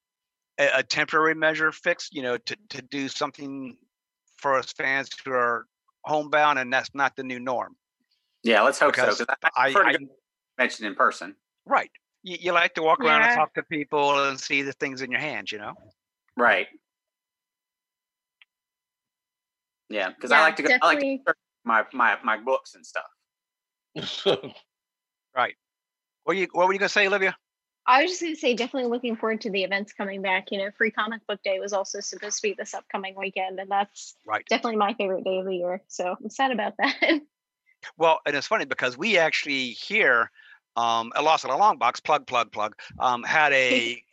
a, 0.59 0.69
a 0.75 0.83
temporary 0.83 1.35
measure 1.35 1.71
fix. 1.71 2.09
You 2.11 2.21
know, 2.21 2.37
to 2.37 2.55
to 2.69 2.81
do 2.81 3.07
something 3.07 3.77
for 4.37 4.55
us 4.55 4.71
fans 4.71 5.09
who 5.25 5.31
are 5.31 5.65
homebound, 6.03 6.59
and 6.59 6.71
that's 6.71 6.89
not 6.93 7.15
the 7.15 7.23
new 7.23 7.39
norm. 7.39 7.75
Yeah, 8.43 8.61
let's 8.61 8.79
hope 8.79 8.93
Because 8.93 9.17
so. 9.17 9.25
I, 9.29 9.33
I, 9.43 9.49
I 9.55 9.71
prefer 9.71 9.87
I 9.87 9.91
to 9.93 9.99
go 9.99 10.05
mention 10.57 10.85
in 10.85 10.95
person. 10.95 11.35
right. 11.65 11.91
You, 12.23 12.37
you 12.39 12.51
like 12.51 12.73
to 12.75 12.81
walk 12.83 12.99
around 12.99 13.23
and 13.23 13.33
talk 13.33 13.53
to 13.53 13.63
people 13.63 14.25
and 14.25 14.39
see 14.39 14.61
the 14.61 14.73
things 14.73 15.01
in 15.01 15.11
your 15.11 15.21
hands. 15.21 15.51
You 15.51 15.59
know. 15.59 15.73
Right. 16.35 16.67
Yeah, 19.89 20.09
because 20.09 20.31
I 20.31 20.41
like 20.41 20.55
to 20.57 20.63
go. 20.63 20.69
I 20.81 20.85
like 20.85 20.99
to 20.99 21.17
my 21.63 21.85
my 21.93 22.17
my 22.23 22.37
books 22.37 22.75
and 22.75 22.85
stuff. 22.85 23.05
Right. 25.35 25.55
What 26.23 26.35
you 26.37 26.47
What 26.51 26.67
were 26.67 26.73
you 26.73 26.79
gonna 26.79 26.89
say, 26.89 27.07
Olivia? 27.07 27.35
I 27.89 28.03
was 28.03 28.11
just 28.11 28.21
going 28.21 28.35
to 28.35 28.39
say, 28.39 28.53
definitely 28.53 28.89
looking 28.89 29.15
forward 29.15 29.41
to 29.41 29.49
the 29.49 29.63
events 29.63 29.93
coming 29.93 30.21
back. 30.21 30.51
You 30.51 30.59
know, 30.59 30.69
Free 30.77 30.91
Comic 30.91 31.25
Book 31.27 31.41
Day 31.43 31.59
was 31.59 31.73
also 31.73 31.99
supposed 32.01 32.37
to 32.37 32.41
be 32.43 32.53
this 32.53 32.75
upcoming 32.75 33.15
weekend, 33.17 33.59
and 33.59 33.69
that's 33.69 34.15
Right. 34.27 34.45
definitely 34.47 34.77
my 34.77 34.93
favorite 34.93 35.23
day 35.23 35.39
of 35.39 35.45
the 35.45 35.55
year. 35.55 35.81
So 35.87 36.15
I'm 36.23 36.29
sad 36.29 36.51
about 36.51 36.73
that. 36.77 36.95
Well, 37.97 38.19
and 38.25 38.35
it's 38.35 38.47
funny 38.47 38.65
because 38.65 38.97
we 38.97 39.17
actually 39.17 39.69
here 39.69 40.29
um, 40.75 41.13
at 41.15 41.23
Lost 41.23 41.45
in 41.45 41.49
a 41.49 41.57
Long 41.57 41.77
Box, 41.77 42.01
plug, 42.01 42.27
plug, 42.27 42.51
plug, 42.51 42.75
um, 42.99 43.23
had 43.23 43.53
a, 43.53 44.03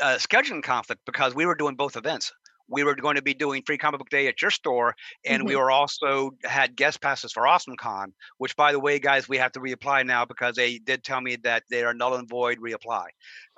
a 0.00 0.04
scheduling 0.16 0.62
conflict 0.62 1.02
because 1.04 1.34
we 1.34 1.44
were 1.44 1.54
doing 1.54 1.76
both 1.76 1.96
events. 1.96 2.32
We 2.68 2.82
were 2.82 2.94
going 2.94 3.16
to 3.16 3.22
be 3.22 3.34
doing 3.34 3.62
Free 3.66 3.78
Comic 3.78 3.98
Book 3.98 4.08
Day 4.08 4.26
at 4.26 4.40
your 4.40 4.50
store, 4.50 4.94
and 5.24 5.46
we 5.46 5.56
were 5.56 5.70
also 5.70 6.30
had 6.44 6.74
guest 6.76 7.00
passes 7.00 7.32
for 7.32 7.42
AwesomeCon. 7.44 8.06
Which, 8.38 8.56
by 8.56 8.72
the 8.72 8.80
way, 8.80 8.98
guys, 8.98 9.28
we 9.28 9.38
have 9.38 9.52
to 9.52 9.60
reapply 9.60 10.06
now 10.06 10.24
because 10.24 10.56
they 10.56 10.78
did 10.78 11.04
tell 11.04 11.20
me 11.20 11.36
that 11.44 11.64
they 11.70 11.84
are 11.84 11.92
null 11.94 12.14
and 12.14 12.28
void. 12.28 12.58
Reapply. 12.58 13.06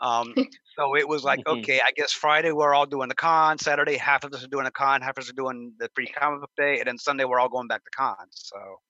Um, 0.01 0.35
so 0.79 0.97
it 0.97 1.09
was 1.09 1.25
like, 1.25 1.40
Mhm. 1.45 1.59
okay, 1.59 1.81
I 1.81 1.92
guess 1.92 2.12
Friday 2.12 2.53
we're 2.53 2.75
all 2.75 2.87
doing 2.87 3.09
the 3.09 3.14
con. 3.14 3.59
Saturday, 3.59 3.97
half 3.97 4.25
of 4.25 4.35
us 4.35 4.45
are 4.45 4.49
doing 4.49 4.64
the 4.64 4.71
con, 4.71 5.03
half 5.03 5.16
of 5.16 5.25
us 5.25 5.31
are 5.31 5.35
doing 5.35 5.73
the 5.79 5.88
Free 5.95 6.07
Comic 6.09 6.40
Book 6.40 6.51
Day, 6.57 6.79
and 6.79 6.87
then 6.88 6.99
Sunday 6.99 7.25
we're 7.25 7.38
all 7.38 7.49
going 7.49 7.69
back 7.69 7.85
to 7.85 7.90
con. 7.90 8.27
So 8.31 8.81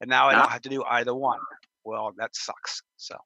and 0.00 0.08
now 0.08 0.28
I 0.28 0.34
don't 0.34 0.50
have 0.50 0.62
to 0.62 0.68
do 0.68 0.82
either 0.84 1.14
one. 1.14 1.40
Well, 1.84 2.12
that 2.16 2.34
sucks. 2.34 2.82
So 2.96 3.16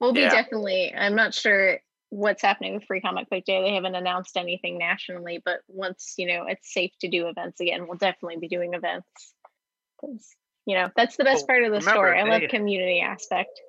we'll 0.00 0.12
be 0.12 0.20
Yeah. 0.20 0.30
definitely, 0.30 0.94
I'm 0.94 1.14
not 1.14 1.34
sure 1.34 1.78
what's 2.10 2.42
happening 2.42 2.74
with 2.74 2.84
Free 2.84 3.00
Comic 3.00 3.28
Book 3.28 3.44
Day. 3.44 3.62
They 3.62 3.74
haven't 3.74 3.94
announced 3.94 4.36
anything 4.36 4.78
nationally, 4.78 5.42
but 5.44 5.60
once, 5.68 6.14
you 6.16 6.26
know, 6.26 6.46
it's 6.46 6.72
safe 6.72 6.92
to 7.00 7.08
do 7.08 7.28
events 7.28 7.60
again, 7.60 7.86
we'll 7.86 7.98
definitely 7.98 8.36
be 8.36 8.48
doing 8.48 8.74
events. 8.74 9.08
Because, 10.00 10.34
you 10.66 10.76
know, 10.76 10.90
that's 10.96 11.16
the 11.16 11.24
best 11.24 11.40
Well, 11.40 11.46
part 11.46 11.64
of 11.64 11.72
the 11.72 11.78
remember, 11.78 11.90
store. 11.90 12.14
I 12.14 12.22
love 12.22 12.42
community 12.50 13.00
aspect. 13.00 13.60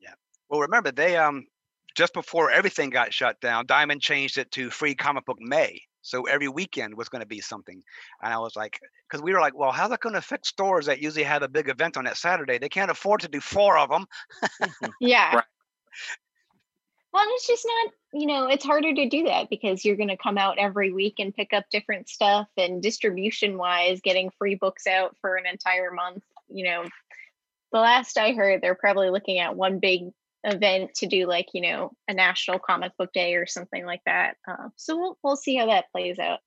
Yeah. 0.00 0.14
Well, 0.48 0.60
remember 0.60 0.92
they 0.92 1.16
um 1.16 1.46
just 1.94 2.14
before 2.14 2.50
everything 2.50 2.90
got 2.90 3.12
shut 3.12 3.40
down, 3.40 3.66
Diamond 3.66 4.00
changed 4.00 4.38
it 4.38 4.50
to 4.52 4.70
Free 4.70 4.94
Comic 4.94 5.24
Book 5.24 5.38
May. 5.40 5.82
So 6.04 6.24
every 6.24 6.48
weekend 6.48 6.96
was 6.96 7.08
going 7.08 7.20
to 7.20 7.26
be 7.26 7.40
something, 7.40 7.80
and 8.22 8.34
I 8.34 8.38
was 8.38 8.56
like, 8.56 8.80
because 9.08 9.22
we 9.22 9.32
were 9.32 9.40
like, 9.40 9.56
well, 9.56 9.70
how's 9.70 9.90
that 9.90 10.00
going 10.00 10.14
to 10.14 10.18
affect 10.18 10.46
stores 10.46 10.86
that 10.86 11.00
usually 11.00 11.22
have 11.22 11.42
a 11.42 11.48
big 11.48 11.68
event 11.68 11.96
on 11.96 12.04
that 12.06 12.16
Saturday? 12.16 12.58
They 12.58 12.68
can't 12.68 12.90
afford 12.90 13.20
to 13.20 13.28
do 13.28 13.40
four 13.40 13.78
of 13.78 13.88
them. 13.88 14.06
Yeah. 15.00 15.36
Right. 15.36 15.44
Well, 17.12 17.24
it's 17.28 17.46
just 17.46 17.66
not, 17.66 17.92
you 18.14 18.26
know, 18.26 18.46
it's 18.46 18.64
harder 18.64 18.94
to 18.94 19.08
do 19.08 19.24
that 19.24 19.50
because 19.50 19.84
you're 19.84 19.96
going 19.96 20.08
to 20.08 20.16
come 20.16 20.38
out 20.38 20.58
every 20.58 20.92
week 20.92 21.16
and 21.18 21.34
pick 21.34 21.52
up 21.52 21.64
different 21.70 22.08
stuff. 22.08 22.48
And 22.56 22.82
distribution 22.82 23.58
wise, 23.58 24.00
getting 24.00 24.30
free 24.38 24.54
books 24.54 24.86
out 24.86 25.14
for 25.20 25.36
an 25.36 25.46
entire 25.46 25.90
month, 25.90 26.22
you 26.48 26.64
know, 26.64 26.84
the 27.72 27.80
last 27.80 28.18
I 28.18 28.32
heard, 28.32 28.60
they're 28.60 28.74
probably 28.74 29.10
looking 29.10 29.38
at 29.38 29.56
one 29.56 29.78
big 29.78 30.10
event 30.44 30.94
to 30.94 31.06
do 31.06 31.26
like, 31.26 31.48
you 31.54 31.60
know, 31.60 31.92
a 32.08 32.14
national 32.14 32.58
comic 32.58 32.96
book 32.96 33.12
day 33.12 33.34
or 33.34 33.46
something 33.46 33.84
like 33.84 34.02
that. 34.06 34.36
Uh, 34.46 34.68
so 34.76 34.96
we'll, 34.96 35.18
we'll 35.22 35.36
see 35.36 35.56
how 35.56 35.66
that 35.66 35.90
plays 35.92 36.18
out. 36.18 36.40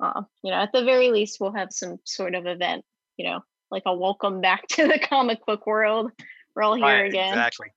Uh, 0.00 0.22
you 0.42 0.50
know, 0.50 0.58
at 0.58 0.72
the 0.72 0.84
very 0.84 1.10
least, 1.10 1.38
we'll 1.40 1.52
have 1.52 1.72
some 1.72 1.98
sort 2.04 2.34
of 2.34 2.46
event, 2.46 2.84
you 3.16 3.26
know, 3.26 3.40
like 3.70 3.84
a 3.86 3.94
welcome 3.94 4.40
back 4.40 4.66
to 4.68 4.86
the 4.86 4.98
comic 4.98 5.44
book 5.46 5.66
world. 5.66 6.10
We're 6.54 6.62
all 6.62 6.74
here 6.74 6.84
Right, 6.84 7.08
again. 7.08 7.28
Exactly. 7.28 7.68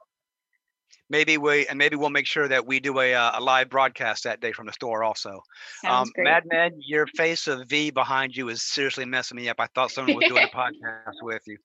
Maybe 1.10 1.38
we 1.38 1.68
and 1.68 1.78
maybe 1.78 1.96
we'll 1.96 2.10
make 2.10 2.28
sure 2.28 2.48
that 2.48 2.66
we 2.66 2.80
do 2.80 3.00
a, 3.00 3.14
uh, 3.14 3.40
a 3.40 3.42
live 3.42 3.70
broadcast 3.70 4.26
that 4.26 4.42
day 4.42 4.52
from 4.52 4.66
the 4.66 4.74
store 4.74 5.04
also. 5.04 5.42
Sounds 5.82 6.10
um, 6.10 6.12
great. 6.14 6.26
Madman, 6.26 6.74
your 6.80 7.08
face 7.08 7.48
of 7.48 7.68
V 7.70 7.92
behind 7.92 8.36
you 8.36 8.50
is 8.50 8.62
seriously 8.62 9.06
messing 9.06 9.38
me 9.38 9.48
up. 9.48 9.58
I 9.60 9.68
thought 9.68 9.92
someone 9.92 10.16
was 10.16 10.26
doing 10.28 10.44
a 10.44 10.56
podcast 10.56 11.22
with 11.22 11.42
you. 11.48 11.58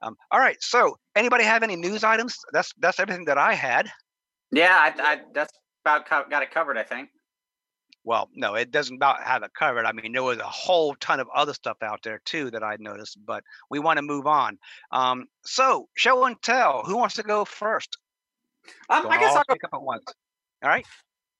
Um, 0.00 0.16
all 0.30 0.40
right. 0.40 0.56
So, 0.60 0.98
anybody 1.14 1.44
have 1.44 1.62
any 1.62 1.76
news 1.76 2.02
items? 2.02 2.36
That's 2.52 2.72
that's 2.78 2.98
everything 2.98 3.26
that 3.26 3.38
I 3.38 3.54
had. 3.54 3.90
Yeah, 4.50 4.74
I, 4.74 5.12
I 5.12 5.20
that's 5.32 5.52
about 5.84 6.06
co- 6.06 6.24
got 6.28 6.42
it 6.42 6.50
covered. 6.50 6.78
I 6.78 6.82
think. 6.82 7.10
Well, 8.04 8.28
no, 8.34 8.54
it 8.54 8.72
doesn't 8.72 8.96
about 8.96 9.22
have 9.22 9.44
it 9.44 9.52
covered. 9.56 9.86
I 9.86 9.92
mean, 9.92 10.12
there 10.12 10.24
was 10.24 10.38
a 10.38 10.44
whole 10.44 10.96
ton 10.96 11.20
of 11.20 11.28
other 11.32 11.54
stuff 11.54 11.76
out 11.82 12.00
there 12.02 12.20
too 12.24 12.50
that 12.50 12.64
I 12.64 12.76
noticed, 12.80 13.16
but 13.24 13.44
we 13.70 13.78
want 13.78 13.98
to 13.98 14.02
move 14.02 14.26
on. 14.26 14.58
Um, 14.90 15.26
so, 15.44 15.88
show 15.94 16.24
and 16.24 16.40
tell. 16.42 16.82
Who 16.84 16.96
wants 16.96 17.14
to 17.16 17.22
go 17.22 17.44
first? 17.44 17.96
Um, 18.88 19.02
Don't 19.04 19.12
I 19.12 19.18
guess 19.18 19.30
all 19.32 19.38
I'll 19.38 19.44
pick 19.48 19.64
up 19.64 19.70
at 19.74 19.82
once. 19.82 20.04
All 20.62 20.70
right. 20.70 20.86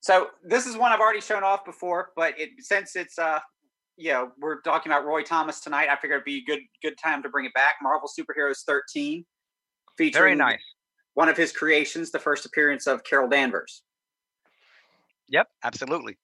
So 0.00 0.28
this 0.42 0.66
is 0.66 0.76
one 0.76 0.90
I've 0.92 1.00
already 1.00 1.20
shown 1.20 1.44
off 1.44 1.64
before, 1.64 2.10
but 2.16 2.38
it 2.38 2.50
since 2.58 2.96
it's 2.96 3.18
uh 3.18 3.38
you 3.96 4.12
know 4.12 4.32
we're 4.40 4.60
talking 4.62 4.90
about 4.90 5.04
Roy 5.04 5.22
Thomas 5.22 5.60
tonight, 5.60 5.88
I 5.88 5.96
figured 5.96 6.16
it'd 6.18 6.24
be 6.24 6.38
a 6.38 6.44
good 6.44 6.60
good 6.82 6.98
time 6.98 7.22
to 7.22 7.28
bring 7.28 7.44
it 7.44 7.54
back. 7.54 7.76
Marvel 7.82 8.08
Superheroes 8.08 8.64
13, 8.66 9.24
featuring 9.96 10.12
Very 10.22 10.34
nice. 10.34 10.62
one 11.14 11.28
of 11.28 11.36
his 11.36 11.52
creations, 11.52 12.10
the 12.10 12.18
first 12.18 12.44
appearance 12.46 12.86
of 12.88 13.04
Carol 13.04 13.28
Danvers. 13.28 13.82
Yep, 15.28 15.48
absolutely. 15.62 16.18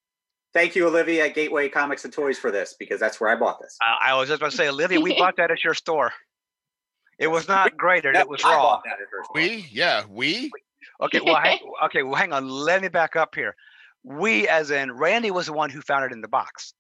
Thank 0.54 0.74
you, 0.74 0.88
Olivia 0.88 1.26
at 1.26 1.34
Gateway 1.34 1.68
Comics 1.68 2.04
and 2.04 2.12
Toys 2.12 2.38
for 2.38 2.50
this 2.50 2.74
because 2.78 2.98
that's 2.98 3.20
where 3.20 3.30
I 3.30 3.37
bought 3.37 3.61
this. 3.61 3.76
I, 3.80 4.11
I 4.11 4.14
was 4.14 4.28
just 4.28 4.40
about 4.40 4.50
to 4.50 4.56
say, 4.56 4.68
Olivia, 4.68 5.00
we 5.00 5.14
bought 5.18 5.37
that 5.37 5.50
at 5.50 5.62
your 5.62 5.74
store. 5.74 6.12
It 7.18 7.28
was 7.28 7.48
not 7.48 7.76
graded; 7.76 8.14
No, 8.14 8.20
it 8.20 8.28
was 8.28 8.42
I 8.44 8.54
raw. 8.54 8.62
bought 8.62 8.82
that 8.84 8.94
at 8.94 8.98
her 9.11 9.24
store. 9.24 9.34
We, 9.34 9.68
yeah, 9.70 10.04
we. 10.08 10.50
Okay, 11.00 11.20
well, 11.20 11.37
hang, 11.37 11.58
okay, 11.84 12.02
well, 12.02 12.14
hang 12.14 12.32
on. 12.32 12.48
Let 12.48 12.82
me 12.82 12.88
back 12.88 13.16
up 13.16 13.34
here. 13.34 13.54
We, 14.04 14.48
as 14.48 14.70
in 14.70 14.92
Randy, 14.92 15.30
was 15.30 15.46
the 15.46 15.52
one 15.52 15.70
who 15.70 15.80
found 15.80 16.04
it 16.04 16.12
in 16.12 16.20
the 16.20 16.28
box. 16.28 16.74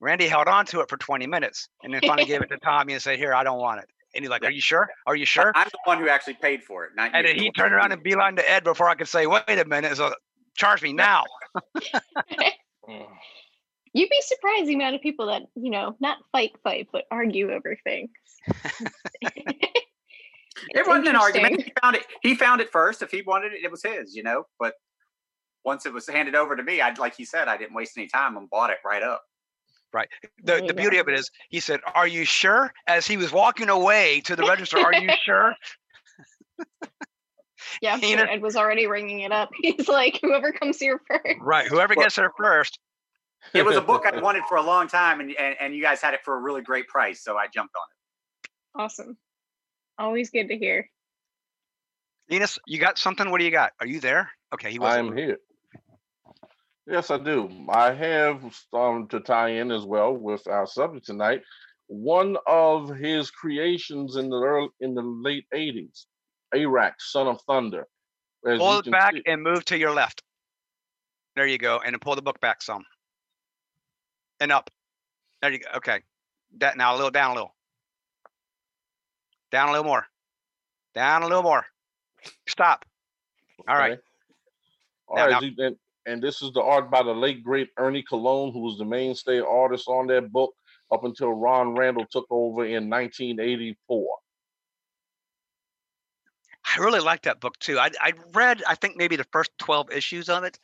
Randy 0.00 0.26
held 0.26 0.48
on 0.48 0.66
to 0.66 0.80
it 0.80 0.88
for 0.88 0.96
20 0.96 1.26
minutes 1.26 1.68
and 1.82 1.94
then 1.94 2.00
finally 2.06 2.26
gave 2.26 2.42
it 2.42 2.48
to 2.48 2.58
Tommy 2.58 2.92
and 2.94 3.02
said, 3.02 3.18
"Here, 3.18 3.32
I 3.32 3.44
don't 3.44 3.58
want 3.58 3.80
it." 3.80 3.88
And 4.14 4.22
he's 4.22 4.30
like, 4.30 4.44
"Are 4.44 4.50
you 4.50 4.60
sure? 4.60 4.88
Are 5.06 5.16
you 5.16 5.24
sure?" 5.24 5.52
I'm 5.54 5.68
the 5.70 5.78
one 5.84 5.98
who 5.98 6.08
actually 6.08 6.34
paid 6.34 6.62
for 6.62 6.84
it. 6.84 6.92
Not 6.96 7.12
And 7.14 7.26
you. 7.26 7.34
then 7.34 7.42
he 7.42 7.50
turned 7.52 7.72
around 7.72 7.92
and 7.92 8.02
beeline 8.02 8.36
to 8.36 8.50
Ed 8.50 8.64
before 8.64 8.88
I 8.88 8.96
could 8.96 9.08
say, 9.08 9.26
"Wait 9.26 9.42
a 9.48 9.64
minute." 9.64 9.96
So 9.96 10.12
Charge 10.56 10.82
me 10.82 10.92
now. 10.92 11.24
You'd 13.92 14.10
be 14.10 14.20
surprised 14.22 14.66
the 14.66 14.74
amount 14.74 14.96
of 14.96 15.00
people 15.00 15.26
that, 15.26 15.42
you 15.54 15.70
know, 15.70 15.96
not 16.00 16.18
fight, 16.32 16.52
fight, 16.62 16.88
but 16.92 17.04
argue 17.10 17.52
over 17.52 17.76
things. 17.84 18.10
It 20.70 20.86
wasn't 20.86 21.08
an 21.08 21.16
argument. 21.16 21.62
He 21.62 21.72
found 21.82 21.96
it. 21.96 22.06
He 22.22 22.34
found 22.34 22.60
it 22.60 22.70
first. 22.70 23.02
If 23.02 23.10
he 23.10 23.22
wanted 23.22 23.52
it, 23.52 23.64
it 23.64 23.70
was 23.70 23.82
his. 23.82 24.14
You 24.14 24.22
know. 24.22 24.44
But 24.58 24.74
once 25.64 25.86
it 25.86 25.92
was 25.92 26.06
handed 26.08 26.34
over 26.34 26.56
to 26.56 26.62
me, 26.62 26.80
I 26.80 26.92
like 26.94 27.16
he 27.16 27.24
said, 27.24 27.48
I 27.48 27.56
didn't 27.56 27.74
waste 27.74 27.96
any 27.96 28.06
time 28.06 28.36
and 28.36 28.48
bought 28.48 28.70
it 28.70 28.78
right 28.84 29.02
up. 29.02 29.22
Right. 29.92 30.08
The 30.42 30.64
the 30.66 30.74
beauty 30.74 30.96
go. 30.96 31.02
of 31.02 31.08
it 31.08 31.14
is, 31.14 31.30
he 31.50 31.60
said, 31.60 31.80
"Are 31.94 32.08
you 32.08 32.24
sure?" 32.24 32.72
As 32.86 33.06
he 33.06 33.16
was 33.16 33.32
walking 33.32 33.68
away 33.68 34.20
to 34.24 34.36
the 34.36 34.44
register, 34.44 34.78
"Are 34.78 34.94
you 34.94 35.10
sure?" 35.24 35.54
Yeah, 37.80 37.98
sure 37.98 38.28
Ed 38.28 38.42
was 38.42 38.56
already 38.56 38.86
ringing 38.86 39.20
it 39.20 39.32
up. 39.32 39.50
He's 39.62 39.88
like, 39.88 40.18
whoever 40.22 40.52
comes 40.52 40.78
here 40.78 41.00
first. 41.06 41.40
Right. 41.40 41.66
Whoever 41.66 41.94
gets 41.94 42.16
there 42.16 42.30
first. 42.36 42.78
It 43.52 43.64
was 43.64 43.76
a 43.76 43.80
book 43.80 44.04
I 44.06 44.20
wanted 44.20 44.42
for 44.48 44.56
a 44.56 44.62
long 44.62 44.88
time, 44.88 45.20
and, 45.20 45.34
and 45.38 45.54
and 45.60 45.74
you 45.74 45.82
guys 45.82 46.00
had 46.00 46.14
it 46.14 46.20
for 46.24 46.34
a 46.34 46.40
really 46.40 46.62
great 46.62 46.88
price, 46.88 47.22
so 47.22 47.36
I 47.36 47.46
jumped 47.46 47.74
on 47.76 47.82
it. 47.90 48.82
Awesome. 48.82 49.18
Always 49.98 50.30
good 50.30 50.48
to 50.48 50.56
hear. 50.56 50.88
Enos, 52.30 52.58
you 52.66 52.78
got 52.78 52.98
something? 52.98 53.30
What 53.30 53.38
do 53.38 53.44
you 53.44 53.50
got? 53.50 53.72
Are 53.80 53.86
you 53.86 54.00
there? 54.00 54.30
Okay, 54.52 54.70
he 54.70 54.78
wasn't. 54.78 55.10
I'm 55.10 55.16
here. 55.16 55.38
Yes, 56.86 57.10
I 57.10 57.18
do. 57.18 57.50
I 57.68 57.92
have 57.92 58.42
um, 58.72 59.08
to 59.08 59.20
tie 59.20 59.50
in 59.50 59.70
as 59.70 59.84
well 59.84 60.14
with 60.14 60.46
our 60.46 60.66
subject 60.66 61.06
tonight. 61.06 61.42
One 61.86 62.36
of 62.46 62.94
his 62.96 63.30
creations 63.30 64.16
in 64.16 64.28
the 64.28 64.36
early, 64.36 64.68
in 64.80 64.94
the 64.94 65.02
late 65.02 65.46
'80s, 65.54 66.06
Arak, 66.54 66.94
Son 66.98 67.26
of 67.26 67.40
Thunder. 67.42 67.86
As 68.46 68.58
Pull 68.58 68.80
it 68.80 68.90
back 68.90 69.14
see- 69.14 69.22
and 69.26 69.42
move 69.42 69.64
to 69.66 69.78
your 69.78 69.92
left. 69.92 70.22
There 71.36 71.46
you 71.46 71.58
go, 71.58 71.80
and 71.84 71.94
then 71.94 72.00
pull 72.00 72.16
the 72.16 72.22
book 72.22 72.40
back 72.40 72.62
some. 72.62 72.84
And 74.40 74.52
up. 74.52 74.70
There 75.40 75.52
you 75.52 75.58
go. 75.58 75.68
Okay. 75.76 76.00
That 76.58 76.76
now 76.76 76.94
a 76.94 76.96
little 76.96 77.10
down 77.10 77.32
a 77.32 77.34
little. 77.34 77.54
Down 79.54 79.68
a 79.68 79.70
little 79.70 79.84
more. 79.84 80.04
Down 80.96 81.22
a 81.22 81.28
little 81.28 81.44
more. 81.44 81.64
Stop. 82.48 82.84
All 83.68 83.76
right. 83.76 83.92
Okay. 83.92 84.00
All 85.06 85.16
Now- 85.16 85.28
right, 85.28 85.52
now- 85.56 85.66
and, 85.66 85.76
and 86.06 86.20
this 86.20 86.42
is 86.42 86.50
the 86.54 86.60
art 86.60 86.90
by 86.90 87.04
the 87.04 87.12
late 87.14 87.44
great 87.44 87.68
Ernie 87.78 88.02
Colón, 88.02 88.52
who 88.52 88.58
was 88.58 88.78
the 88.78 88.84
mainstay 88.84 89.38
artist 89.38 89.86
on 89.86 90.08
that 90.08 90.32
book 90.32 90.52
up 90.90 91.04
until 91.04 91.34
Ron 91.34 91.76
Randall 91.76 92.04
took 92.10 92.26
over 92.30 92.64
in 92.64 92.90
1984. 92.90 94.18
I 96.76 96.80
really 96.80 96.98
like 96.98 97.22
that 97.22 97.38
book 97.38 97.56
too. 97.60 97.78
I 97.78 97.90
I 98.00 98.12
read 98.32 98.60
I 98.66 98.74
think 98.74 98.96
maybe 98.96 99.14
the 99.14 99.26
first 99.32 99.52
12 99.58 99.92
issues 99.92 100.28
of 100.28 100.42
it. 100.42 100.58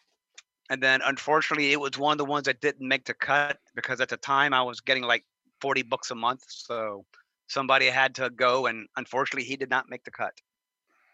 And 0.69 0.83
then 0.83 1.01
unfortunately 1.05 1.71
it 1.71 1.81
was 1.81 1.97
one 1.97 2.15
of 2.15 2.19
the 2.19 2.25
ones 2.25 2.47
that 2.47 2.61
didn't 2.61 2.89
make 2.89 3.05
the 3.05 3.15
cut 3.15 3.59
because 3.77 4.01
at 4.01 4.09
the 4.09 4.17
time 4.17 4.53
I 4.53 4.63
was 4.63 4.81
getting 4.81 5.05
like 5.05 5.25
40 5.61 5.83
books 5.83 6.11
a 6.11 6.17
month. 6.17 6.43
So 6.49 7.05
somebody 7.51 7.87
had 7.87 8.15
to 8.15 8.31
go 8.31 8.67
and 8.67 8.87
unfortunately 8.97 9.45
he 9.47 9.57
did 9.57 9.71
not 9.71 9.89
make 9.91 10.05
the 10.05 10.11
cut. 10.11 10.33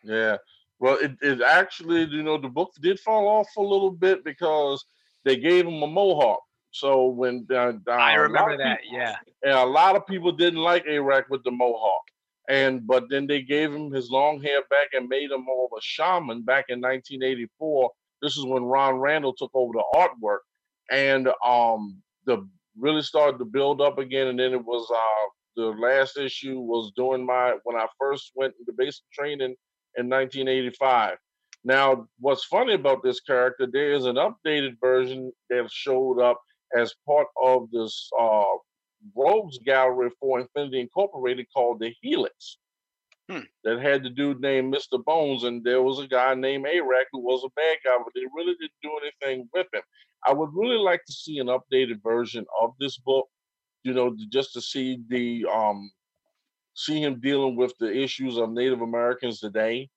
Yeah. 0.04 0.36
Well, 0.78 0.98
it, 1.00 1.12
it 1.22 1.40
actually, 1.40 2.04
you 2.04 2.22
know, 2.22 2.38
the 2.38 2.48
book 2.48 2.72
did 2.80 3.00
fall 3.00 3.26
off 3.28 3.48
a 3.56 3.62
little 3.62 3.90
bit 3.90 4.22
because 4.24 4.84
they 5.24 5.36
gave 5.36 5.66
him 5.66 5.82
a 5.82 5.86
mohawk. 5.86 6.40
So 6.70 7.06
when 7.06 7.46
uh, 7.50 7.72
uh, 7.88 7.90
I 7.92 8.12
a 8.14 8.20
remember 8.20 8.56
that. 8.58 8.82
people- 8.82 8.98
Yeah. 8.98 9.16
and 9.42 9.52
a 9.52 9.64
lot 9.64 9.96
of 9.96 10.06
people 10.06 10.30
didn't 10.32 10.60
like 10.60 10.84
Arak 10.86 11.26
with 11.30 11.42
the 11.44 11.50
mohawk. 11.50 12.02
And 12.48 12.86
but 12.86 13.08
then 13.10 13.26
they 13.26 13.42
gave 13.42 13.72
him 13.74 13.90
his 13.90 14.08
long 14.10 14.40
hair 14.40 14.60
back 14.70 14.88
and 14.92 15.08
made 15.08 15.30
him 15.32 15.44
more 15.44 15.64
of 15.64 15.76
a 15.76 15.80
shaman 15.82 16.42
back 16.42 16.66
in 16.68 16.80
1984. 16.80 17.90
This 18.22 18.36
is 18.36 18.44
when 18.44 18.62
Ron 18.64 18.96
Randall 18.96 19.34
took 19.34 19.50
over 19.52 19.72
the 19.72 19.84
artwork, 19.96 20.38
and 20.90 21.28
um, 21.44 22.00
the 22.24 22.48
really 22.78 23.02
started 23.02 23.38
to 23.38 23.44
build 23.44 23.80
up 23.80 23.98
again. 23.98 24.28
And 24.28 24.38
then 24.38 24.52
it 24.52 24.64
was 24.64 24.88
uh, 24.94 25.28
the 25.56 25.66
last 25.66 26.18
issue 26.18 26.60
was 26.60 26.92
during 26.96 27.24
my 27.24 27.56
when 27.64 27.76
I 27.76 27.86
first 27.98 28.32
went 28.34 28.54
into 28.58 28.72
basic 28.76 29.04
training 29.12 29.54
in 29.96 30.08
1985. 30.08 31.16
Now, 31.64 32.06
what's 32.20 32.44
funny 32.44 32.74
about 32.74 33.02
this 33.02 33.20
character? 33.20 33.66
There 33.66 33.92
is 33.92 34.04
an 34.04 34.16
updated 34.16 34.76
version 34.80 35.32
that 35.50 35.68
showed 35.72 36.20
up 36.20 36.40
as 36.76 36.94
part 37.06 37.26
of 37.42 37.68
this 37.72 38.08
uh, 38.20 38.44
rogues 39.14 39.58
gallery 39.64 40.10
for 40.20 40.40
Infinity 40.40 40.80
Incorporated 40.80 41.46
called 41.52 41.80
the 41.80 41.92
Helix. 42.00 42.58
Hmm. 43.28 43.40
That 43.64 43.80
had 43.80 44.04
the 44.04 44.10
dude 44.10 44.40
named 44.40 44.72
Mr. 44.72 45.04
Bones, 45.04 45.42
and 45.42 45.64
there 45.64 45.82
was 45.82 45.98
a 45.98 46.06
guy 46.06 46.34
named 46.34 46.66
Arak 46.66 47.08
who 47.10 47.18
was 47.18 47.42
a 47.44 47.50
bad 47.56 47.78
guy, 47.84 47.96
but 47.98 48.12
they 48.14 48.26
really 48.32 48.54
didn't 48.60 48.72
do 48.82 48.90
anything 49.02 49.48
with 49.52 49.66
him. 49.74 49.82
I 50.24 50.32
would 50.32 50.50
really 50.54 50.78
like 50.78 51.04
to 51.06 51.12
see 51.12 51.38
an 51.38 51.48
updated 51.48 52.02
version 52.04 52.46
of 52.60 52.74
this 52.78 52.98
book, 52.98 53.26
you 53.86 53.94
know, 53.94 54.16
just 54.30 54.52
to 54.54 54.60
see 54.60 54.98
the 55.08 55.46
um 55.46 55.90
see 56.74 57.00
him 57.00 57.20
dealing 57.20 57.56
with 57.56 57.72
the 57.78 57.90
issues 57.90 58.36
of 58.36 58.50
Native 58.50 58.82
Americans 58.82 59.38
today, 59.38 59.88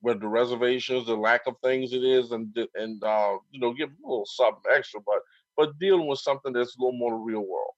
with 0.00 0.20
the 0.20 0.28
reservations, 0.28 1.06
the 1.06 1.14
lack 1.14 1.42
of 1.46 1.56
things 1.62 1.92
it 1.92 2.04
is, 2.04 2.30
and 2.30 2.56
and 2.76 3.02
uh, 3.02 3.36
you 3.50 3.60
know, 3.60 3.72
give 3.72 3.90
a 3.90 4.08
little 4.08 4.26
something 4.26 4.62
extra, 4.72 5.00
but 5.04 5.18
but 5.56 5.78
dealing 5.78 6.06
with 6.06 6.20
something 6.20 6.52
that's 6.52 6.76
a 6.76 6.80
little 6.80 6.96
more 6.96 7.10
the 7.10 7.16
real 7.16 7.40
world. 7.40 7.74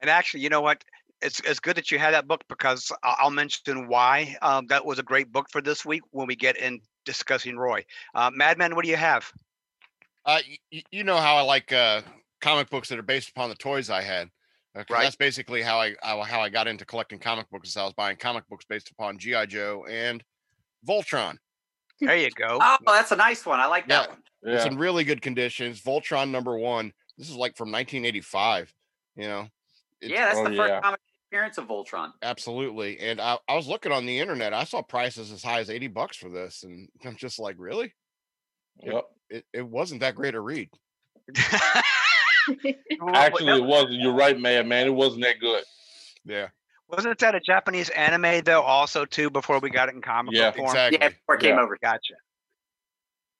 And 0.00 0.10
actually, 0.10 0.40
you 0.40 0.48
know 0.48 0.62
what? 0.62 0.82
It's 1.20 1.40
it's 1.40 1.60
good 1.60 1.76
that 1.76 1.90
you 1.90 1.98
had 1.98 2.14
that 2.14 2.26
book 2.26 2.42
because 2.48 2.90
I- 3.02 3.16
I'll 3.18 3.30
mention 3.30 3.86
why 3.86 4.36
um, 4.40 4.66
that 4.68 4.84
was 4.84 4.98
a 4.98 5.02
great 5.02 5.30
book 5.30 5.48
for 5.50 5.60
this 5.60 5.84
week 5.84 6.02
when 6.10 6.26
we 6.26 6.36
get 6.36 6.56
in 6.56 6.80
discussing 7.04 7.56
Roy. 7.58 7.84
Uh, 8.14 8.30
Madman, 8.34 8.74
what 8.74 8.84
do 8.84 8.90
you 8.90 8.96
have? 8.96 9.30
Uh, 10.24 10.38
you, 10.70 10.82
you 10.90 11.04
know 11.04 11.18
how 11.18 11.36
I 11.36 11.42
like 11.42 11.70
uh, 11.72 12.00
comic 12.40 12.70
books 12.70 12.88
that 12.88 12.98
are 12.98 13.02
based 13.02 13.30
upon 13.30 13.48
the 13.48 13.54
toys 13.54 13.90
I 13.90 14.02
had. 14.02 14.30
Uh, 14.76 14.78
'cause 14.82 14.86
Right. 14.90 15.02
That's 15.04 15.16
basically 15.16 15.62
how 15.62 15.80
I 15.80 15.94
how 16.02 16.22
how 16.22 16.40
I 16.40 16.48
got 16.48 16.66
into 16.66 16.84
collecting 16.84 17.18
comic 17.18 17.48
books. 17.50 17.68
Is 17.68 17.76
I 17.76 17.84
was 17.84 17.92
buying 17.94 18.16
comic 18.16 18.46
books 18.48 18.64
based 18.64 18.90
upon 18.90 19.18
GI 19.18 19.46
Joe 19.46 19.86
and 19.88 20.22
Voltron. 20.86 21.36
There 22.00 22.16
you 22.16 22.30
go. 22.30 22.58
Oh, 22.60 22.76
that's 22.86 23.12
a 23.12 23.16
nice 23.16 23.46
one. 23.46 23.60
I 23.60 23.66
like 23.66 23.86
that 23.88 24.08
Yeah. 24.08 24.14
one. 24.14 24.22
It's 24.56 24.64
in 24.66 24.76
really 24.76 25.04
good 25.04 25.22
conditions. 25.22 25.80
Voltron 25.80 26.30
number 26.30 26.58
one. 26.58 26.92
This 27.16 27.30
is 27.30 27.36
like 27.36 27.56
from 27.56 27.70
1985. 27.70 28.74
You 29.16 29.28
know, 29.28 29.40
It's- 30.00 30.10
yeah, 30.10 30.26
that's 30.26 30.38
oh, 30.38 30.44
the 30.50 30.56
first 30.56 30.68
yeah. 30.70 30.80
comic 30.80 31.00
appearance 31.30 31.56
of 31.56 31.66
Voltron. 31.68 32.12
absolutely. 32.22 32.98
And 32.98 33.20
I, 33.20 33.38
I 33.48 33.54
was 33.54 33.68
looking 33.68 33.92
on 33.92 34.04
the 34.06 34.18
internet. 34.18 34.52
I 34.52 34.64
saw 34.64 34.82
prices 34.82 35.30
as 35.32 35.42
high 35.42 35.60
as 35.60 35.70
80 35.70 35.86
bucks 35.86 36.16
for 36.16 36.28
this, 36.28 36.64
and 36.64 36.88
I'm 37.04 37.16
just 37.16 37.38
like, 37.38 37.54
really? 37.58 37.94
yep. 38.82 39.04
It, 39.30 39.46
it 39.52 39.62
wasn't 39.66 40.00
that 40.00 40.16
great 40.16 40.34
a 40.34 40.40
read. 40.40 40.68
Well, 43.00 43.14
Actually, 43.16 43.56
it 43.58 43.64
wasn't. 43.64 43.94
You're 43.94 44.12
right, 44.14 44.38
man. 44.38 44.68
Man, 44.68 44.86
it 44.86 44.94
wasn't 44.94 45.22
that 45.24 45.38
good. 45.40 45.64
Yeah, 46.24 46.48
wasn't 46.88 47.18
that 47.18 47.34
a 47.34 47.40
Japanese 47.40 47.88
anime 47.90 48.42
though? 48.44 48.62
Also, 48.62 49.04
too, 49.04 49.30
before 49.30 49.58
we 49.58 49.70
got 49.70 49.88
it 49.88 49.94
in 49.94 50.00
comic 50.02 50.34
Yeah, 50.34 50.52
form. 50.52 50.66
exactly. 50.66 50.98
Yeah, 51.00 51.08
before 51.08 51.34
it 51.36 51.40
came 51.40 51.56
Yeah. 51.56 51.62
over. 51.62 51.78
Gotcha. 51.82 52.14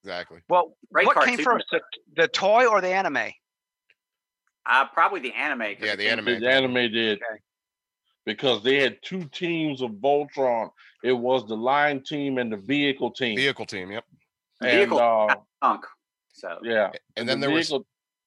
Exactly. 0.02 0.40
Well, 0.48 0.76
Great 0.92 1.06
what 1.06 1.14
came 1.24 1.36
cartoon. 1.38 1.44
first, 1.44 1.66
the, 1.70 1.80
the 2.16 2.28
toy 2.28 2.66
or 2.66 2.80
the 2.82 2.88
anime? 2.88 3.30
Uh, 4.66 4.86
probably 4.92 5.20
the 5.20 5.32
anime. 5.32 5.76
Yeah, 5.80 5.96
the 5.96 6.08
anime. 6.08 6.40
The 6.40 6.50
anime 6.50 6.74
did 6.92 7.18
Okay. 7.18 7.40
because 8.26 8.62
they 8.62 8.80
had 8.82 8.98
two 9.02 9.24
teams 9.24 9.80
of 9.82 9.92
Voltron. 9.92 10.70
It 11.02 11.12
was 11.12 11.46
the 11.46 11.56
lion 11.56 12.02
team 12.02 12.38
and 12.38 12.52
the 12.52 12.56
vehicle 12.58 13.10
team. 13.12 13.36
Vehicle 13.36 13.66
team. 13.66 13.92
Yep. 13.92 14.04
and 14.60 14.70
Vehicle 14.70 14.98
uh, 14.98 15.36
Punk. 15.62 15.84
So 16.32 16.58
yeah, 16.62 16.90
And 17.16 17.28
the 17.28 17.32
then 17.32 17.40
there 17.40 17.50
was 17.50 17.72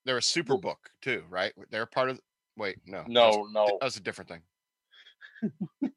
vehicle- 0.08 0.16
there 0.16 0.16
was 0.16 0.26
Superbook 0.26 0.78
too, 1.02 1.24
right? 1.30 1.54
They're 1.70 1.86
part 1.86 2.10
of. 2.10 2.20
Wait, 2.58 2.78
no. 2.86 3.04
no, 3.08 3.32
that 3.32 3.38
was- 3.40 3.52
no, 3.54 3.66
no. 3.66 3.78
That's 3.82 3.98
a 3.98 4.02
different 4.02 4.30
thing. 4.30 4.42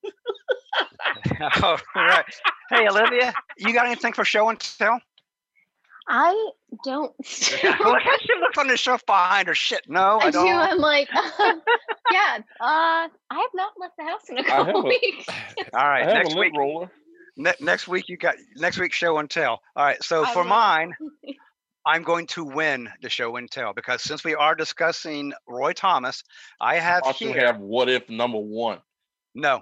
oh, 1.63 1.79
right. 1.97 2.25
Hey, 2.71 2.87
Olivia, 2.89 3.33
you 3.57 3.73
got 3.73 3.87
anything 3.87 4.13
for 4.13 4.25
show 4.25 4.49
and 4.49 4.59
tell? 4.61 5.01
I 6.09 6.51
don't. 6.85 7.13
Look 7.21 7.23
she 7.63 7.69
looks 8.41 8.59
on 8.59 8.67
the 8.67 8.77
shelf 8.77 9.05
behind 9.07 9.49
her. 9.49 9.55
Shit, 9.55 9.83
no, 9.89 10.19
I 10.21 10.27
I 10.27 10.31
do. 10.31 10.39
don't. 10.39 10.49
I'm 10.59 10.79
like, 10.79 11.09
yeah. 11.13 12.39
Uh, 12.61 13.09
I 13.09 13.09
have 13.31 13.51
not 13.55 13.73
left 13.79 13.95
the 13.97 14.05
house 14.05 14.29
in 14.29 14.39
a 14.39 14.45
couple 14.45 14.67
haven't. 14.67 14.85
weeks. 14.85 15.27
All 15.73 15.89
right, 15.89 16.03
I 16.03 16.07
have 16.07 16.25
next 16.25 16.35
a 16.35 16.39
week. 16.39 16.53
roller. 16.57 16.91
Ne- 17.37 17.55
next 17.61 17.87
week 17.89 18.09
you 18.09 18.17
got 18.17 18.35
next 18.57 18.79
week 18.79 18.93
show 18.93 19.19
and 19.19 19.31
tell. 19.31 19.61
All 19.77 19.85
right, 19.85 20.03
so 20.03 20.25
I 20.25 20.33
for 20.33 20.43
will. 20.43 20.49
mine, 20.51 20.95
I'm 21.87 22.03
going 22.03 22.27
to 22.29 22.45
win 22.45 22.89
the 23.03 23.09
show 23.09 23.37
and 23.37 23.51
tell 23.51 23.73
because 23.73 24.03
since 24.03 24.23
we 24.23 24.35
are 24.35 24.55
discussing 24.55 25.33
Roy 25.49 25.73
Thomas, 25.73 26.23
I 26.61 26.77
have 26.77 27.03
I 27.05 27.13
should 27.13 27.29
here. 27.29 27.47
have 27.47 27.59
what 27.59 27.89
if 27.89 28.09
number 28.11 28.39
one. 28.39 28.79
No, 29.35 29.61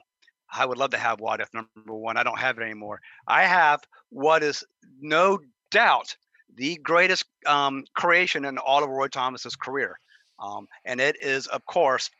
I 0.52 0.66
would 0.66 0.78
love 0.78 0.90
to 0.90 0.98
have 0.98 1.20
what 1.20 1.40
if 1.40 1.48
number 1.54 1.94
one. 1.94 2.16
I 2.16 2.22
don't 2.22 2.38
have 2.38 2.58
it 2.58 2.62
anymore. 2.62 3.00
I 3.26 3.44
have 3.44 3.82
what 4.10 4.42
is 4.42 4.64
no 5.00 5.38
doubt 5.70 6.16
the 6.54 6.76
greatest 6.76 7.24
um, 7.46 7.84
creation 7.94 8.44
in 8.44 8.58
all 8.58 8.82
of 8.82 8.90
Roy 8.90 9.08
Thomas's 9.08 9.54
career, 9.54 9.98
um, 10.40 10.66
and 10.84 11.00
it 11.00 11.16
is 11.22 11.46
of 11.46 11.64
course 11.66 12.10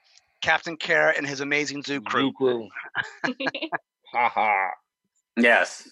Captain 0.42 0.76
Carrot 0.76 1.16
and 1.18 1.26
his 1.26 1.40
amazing 1.40 1.82
zoo 1.82 2.00
crew. 2.00 2.30
Zoo 2.30 2.32
crew. 2.32 2.68
Ha 4.14 4.26
ha. 4.30 4.70
yes, 5.37 5.87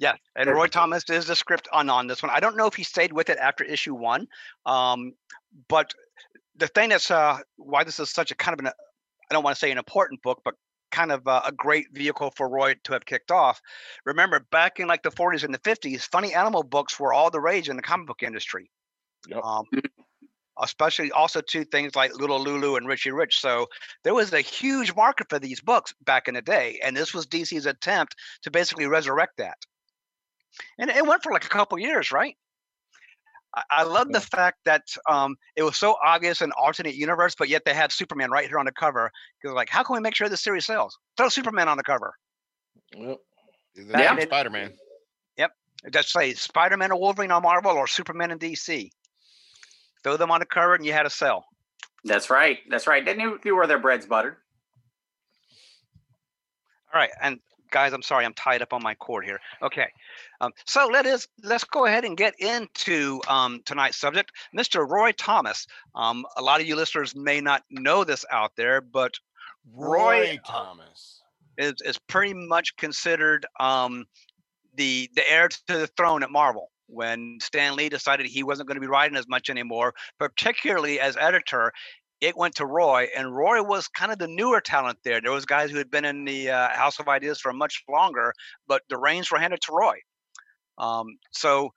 Yeah, 0.00 0.14
and 0.34 0.48
Roy 0.48 0.66
Thomas 0.66 1.04
is 1.10 1.26
the 1.26 1.36
script 1.36 1.68
on 1.74 1.90
on 1.90 2.06
this 2.06 2.22
one. 2.22 2.32
I 2.34 2.40
don't 2.40 2.56
know 2.56 2.66
if 2.66 2.74
he 2.74 2.84
stayed 2.84 3.12
with 3.12 3.28
it 3.28 3.36
after 3.36 3.64
issue 3.64 3.94
one, 3.94 4.28
um, 4.64 5.12
but 5.68 5.92
the 6.56 6.68
thing 6.68 6.88
that's 6.88 7.10
uh, 7.10 7.38
why 7.56 7.84
this 7.84 8.00
is 8.00 8.08
such 8.08 8.30
a 8.30 8.34
kind 8.34 8.58
of 8.58 8.64
an 8.64 8.72
I 9.30 9.34
don't 9.34 9.44
want 9.44 9.54
to 9.54 9.60
say 9.60 9.70
an 9.70 9.76
important 9.76 10.22
book, 10.22 10.40
but 10.42 10.54
kind 10.90 11.12
of 11.12 11.28
uh, 11.28 11.42
a 11.44 11.52
great 11.52 11.88
vehicle 11.92 12.32
for 12.34 12.48
Roy 12.48 12.76
to 12.84 12.94
have 12.94 13.04
kicked 13.04 13.30
off. 13.30 13.60
Remember, 14.06 14.40
back 14.50 14.80
in 14.80 14.88
like 14.88 15.02
the 15.02 15.10
40s 15.10 15.44
and 15.44 15.52
the 15.52 15.58
50s, 15.58 16.00
funny 16.00 16.34
animal 16.34 16.62
books 16.62 16.98
were 16.98 17.12
all 17.12 17.30
the 17.30 17.38
rage 17.38 17.68
in 17.68 17.76
the 17.76 17.82
comic 17.82 18.06
book 18.06 18.22
industry. 18.22 18.70
Yep. 19.28 19.44
Um, 19.44 19.64
especially 20.62 21.12
also 21.12 21.40
to 21.42 21.64
things 21.64 21.94
like 21.94 22.14
Little 22.18 22.42
Lulu 22.42 22.76
and 22.76 22.88
Richie 22.88 23.12
Rich. 23.12 23.40
So 23.40 23.66
there 24.02 24.14
was 24.14 24.32
a 24.32 24.40
huge 24.40 24.94
market 24.94 25.28
for 25.28 25.38
these 25.38 25.60
books 25.60 25.94
back 26.04 26.26
in 26.26 26.34
the 26.34 26.42
day, 26.42 26.80
and 26.82 26.96
this 26.96 27.14
was 27.14 27.26
DC's 27.26 27.66
attempt 27.66 28.16
to 28.42 28.50
basically 28.50 28.86
resurrect 28.86 29.36
that. 29.36 29.58
And 30.78 30.90
it 30.90 31.06
went 31.06 31.22
for 31.22 31.32
like 31.32 31.44
a 31.44 31.48
couple 31.48 31.78
years, 31.78 32.12
right? 32.12 32.36
I, 33.54 33.62
I 33.70 33.82
love 33.84 34.12
the 34.12 34.20
fact 34.20 34.58
that 34.64 34.82
um, 35.08 35.36
it 35.56 35.62
was 35.62 35.76
so 35.76 35.96
obvious 36.04 36.40
an 36.40 36.52
alternate 36.58 36.94
universe, 36.94 37.34
but 37.38 37.48
yet 37.48 37.64
they 37.64 37.74
had 37.74 37.92
Superman 37.92 38.30
right 38.30 38.48
here 38.48 38.58
on 38.58 38.66
the 38.66 38.72
cover. 38.72 39.10
Because 39.40 39.54
like, 39.54 39.68
how 39.68 39.82
can 39.82 39.94
we 39.94 40.00
make 40.00 40.14
sure 40.14 40.28
this 40.28 40.42
series 40.42 40.66
sells? 40.66 40.98
Throw 41.16 41.28
Superman 41.28 41.68
on 41.68 41.76
the 41.76 41.82
cover. 41.82 42.14
Yep. 42.96 43.18
Yeah. 43.74 44.18
Spider-Man. 44.18 44.72
Yep, 45.36 45.52
just 45.92 46.10
say 46.10 46.34
Spider-Man 46.34 46.92
or 46.92 47.00
Wolverine 47.00 47.30
on 47.30 47.42
Marvel 47.42 47.72
or 47.72 47.86
Superman 47.86 48.30
in 48.30 48.38
DC. 48.38 48.90
Throw 50.02 50.16
them 50.16 50.30
on 50.30 50.40
the 50.40 50.46
cover, 50.46 50.74
and 50.74 50.84
you 50.84 50.92
had 50.92 51.06
a 51.06 51.10
sell. 51.10 51.44
That's 52.04 52.30
right. 52.30 52.58
That's 52.70 52.86
right. 52.86 53.04
They 53.04 53.14
knew, 53.14 53.38
knew 53.44 53.54
where 53.54 53.66
their 53.66 53.78
bread's 53.78 54.06
buttered. 54.06 54.36
All 56.92 57.00
right, 57.00 57.10
and 57.22 57.38
guys, 57.70 57.92
I'm 57.92 58.02
sorry, 58.02 58.24
I'm 58.24 58.34
tied 58.34 58.62
up 58.62 58.72
on 58.72 58.82
my 58.82 58.94
cord 58.94 59.24
here. 59.24 59.40
Okay, 59.62 59.88
um, 60.40 60.52
so 60.66 60.86
let 60.86 61.06
us 61.06 61.26
let's 61.42 61.64
go 61.64 61.86
ahead 61.86 62.04
and 62.04 62.16
get 62.16 62.34
into 62.38 63.20
um, 63.28 63.60
tonight's 63.64 63.96
subject, 63.96 64.32
Mr. 64.56 64.88
Roy 64.88 65.12
Thomas. 65.12 65.66
Um, 65.94 66.24
a 66.36 66.42
lot 66.42 66.60
of 66.60 66.66
you 66.66 66.76
listeners 66.76 67.14
may 67.14 67.40
not 67.40 67.62
know 67.70 68.04
this 68.04 68.24
out 68.30 68.52
there, 68.56 68.80
but 68.80 69.14
Roy, 69.74 70.38
uh, 70.44 70.50
Thomas. 70.50 71.22
is 71.58 71.74
is 71.84 71.98
pretty 71.98 72.34
much 72.34 72.76
considered 72.76 73.46
um, 73.58 74.06
the 74.74 75.10
the 75.14 75.30
heir 75.30 75.48
to 75.48 75.78
the 75.78 75.86
throne 75.88 76.22
at 76.22 76.30
Marvel. 76.30 76.70
When 76.92 77.38
Stan 77.40 77.76
Lee 77.76 77.88
decided 77.88 78.26
he 78.26 78.42
wasn't 78.42 78.66
going 78.66 78.74
to 78.74 78.80
be 78.80 78.88
writing 78.88 79.16
as 79.16 79.28
much 79.28 79.48
anymore, 79.48 79.94
particularly 80.18 80.98
as 80.98 81.16
editor, 81.16 81.72
it 82.20 82.36
went 82.36 82.56
to 82.56 82.66
Roy, 82.66 83.08
and 83.16 83.34
Roy 83.34 83.62
was 83.62 83.88
kind 83.88 84.12
of 84.12 84.18
the 84.18 84.28
newer 84.28 84.60
talent 84.60 84.98
there. 85.04 85.20
There 85.20 85.32
was 85.32 85.46
guys 85.46 85.70
who 85.70 85.78
had 85.78 85.90
been 85.90 86.04
in 86.04 86.24
the 86.24 86.50
uh, 86.50 86.68
House 86.70 87.00
of 87.00 87.08
Ideas 87.08 87.40
for 87.40 87.52
much 87.52 87.82
longer, 87.88 88.34
but 88.66 88.82
the 88.88 88.98
reins 88.98 89.30
were 89.30 89.38
handed 89.38 89.60
to 89.62 89.72
Roy. 89.72 89.96
Um, 90.78 91.06
so 91.32 91.72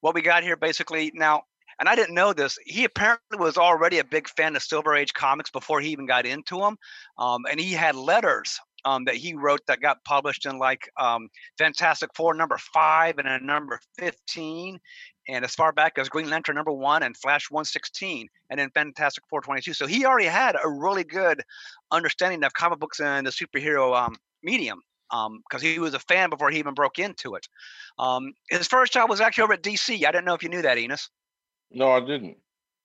what 0.00 0.14
we 0.14 0.22
got 0.22 0.42
here 0.42 0.56
basically 0.56 1.12
now, 1.14 1.42
and 1.78 1.88
I 1.88 1.94
didn't 1.94 2.14
know 2.14 2.32
this. 2.32 2.58
He 2.64 2.84
apparently 2.84 3.38
was 3.38 3.56
already 3.56 3.98
a 3.98 4.04
big 4.04 4.28
fan 4.28 4.56
of 4.56 4.62
Silver 4.62 4.94
Age 4.94 5.12
comics 5.14 5.50
before 5.50 5.80
he 5.80 5.90
even 5.90 6.06
got 6.06 6.26
into 6.26 6.58
them, 6.58 6.76
um, 7.18 7.42
and 7.50 7.60
he 7.60 7.72
had 7.72 7.94
letters 7.94 8.58
um, 8.84 9.04
that 9.04 9.16
he 9.16 9.34
wrote 9.34 9.60
that 9.66 9.80
got 9.80 10.04
published 10.04 10.46
in 10.46 10.58
like 10.58 10.90
um, 10.98 11.28
Fantastic 11.58 12.10
Four 12.14 12.34
number 12.34 12.58
five 12.72 13.18
and 13.18 13.28
a 13.28 13.38
number 13.44 13.80
fifteen, 13.98 14.78
and 15.30 15.44
as 15.44 15.54
far 15.54 15.72
back 15.72 15.98
as 15.98 16.08
Green 16.08 16.28
Lantern 16.28 16.56
number 16.56 16.72
one 16.72 17.02
and 17.02 17.16
Flash 17.16 17.50
one 17.50 17.64
sixteen, 17.64 18.28
and 18.50 18.58
then 18.58 18.70
Fantastic 18.70 19.24
Four 19.30 19.40
twenty 19.40 19.62
two. 19.62 19.72
So 19.72 19.86
he 19.86 20.04
already 20.04 20.26
had 20.28 20.56
a 20.62 20.68
really 20.68 21.04
good 21.04 21.42
understanding 21.90 22.42
of 22.44 22.52
comic 22.54 22.78
books 22.78 23.00
and 23.00 23.26
the 23.26 23.30
superhero 23.30 23.96
um, 23.96 24.16
medium 24.42 24.82
because 25.48 25.60
he 25.62 25.78
was 25.78 25.94
a 25.94 25.98
fan 25.98 26.30
before 26.30 26.50
he 26.50 26.58
even 26.58 26.74
broke 26.74 26.98
into 26.98 27.34
it. 27.34 27.48
Um, 27.98 28.32
his 28.48 28.68
first 28.68 28.92
job 28.92 29.10
was 29.10 29.20
actually 29.20 29.44
over 29.44 29.54
at 29.54 29.62
DC. 29.62 29.94
I 30.06 30.12
didn't 30.12 30.24
know 30.24 30.34
if 30.34 30.42
you 30.42 30.48
knew 30.48 30.62
that, 30.62 30.78
Enos. 30.78 31.10
No, 31.70 31.90
I 31.92 32.00
didn't. 32.00 32.36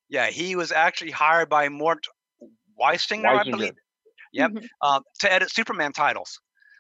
Yeah, 0.10 0.28
he 0.28 0.56
was 0.56 0.72
actually 0.72 1.12
hired 1.12 1.50
by 1.50 1.70
Mort 1.70 2.06
Weisinger, 2.80 3.28
I 3.28 3.44
Weisinger. 3.44 3.52
believe, 3.52 3.74
Yep. 4.34 4.52
Mhm. 4.52 4.68
um, 4.82 5.04
to 5.20 5.32
edit 5.32 5.52
Superman 5.52 5.94
titles, 5.94 6.40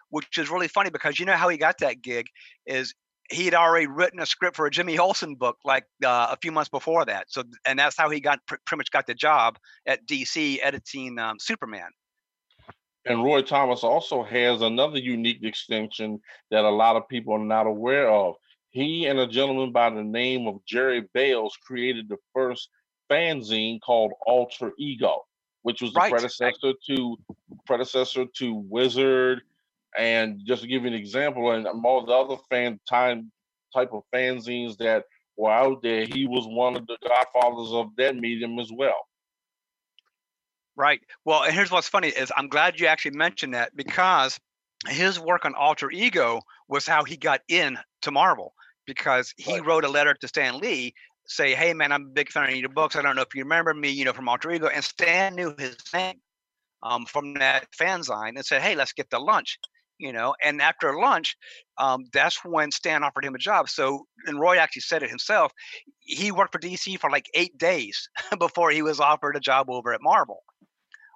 which 0.09 0.37
is 0.37 0.49
really 0.49 0.67
funny 0.67 0.89
because 0.89 1.19
you 1.19 1.25
know 1.25 1.35
how 1.35 1.49
he 1.49 1.57
got 1.57 1.77
that 1.79 2.01
gig 2.01 2.27
is 2.65 2.93
he 3.31 3.45
had 3.45 3.53
already 3.53 3.87
written 3.87 4.19
a 4.19 4.25
script 4.25 4.55
for 4.55 4.65
a 4.65 4.71
Jimmy 4.71 4.97
Olsen 4.99 5.35
book 5.35 5.57
like 5.65 5.85
uh, 6.03 6.27
a 6.31 6.37
few 6.41 6.51
months 6.51 6.69
before 6.69 7.05
that. 7.05 7.25
So 7.29 7.43
and 7.65 7.79
that's 7.79 7.97
how 7.97 8.09
he 8.09 8.19
got 8.19 8.39
pr- 8.47 8.55
pretty 8.65 8.79
much 8.79 8.91
got 8.91 9.07
the 9.07 9.13
job 9.13 9.57
at 9.85 10.05
DC 10.07 10.59
editing 10.61 11.17
um, 11.19 11.37
Superman. 11.39 11.89
And 13.05 13.23
Roy 13.23 13.41
Thomas 13.43 13.83
also 13.83 14.23
has 14.23 14.61
another 14.61 14.97
unique 14.97 15.41
distinction 15.41 16.19
that 16.51 16.65
a 16.65 16.69
lot 16.69 16.95
of 16.95 17.07
people 17.07 17.33
are 17.33 17.39
not 17.39 17.67
aware 17.67 18.09
of. 18.09 18.35
He 18.71 19.05
and 19.05 19.19
a 19.19 19.27
gentleman 19.27 19.71
by 19.71 19.89
the 19.91 20.03
name 20.03 20.47
of 20.47 20.65
Jerry 20.65 21.07
Bails 21.13 21.57
created 21.65 22.09
the 22.09 22.17
first 22.33 22.69
fanzine 23.09 23.79
called 23.81 24.13
Alter 24.25 24.71
Ego, 24.79 25.23
which 25.61 25.81
was 25.81 25.93
the 25.93 25.99
Right. 25.99 26.11
predecessor 26.11 26.73
to 26.87 27.17
predecessor 27.65 28.25
to 28.37 28.55
Wizard. 28.55 29.41
And 29.97 30.41
just 30.45 30.61
to 30.63 30.67
give 30.67 30.83
you 30.83 30.89
an 30.89 30.93
example, 30.93 31.51
and 31.51 31.67
all 31.67 32.05
the 32.05 32.13
other 32.13 32.37
fan 32.49 32.79
time 32.89 33.31
type 33.73 33.93
of 33.93 34.03
fanzines 34.13 34.77
that 34.77 35.05
were 35.37 35.51
out 35.51 35.81
there, 35.83 36.05
he 36.05 36.27
was 36.27 36.45
one 36.47 36.75
of 36.75 36.87
the 36.87 36.97
godfathers 37.03 37.73
of 37.73 37.95
that 37.97 38.15
medium 38.15 38.59
as 38.59 38.71
well. 38.71 39.07
Right. 40.75 41.01
Well, 41.23 41.43
and 41.43 41.53
here's 41.53 41.71
what's 41.71 41.87
funny 41.87 42.09
is 42.09 42.31
I'm 42.35 42.49
glad 42.49 42.79
you 42.79 42.87
actually 42.87 43.15
mentioned 43.17 43.53
that 43.53 43.75
because 43.75 44.39
his 44.87 45.19
work 45.19 45.45
on 45.45 45.55
Alter 45.55 45.89
Ego 45.91 46.41
was 46.67 46.85
how 46.85 47.03
he 47.03 47.17
got 47.17 47.41
in 47.47 47.77
to 48.01 48.11
Marvel 48.11 48.53
because 48.85 49.33
he 49.37 49.59
Right. 49.59 49.61
wrote 49.61 49.85
a 49.85 49.89
letter 49.89 50.13
to 50.13 50.27
Stan 50.27 50.59
Lee 50.59 50.93
say, 51.27 51.55
"Hey 51.55 51.73
man, 51.73 51.91
I'm 51.91 52.07
a 52.07 52.09
big 52.13 52.29
fan 52.29 52.49
of 52.49 52.55
your 52.57 52.69
books. 52.69 52.95
I 52.95 53.01
don't 53.01 53.15
know 53.15 53.21
if 53.23 53.33
you 53.33 53.43
remember 53.43 53.73
me, 53.73 53.89
you 53.89 54.05
know, 54.05 54.13
from 54.13 54.27
Alter 54.29 54.51
Ego." 54.51 54.67
And 54.67 54.83
Stan 54.83 55.35
knew 55.35 55.55
his 55.57 55.77
name 55.93 56.21
um, 56.83 57.05
from 57.05 57.35
that 57.35 57.67
fanzine 57.73 58.35
and 58.37 58.45
said, 58.45 58.61
"Hey, 58.61 58.75
let's 58.75 58.93
get 58.93 59.09
to 59.11 59.19
lunch." 59.19 59.59
You 59.97 60.11
know, 60.11 60.35
and 60.43 60.61
after 60.61 60.99
lunch, 60.99 61.37
um, 61.77 62.05
that's 62.11 62.43
when 62.43 62.71
Stan 62.71 63.03
offered 63.03 63.23
him 63.23 63.33
a 63.33 63.37
job. 63.37 63.69
So, 63.69 64.05
and 64.25 64.39
Roy 64.39 64.57
actually 64.57 64.81
said 64.81 65.03
it 65.03 65.09
himself. 65.09 65.53
He 66.01 66.33
worked 66.33 66.51
for 66.51 66.59
DC 66.59 66.99
for 66.99 67.09
like 67.09 67.27
eight 67.33 67.57
days 67.57 68.09
before 68.39 68.71
he 68.71 68.81
was 68.81 68.99
offered 68.99 69.37
a 69.37 69.39
job 69.39 69.69
over 69.69 69.93
at 69.93 70.01
Marvel. 70.01 70.43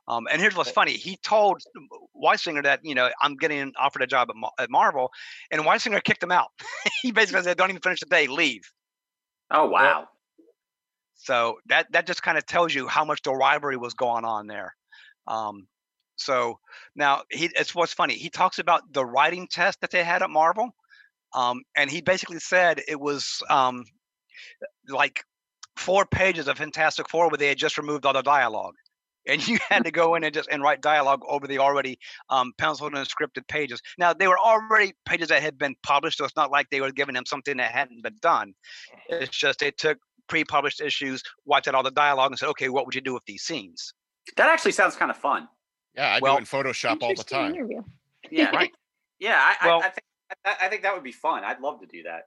Um, 0.09 0.27
and 0.31 0.41
here's 0.41 0.55
what's 0.55 0.71
funny: 0.71 0.93
he 0.93 1.17
told 1.17 1.61
Weisinger 2.15 2.63
that 2.63 2.79
you 2.83 2.95
know 2.95 3.09
I'm 3.21 3.35
getting 3.35 3.71
offered 3.79 4.01
a 4.01 4.07
job 4.07 4.29
at, 4.29 4.35
Mar- 4.35 4.51
at 4.59 4.69
Marvel, 4.69 5.11
and 5.51 5.61
Weisinger 5.61 6.03
kicked 6.03 6.23
him 6.23 6.31
out. 6.31 6.47
he 7.01 7.11
basically 7.11 7.43
said, 7.43 7.57
"Don't 7.57 7.69
even 7.69 7.81
finish 7.81 7.99
the 7.99 8.07
day, 8.07 8.27
leave." 8.27 8.63
Oh 9.51 9.69
wow. 9.69 10.07
So 11.15 11.57
that 11.67 11.91
that 11.91 12.07
just 12.07 12.23
kind 12.23 12.37
of 12.37 12.45
tells 12.45 12.73
you 12.73 12.87
how 12.87 13.05
much 13.05 13.21
the 13.21 13.33
rivalry 13.33 13.77
was 13.77 13.93
going 13.93 14.25
on 14.25 14.47
there. 14.47 14.73
Um, 15.27 15.67
so 16.19 16.59
now 16.95 17.23
he 17.31 17.49
it's 17.55 17.73
what's 17.73 17.93
funny. 17.93 18.15
He 18.15 18.29
talks 18.29 18.59
about 18.59 18.81
the 18.91 19.05
writing 19.05 19.47
test 19.49 19.81
that 19.81 19.91
they 19.91 20.03
had 20.03 20.21
at 20.21 20.29
Marvel, 20.29 20.69
um, 21.33 21.63
and 21.75 21.89
he 21.89 22.01
basically 22.01 22.39
said 22.39 22.81
it 22.87 22.99
was 22.99 23.41
um, 23.49 23.85
like 24.87 25.23
four 25.75 26.05
pages 26.05 26.47
of 26.47 26.57
Fantastic 26.57 27.09
Four 27.09 27.29
where 27.29 27.37
they 27.37 27.47
had 27.47 27.57
just 27.57 27.77
removed 27.77 28.05
all 28.05 28.13
the 28.13 28.21
dialogue. 28.21 28.75
And 29.27 29.45
you 29.47 29.57
had 29.69 29.85
to 29.85 29.91
go 29.91 30.15
in 30.15 30.23
and 30.23 30.33
just 30.33 30.49
and 30.51 30.61
write 30.61 30.81
dialogue 30.81 31.21
over 31.27 31.47
the 31.47 31.59
already 31.59 31.99
um, 32.29 32.51
penciled 32.57 32.93
and 32.93 33.07
scripted 33.07 33.47
pages. 33.47 33.81
Now 33.97 34.13
they 34.13 34.27
were 34.27 34.39
already 34.39 34.93
pages 35.05 35.29
that 35.29 35.41
had 35.41 35.57
been 35.57 35.75
published, 35.83 36.17
so 36.17 36.25
it's 36.25 36.35
not 36.35 36.51
like 36.51 36.69
they 36.69 36.81
were 36.81 36.91
giving 36.91 37.15
him 37.15 37.25
something 37.25 37.57
that 37.57 37.71
hadn't 37.71 38.03
been 38.03 38.17
done. 38.21 38.53
It's 39.07 39.35
just 39.35 39.59
they 39.59 39.71
took 39.71 39.97
pre-published 40.27 40.81
issues, 40.81 41.23
wiped 41.45 41.67
out 41.67 41.75
all 41.75 41.83
the 41.83 41.91
dialogue, 41.91 42.31
and 42.31 42.39
said, 42.39 42.49
"Okay, 42.49 42.69
what 42.69 42.85
would 42.85 42.95
you 42.95 43.01
do 43.01 43.13
with 43.13 43.25
these 43.25 43.43
scenes?" 43.43 43.93
That 44.37 44.49
actually 44.49 44.73
sounds 44.73 44.95
kind 44.95 45.11
of 45.11 45.17
fun. 45.17 45.47
Yeah, 45.99 46.13
I 46.15 46.19
Well, 46.21 46.35
do 46.35 46.37
it 46.37 46.39
in 46.41 46.45
Photoshop 46.45 47.01
all 47.01 47.13
the 47.13 47.23
time. 47.23 47.53
interview. 47.53 47.83
Yeah. 48.31 48.51
Right. 48.53 48.71
Yeah. 49.19 49.37
I, 49.37 49.67
Well- 49.67 49.81
I, 49.83 49.87
I 49.87 49.89
think 49.89 50.03
I, 50.45 50.55
I 50.61 50.69
think 50.69 50.83
that 50.83 50.93
would 50.93 51.03
be 51.03 51.11
fun. 51.11 51.43
I'd 51.43 51.59
love 51.59 51.81
to 51.81 51.87
do 51.87 52.03
that. 52.03 52.23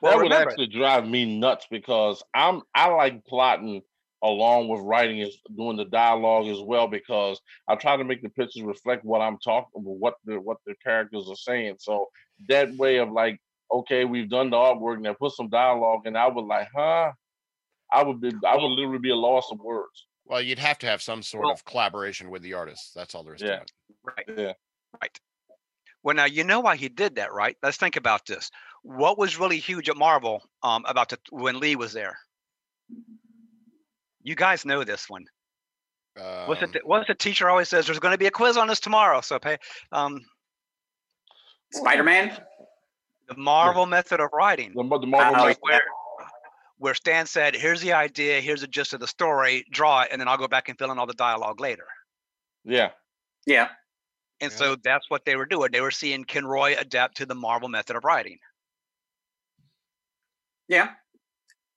Well, 0.00 0.12
that 0.12 0.16
would 0.16 0.22
remember, 0.22 0.50
actually 0.50 0.68
drive 0.68 1.06
me 1.06 1.38
nuts 1.38 1.66
because 1.70 2.22
I'm 2.32 2.62
I 2.74 2.88
like 2.88 3.24
plotting 3.26 3.82
along 4.22 4.68
with 4.68 4.80
writing 4.82 5.18
is 5.18 5.38
doing 5.56 5.76
the 5.76 5.84
dialogue 5.86 6.46
as 6.46 6.60
well 6.60 6.86
because 6.86 7.40
I 7.68 7.74
try 7.74 7.96
to 7.96 8.04
make 8.04 8.22
the 8.22 8.28
pictures 8.28 8.62
reflect 8.62 9.04
what 9.04 9.20
I'm 9.20 9.38
talking 9.38 9.70
what 9.74 10.14
the 10.24 10.40
what 10.40 10.58
the 10.66 10.74
characters 10.82 11.26
are 11.28 11.36
saying. 11.36 11.76
So 11.80 12.08
that 12.48 12.74
way 12.76 12.98
of 12.98 13.10
like, 13.10 13.40
okay, 13.72 14.04
we've 14.06 14.30
done 14.30 14.50
the 14.50 14.56
artwork 14.56 15.00
now 15.00 15.14
put 15.14 15.32
some 15.32 15.48
dialogue 15.50 16.02
and 16.06 16.16
I 16.16 16.28
would 16.28 16.44
like, 16.46 16.68
huh? 16.74 17.12
I 17.92 18.02
would 18.04 18.20
be 18.20 18.32
I 18.46 18.56
would 18.56 18.68
literally 18.68 19.00
be 19.00 19.10
a 19.10 19.16
loss 19.16 19.50
of 19.50 19.58
words. 19.58 20.06
Well, 20.30 20.40
you'd 20.40 20.60
have 20.60 20.78
to 20.78 20.86
have 20.86 21.02
some 21.02 21.22
sort 21.24 21.42
Well- 21.44 21.52
of 21.52 21.64
collaboration 21.64 22.30
with 22.30 22.42
the 22.42 22.54
artist. 22.54 22.94
That's 22.94 23.14
all 23.16 23.24
there 23.24 23.34
is 23.34 23.42
Yeah. 23.42 23.56
to 23.56 23.62
it. 23.62 23.72
right? 24.04 24.24
Yeah. 24.38 24.52
Right. 25.02 25.20
Well, 26.04 26.14
now 26.14 26.24
you 26.24 26.44
know 26.44 26.60
why 26.60 26.76
he 26.76 26.88
did 26.88 27.16
that, 27.16 27.32
right? 27.32 27.56
Let's 27.62 27.76
think 27.76 27.96
about 27.96 28.24
this. 28.26 28.50
What 28.82 29.18
was 29.18 29.36
really 29.38 29.58
huge 29.58 29.88
at 29.90 29.96
Marvel 29.96 30.42
um, 30.62 30.84
about 30.86 31.08
the, 31.10 31.18
when 31.30 31.58
Lee 31.60 31.74
was 31.76 31.92
there? 31.92 32.16
You 34.22 34.34
guys 34.36 34.64
know 34.64 34.84
this 34.84 35.10
one. 35.10 35.26
What's 36.14 36.62
Um, 36.62 36.74
it? 36.74 36.86
What's 36.86 37.08
the 37.08 37.14
teacher 37.14 37.50
always 37.50 37.68
says? 37.68 37.86
There's 37.86 37.98
going 37.98 38.12
to 38.12 38.18
be 38.18 38.26
a 38.26 38.30
quiz 38.30 38.56
on 38.56 38.68
this 38.68 38.80
tomorrow, 38.80 39.20
so 39.20 39.38
pay. 39.38 39.58
Um, 39.92 40.24
Spider 41.72 42.04
Man. 42.04 42.40
The 43.28 43.36
Marvel 43.36 43.86
method 43.86 44.20
of 44.20 44.30
writing. 44.32 44.72
The, 44.74 44.82
the 44.98 45.06
Marvel 45.06 45.44
method. 45.46 45.58
where 45.60 45.80
where 46.80 46.94
Stan 46.94 47.26
said, 47.26 47.54
"Here's 47.54 47.80
the 47.82 47.92
idea, 47.92 48.40
here's 48.40 48.62
the 48.62 48.66
gist 48.66 48.92
of 48.94 49.00
the 49.00 49.06
story, 49.06 49.64
draw 49.70 50.02
it, 50.02 50.08
and 50.10 50.20
then 50.20 50.28
I'll 50.28 50.38
go 50.38 50.48
back 50.48 50.68
and 50.68 50.78
fill 50.78 50.90
in 50.90 50.98
all 50.98 51.06
the 51.06 51.14
dialogue 51.14 51.60
later." 51.60 51.86
Yeah. 52.64 52.92
Yeah. 53.46 53.68
And 54.40 54.50
Yeah. 54.50 54.56
so 54.58 54.76
that's 54.76 55.10
what 55.10 55.24
they 55.26 55.36
were 55.36 55.46
doing. 55.46 55.70
They 55.72 55.82
were 55.82 55.90
seeing 55.90 56.24
Ken 56.24 56.46
Roy 56.46 56.76
adapt 56.78 57.16
to 57.18 57.26
the 57.26 57.34
Marvel 57.34 57.68
method 57.68 57.96
of 57.96 58.04
writing. 58.04 58.38
Yeah. 60.68 60.94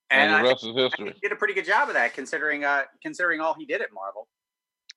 And, 0.09 0.31
And, 0.31 0.35
I 0.35 0.41
the 0.41 0.43
think, 0.43 0.53
rest 0.53 0.63
is 0.63 0.69
I 0.69 0.73
think 0.73 0.91
history. 0.93 1.13
he 1.15 1.19
did 1.21 1.31
a 1.31 1.35
pretty 1.35 1.53
good 1.53 1.65
job 1.65 1.89
of 1.89 1.95
that, 1.95 2.13
considering 2.13 2.63
uh 2.65 2.83
considering 3.01 3.41
all 3.41 3.53
he 3.53 3.65
did 3.65 3.81
at 3.81 3.91
Marvel. 3.93 4.27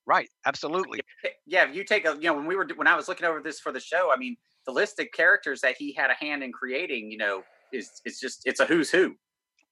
Right, 0.07 0.29
absolutely. 0.45 1.01
Yeah, 1.47 1.69
if 1.69 1.75
you 1.75 1.85
take 1.85 2.05
a 2.07 2.15
you 2.15 2.23
know 2.25 2.35
when 2.35 2.47
we 2.47 2.55
were 2.57 2.67
when 2.77 2.87
I 2.87 2.95
was 2.97 3.09
looking 3.09 3.27
over 3.27 3.41
this 3.41 3.59
for 3.61 3.73
the 3.73 3.81
show, 3.81 4.13
I 4.13 4.17
mean 4.17 4.37
the 4.67 4.73
list 4.73 4.99
of 5.01 5.07
characters 5.13 5.61
that 5.63 5.77
he 5.79 5.93
had 5.93 6.11
a 6.11 6.15
hand 6.15 6.43
in 6.43 6.53
creating, 6.53 7.11
you 7.11 7.19
know, 7.19 7.43
is 7.73 8.01
it's 8.05 8.21
just 8.21 8.43
it's 8.47 8.61
a 8.61 8.67
who's 8.67 8.91
who. 8.91 9.17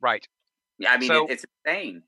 Right. 0.00 0.26
Yeah, 0.78 0.92
I 0.92 0.98
mean 0.98 1.08
So- 1.08 1.26
it, 1.26 1.32
it's 1.32 1.44
insane. 1.64 2.02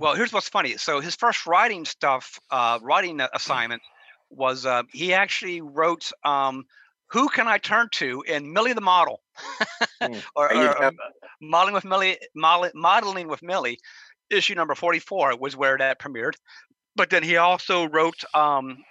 Well, 0.00 0.14
here's 0.14 0.32
what's 0.32 0.48
funny. 0.48 0.76
So 0.76 1.00
his 1.00 1.16
first 1.16 1.44
writing 1.44 1.84
stuff, 1.84 2.38
uh, 2.52 2.78
writing 2.82 3.20
a- 3.20 3.30
assignment 3.34 3.82
was 4.30 4.64
uh, 4.64 4.84
he 4.92 5.12
actually 5.12 5.60
wrote 5.60 6.12
um, 6.24 6.66
"Who 7.08 7.28
Can 7.28 7.48
I 7.48 7.58
Turn 7.58 7.88
To" 7.94 8.22
in 8.22 8.52
Millie 8.52 8.74
the 8.74 8.80
Model, 8.80 9.22
Hmm. 10.00 10.14
or, 10.36 10.54
or, 10.54 10.84
um, 10.84 10.96
modeling 11.40 11.74
with 11.74 11.84
Millie, 11.84 12.16
model, 12.36 12.70
modeling 12.76 13.26
with 13.26 13.42
Millie, 13.42 13.80
issue 14.30 14.54
number 14.54 14.76
44 14.76 15.36
was 15.36 15.56
where 15.56 15.76
that 15.76 15.98
premiered. 15.98 16.34
But 16.94 17.10
then 17.10 17.24
he 17.24 17.36
also 17.36 17.88
wrote 17.88 18.22
um, 18.34 18.84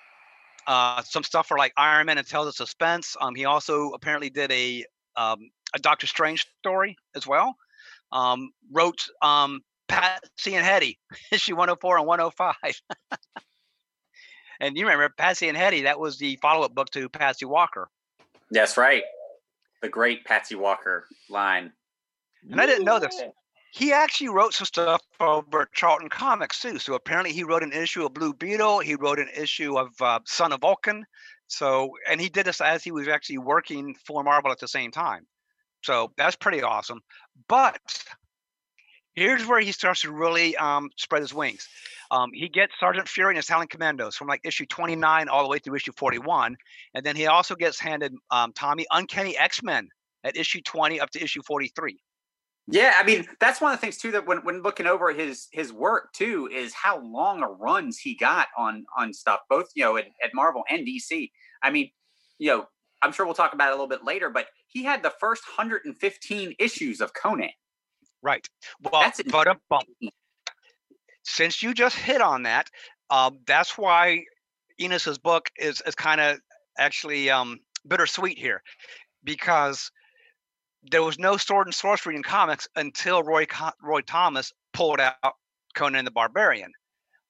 uh, 0.65 1.04
some 1.04 1.23
stuff 1.23 1.47
for 1.47 1.58
like 1.58 1.71
Iron 1.78 2.08
Man 2.08 2.17
and 2.17 2.28
Tales 2.28 2.47
of 2.47 2.56
Suspense. 2.56 3.15
Um, 3.21 3.34
he 3.34 3.45
also 3.45 3.91
apparently 3.91 4.30
did 4.30 4.52
a 4.52 4.84
um, 5.15 5.50
a 5.73 5.80
Doctor 5.80 6.06
Strange 6.06 6.45
story 6.60 6.97
as 7.15 7.26
well. 7.26 7.56
Um, 8.11 8.51
wrote 8.71 9.05
um, 9.21 9.61
Patsy 9.87 10.55
and 10.55 10.65
Hetty, 10.65 10.99
issue 11.31 11.55
104 11.55 11.99
and 11.99 12.07
105. 12.07 12.81
and 14.59 14.77
you 14.77 14.85
remember 14.85 15.13
Patsy 15.17 15.47
and 15.47 15.57
Hetty, 15.57 15.83
that 15.83 15.99
was 15.99 16.17
the 16.17 16.37
follow 16.41 16.65
up 16.65 16.75
book 16.75 16.89
to 16.91 17.09
Patsy 17.09 17.45
Walker. 17.45 17.89
That's 18.51 18.77
right. 18.77 19.03
The 19.81 19.89
great 19.89 20.25
Patsy 20.25 20.55
Walker 20.55 21.05
line. 21.29 21.71
And 22.49 22.59
I 22.59 22.65
didn't 22.65 22.85
know 22.85 22.99
this. 22.99 23.21
He 23.73 23.91
actually 23.91 24.29
wrote 24.29 24.53
some 24.53 24.65
stuff 24.65 25.01
over 25.19 25.61
at 25.61 25.73
Charlton 25.73 26.09
Comics 26.09 26.61
too. 26.61 26.79
So 26.79 26.95
apparently 26.95 27.33
he 27.33 27.43
wrote 27.43 27.63
an 27.63 27.73
issue 27.73 28.05
of 28.05 28.13
Blue 28.13 28.33
Beetle. 28.33 28.79
He 28.79 28.95
wrote 28.95 29.19
an 29.19 29.29
issue 29.35 29.77
of 29.77 29.89
uh, 30.01 30.19
Son 30.25 30.51
of 30.51 30.61
Vulcan. 30.61 31.05
So, 31.47 31.91
and 32.09 32.19
he 32.19 32.29
did 32.29 32.45
this 32.45 32.61
as 32.61 32.83
he 32.83 32.91
was 32.91 33.07
actually 33.07 33.37
working 33.37 33.95
for 34.05 34.23
Marvel 34.23 34.51
at 34.51 34.59
the 34.59 34.67
same 34.67 34.91
time. 34.91 35.27
So 35.88 36.12
that's 36.17 36.36
pretty 36.36 36.62
awesome. 36.62 37.00
But 37.47 37.80
here's 39.15 39.47
where 39.47 39.62
he 39.62 39.71
starts 39.71 40.02
to 40.02 40.12
really 40.12 40.54
um, 40.58 40.89
spread 40.97 41.21
his 41.21 41.34
wings. 41.34 41.65
Um, 42.12 42.30
he 42.34 42.50
gets 42.50 42.73
Sergeant 42.78 43.08
Fury 43.08 43.30
and 43.30 43.38
his 43.38 43.47
Howling 43.47 43.69
Commandos 43.69 44.17
from 44.17 44.28
like 44.28 44.41
issue 44.43 44.65
29 44.65 45.30
all 45.30 45.43
the 45.43 45.47
way 45.47 45.60
through 45.60 45.76
issue 45.76 45.93
41. 45.95 46.58
And 46.93 47.06
then 47.06 47.15
he 47.15 47.28
also 47.28 47.56
gets 47.56 47.80
handed 47.80 48.13
um, 48.32 48.52
Tommy 48.52 48.86
Uncanny 48.91 49.38
X 49.38 49.63
Men 49.63 49.88
at 50.26 50.36
issue 50.36 50.60
20 50.60 51.00
up 51.00 51.10
to 51.12 51.23
issue 51.23 51.41
43. 51.41 51.97
Yeah, 52.69 52.95
I 53.00 53.06
mean 53.06 53.26
that's 53.39 53.62
one 53.62 53.71
of 53.71 53.80
the 53.80 53.82
things 53.82 53.97
too 53.97 54.12
that 54.12 54.28
when, 54.28 54.39
when 54.39 54.62
looking 54.62 54.88
over 54.88 55.13
his 55.13 55.47
his 55.54 55.71
work 55.71 56.12
too 56.12 56.50
is 56.52 56.73
how 56.73 57.00
long 57.00 57.41
a 57.41 57.47
runs 57.47 57.97
he 57.97 58.13
got 58.13 58.47
on 58.58 58.84
on 58.97 59.13
stuff 59.13 59.39
both 59.50 59.69
you 59.73 59.86
know 59.86 59.95
at, 59.95 60.08
at 60.21 60.32
Marvel 60.34 60.63
and 60.69 60.86
DC. 60.86 61.32
I 61.63 61.71
mean, 61.71 61.91
you 62.39 62.50
know, 62.50 62.65
I'm 63.01 63.12
sure 63.12 63.25
we'll 63.25 63.36
talk 63.36 63.53
about 63.53 63.69
it 63.69 63.71
a 63.71 63.73
little 63.75 63.88
bit 63.88 64.03
later, 64.03 64.29
but 64.29 64.47
he 64.67 64.83
had 64.83 65.03
the 65.03 65.13
first 65.19 65.43
115 65.47 66.55
issues 66.60 67.01
of 67.01 67.13
Conan. 67.13 67.49
Right. 68.21 68.47
Well, 68.81 69.01
That's 69.01 69.21
but 69.23 69.47
um, 69.47 69.57
bum. 69.69 69.83
since 71.23 71.62
you 71.62 71.73
just 71.73 71.95
hit 71.95 72.21
on 72.21 72.43
that, 72.43 72.69
um, 73.10 73.39
that's 73.45 73.77
why 73.77 74.23
Enos's 74.79 75.17
book 75.17 75.49
is 75.57 75.81
is 75.86 75.95
kind 75.95 76.19
of 76.19 76.39
actually 76.77 77.29
um, 77.29 77.60
bittersweet 77.88 78.38
here, 78.38 78.63
because 79.23 79.91
there 80.83 81.03
was 81.03 81.19
no 81.19 81.38
sword 81.38 81.67
and 81.67 81.75
sorcery 81.75 82.15
in 82.15 82.23
comics 82.23 82.67
until 82.75 83.23
Roy 83.23 83.45
Roy 83.81 84.01
Thomas 84.01 84.51
pulled 84.73 84.99
out 84.99 85.15
Conan 85.75 86.05
the 86.05 86.12
Barbarian, 86.12 86.71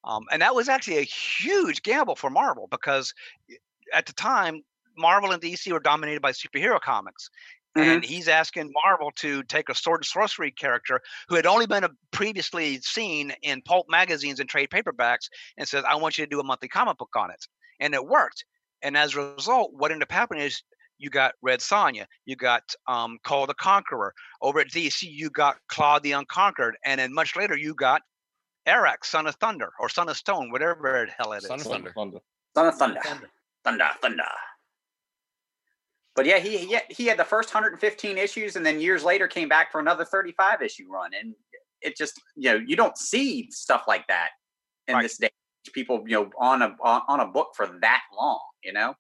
um, 0.04 0.24
and 0.32 0.42
that 0.42 0.56
was 0.56 0.70
actually 0.70 0.98
a 0.98 1.04
huge 1.04 1.84
gamble 1.84 2.16
for 2.16 2.30
Marvel 2.30 2.68
because 2.72 3.14
at 3.94 4.06
the 4.06 4.14
time 4.14 4.64
Marvel 4.98 5.32
and 5.32 5.42
DC 5.42 5.72
were 5.72 5.80
dominated 5.80 6.22
by 6.22 6.32
superhero 6.32 6.80
comics. 6.80 7.30
And 7.76 8.04
he's 8.04 8.28
asking 8.28 8.74
Marvel 8.84 9.12
to 9.18 9.44
take 9.44 9.70
a 9.70 9.76
sword 9.76 10.00
and 10.00 10.06
sorcery 10.06 10.50
character 10.50 11.00
who 11.30 11.36
had 11.36 11.46
only 11.46 11.68
been 11.68 11.86
previously 12.12 12.80
seen 12.82 13.34
in 13.44 13.62
pulp 13.62 13.86
magazines 13.88 14.40
and 14.40 14.50
trade 14.50 14.70
paperbacks 14.70 15.30
and 15.58 15.68
says, 15.68 15.84
I 15.88 15.96
want 15.96 16.18
you 16.18 16.26
to 16.26 16.30
do 16.30 16.40
a 16.40 16.44
monthly 16.44 16.70
comic 16.70 16.98
book 16.98 17.16
on 17.16 17.30
it. 17.30 17.46
And 17.80 17.94
it 17.94 18.04
worked. 18.04 18.46
And 18.82 18.98
as 18.98 19.16
a 19.16 19.36
result, 19.36 19.74
what 19.74 19.92
ended 19.92 20.08
up 20.08 20.12
happening 20.12 20.44
is 20.44 20.64
you 20.98 21.12
got 21.12 21.34
Red 21.44 21.60
Sonja, 21.60 22.06
you 22.26 22.36
got 22.36 22.64
um, 22.88 23.20
Kull 23.24 23.46
the 23.46 23.54
Conqueror. 23.54 24.14
Over 24.42 24.62
at 24.62 24.70
DC, 24.70 25.04
you 25.04 25.30
got 25.30 25.58
Claw 25.68 26.00
the 26.00 26.14
Unconquered. 26.14 26.78
And 26.84 27.00
then 27.00 27.14
much 27.14 27.36
later, 27.36 27.56
you 27.56 27.76
got 27.76 28.02
Arak, 28.66 29.06
Son 29.06 29.28
of 29.28 29.36
Thunder, 29.36 29.72
or 29.80 29.90
Son 29.90 30.10
of 30.10 30.18
Stone, 30.18 30.52
whatever 30.52 31.06
the 31.06 31.12
hell 31.12 31.34
it 31.34 31.38
is. 31.38 31.46
Son 31.46 31.60
of 31.60 31.66
Thunder. 31.66 31.94
Thunder. 31.96 32.20
Son 32.56 32.68
of 32.68 32.76
Thunder. 32.76 33.00
Thunder. 33.04 33.30
Thunder, 33.64 33.90
Thunder. 34.02 34.24
But 36.18 36.26
yeah, 36.26 36.40
he 36.40 36.58
he 36.58 36.80
he 36.90 37.06
had 37.06 37.18
the 37.20 37.24
first 37.24 37.54
115 37.54 38.18
issues, 38.18 38.56
and 38.56 38.66
then 38.66 38.82
years 38.82 39.04
later 39.04 39.28
came 39.28 39.48
back 39.48 39.72
for 39.72 39.80
another 39.80 40.04
35 40.04 40.64
issue 40.64 40.92
run, 40.92 41.12
and 41.14 41.36
it 41.82 41.96
just 41.96 42.20
you 42.36 42.52
know 42.52 42.60
you 42.66 42.76
don't 42.76 42.98
see 42.98 43.50
stuff 43.52 43.84
like 43.88 44.08
that 44.08 44.30
in 44.88 44.96
Right. 44.96 45.04
this 45.04 45.18
day. 45.20 45.30
People 45.74 46.04
you 46.08 46.16
know 46.16 46.30
on 46.40 46.64
a 46.64 46.76
on, 46.82 47.20
a 47.20 47.28
book 47.28 47.50
for 47.56 47.68
that 47.82 48.02
long, 48.18 48.40
you 48.64 48.74
know. 48.74 48.96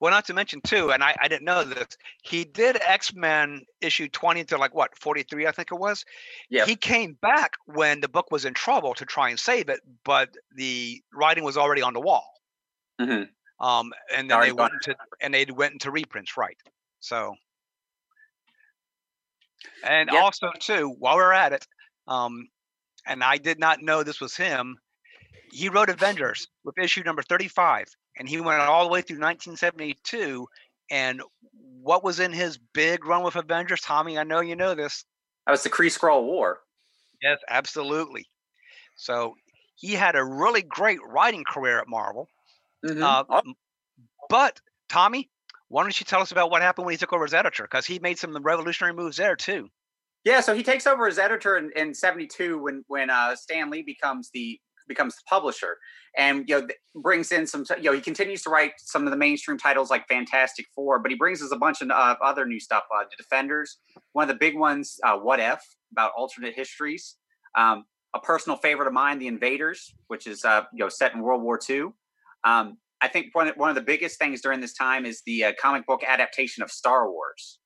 Well, 0.00 0.12
not 0.12 0.24
to 0.26 0.34
mention 0.34 0.60
too, 0.60 0.92
and 0.92 1.02
I, 1.02 1.16
I 1.20 1.26
didn't 1.26 1.44
know 1.44 1.64
this. 1.64 1.88
He 2.22 2.44
did 2.44 2.78
X 2.80 3.12
Men 3.12 3.62
issue 3.80 4.08
twenty 4.08 4.44
to 4.44 4.56
like 4.56 4.72
what 4.72 4.96
forty 4.96 5.24
three, 5.24 5.48
I 5.48 5.52
think 5.52 5.72
it 5.72 5.80
was. 5.80 6.04
Yeah. 6.48 6.64
He 6.64 6.76
came 6.76 7.14
back 7.20 7.54
when 7.66 8.02
the 8.02 8.08
book 8.08 8.30
was 8.30 8.44
in 8.44 8.54
trouble 8.54 8.94
to 8.94 9.04
try 9.04 9.30
and 9.30 9.40
save 9.40 9.68
it, 9.68 9.80
but 10.04 10.36
the 10.54 11.02
writing 11.12 11.42
was 11.42 11.56
already 11.56 11.82
on 11.82 11.92
the 11.92 12.00
wall. 12.00 12.30
Mhm. 13.00 13.30
Um, 13.60 13.92
and 14.14 14.30
then 14.30 14.40
they 14.40 14.52
went 14.52 14.72
into 14.74 14.96
and 15.20 15.34
they 15.34 15.44
went 15.44 15.74
into 15.74 15.90
reprints, 15.90 16.36
right? 16.36 16.56
So, 17.00 17.36
and 19.84 20.10
Yeah. 20.10 20.22
also 20.22 20.50
too, 20.58 20.88
while 20.98 21.16
we're 21.16 21.32
at 21.32 21.52
it, 21.52 21.66
um, 22.08 22.48
and 23.06 23.22
I 23.22 23.36
did 23.36 23.58
not 23.58 23.82
know 23.82 24.02
this 24.02 24.20
was 24.20 24.36
him. 24.36 24.78
He 25.50 25.68
wrote 25.68 25.90
Avengers 25.90 26.48
with 26.64 26.78
issue 26.78 27.02
number 27.02 27.22
35, 27.22 27.88
and 28.16 28.28
he 28.28 28.40
went 28.40 28.60
all 28.62 28.84
the 28.84 28.90
way 28.90 29.02
through 29.02 29.18
1972. 29.18 30.46
And 30.90 31.22
what 31.52 32.02
was 32.02 32.20
in 32.20 32.32
his 32.32 32.58
big 32.58 33.04
run 33.04 33.22
with 33.22 33.36
Avengers, 33.36 33.80
Tommy? 33.80 34.18
I 34.18 34.24
know 34.24 34.40
you 34.40 34.56
know 34.56 34.74
this. 34.74 35.04
That 35.46 35.52
was 35.52 35.62
the 35.62 35.70
Kree 35.70 35.86
Skrull 35.86 36.24
War. 36.24 36.60
Yes, 37.22 37.38
absolutely. 37.48 38.26
So 38.96 39.34
he 39.74 39.92
had 39.94 40.14
a 40.14 40.24
really 40.24 40.62
great 40.62 41.00
writing 41.04 41.44
career 41.44 41.78
at 41.80 41.88
Marvel. 41.88 42.28
Mhm. 42.84 43.02
Uh, 43.02 43.42
but 44.28 44.60
Tommy, 44.88 45.30
why 45.68 45.82
don't 45.82 45.98
you 45.98 46.04
tell 46.04 46.20
us 46.20 46.32
about 46.32 46.50
what 46.50 46.62
happened 46.62 46.86
when 46.86 46.92
he 46.92 46.98
took 46.98 47.12
over 47.12 47.24
as 47.24 47.34
editor? 47.34 47.64
Because 47.64 47.86
he 47.86 47.98
made 47.98 48.18
some 48.18 48.36
revolutionary 48.36 48.94
moves 48.94 49.16
there 49.16 49.36
too. 49.36 49.68
Yeah, 50.24 50.40
so 50.40 50.54
he 50.54 50.62
takes 50.62 50.86
over 50.86 51.06
as 51.06 51.18
editor 51.18 51.56
in, 51.56 51.70
in 51.76 51.94
72 51.94 52.58
when 52.58 52.84
when 52.88 53.08
uh, 53.10 53.34
Stan 53.36 53.70
Lee 53.70 53.82
becomes 53.82 54.30
the 54.34 54.60
becomes 54.88 55.14
the 55.14 55.22
publisher 55.28 55.78
and 56.18 56.48
you 56.48 56.60
know 56.60 56.68
brings 56.96 57.30
in 57.30 57.46
some 57.46 57.64
you 57.78 57.84
know 57.84 57.92
he 57.92 58.00
continues 58.00 58.42
to 58.42 58.50
write 58.50 58.72
some 58.78 59.06
of 59.06 59.12
the 59.12 59.16
mainstream 59.16 59.56
titles 59.56 59.88
like 59.90 60.06
Fantastic 60.08 60.66
Four, 60.74 60.98
but 60.98 61.10
he 61.10 61.16
brings 61.16 61.42
us 61.42 61.52
a 61.52 61.56
bunch 61.56 61.80
of 61.80 61.90
uh, 61.90 62.16
other 62.22 62.44
new 62.44 62.60
stuff. 62.60 62.82
Uh, 62.94 63.04
the 63.04 63.16
Defenders, 63.16 63.78
one 64.12 64.24
of 64.24 64.28
the 64.28 64.38
big 64.38 64.56
ones, 64.58 64.98
uh, 65.04 65.16
What 65.16 65.40
If 65.40 65.62
about 65.92 66.12
alternate 66.16 66.54
histories. 66.54 67.16
Um, 67.56 67.84
a 68.12 68.20
personal 68.20 68.56
favorite 68.58 68.88
of 68.88 68.92
mine, 68.92 69.20
The 69.20 69.28
Invaders, 69.28 69.94
which 70.08 70.26
is 70.26 70.44
uh, 70.44 70.64
you 70.72 70.80
know 70.80 70.88
set 70.88 71.14
in 71.14 71.22
World 71.22 71.42
War 71.42 71.58
II. 71.68 71.92
Um, 72.44 72.78
I 73.00 73.08
think 73.08 73.34
one 73.34 73.48
of- 73.48 73.56
one 73.56 73.70
of 73.70 73.74
the 73.74 73.80
biggest 73.82 74.18
things 74.18 74.40
during 74.42 74.60
this 74.60 74.74
time 74.74 75.06
is 75.06 75.22
the 75.24 75.44
uh, 75.46 75.52
comic 75.60 75.86
book 75.86 76.02
adaptation 76.06 76.62
of 76.62 76.70
Star 76.70 77.10
Wars. 77.10 77.58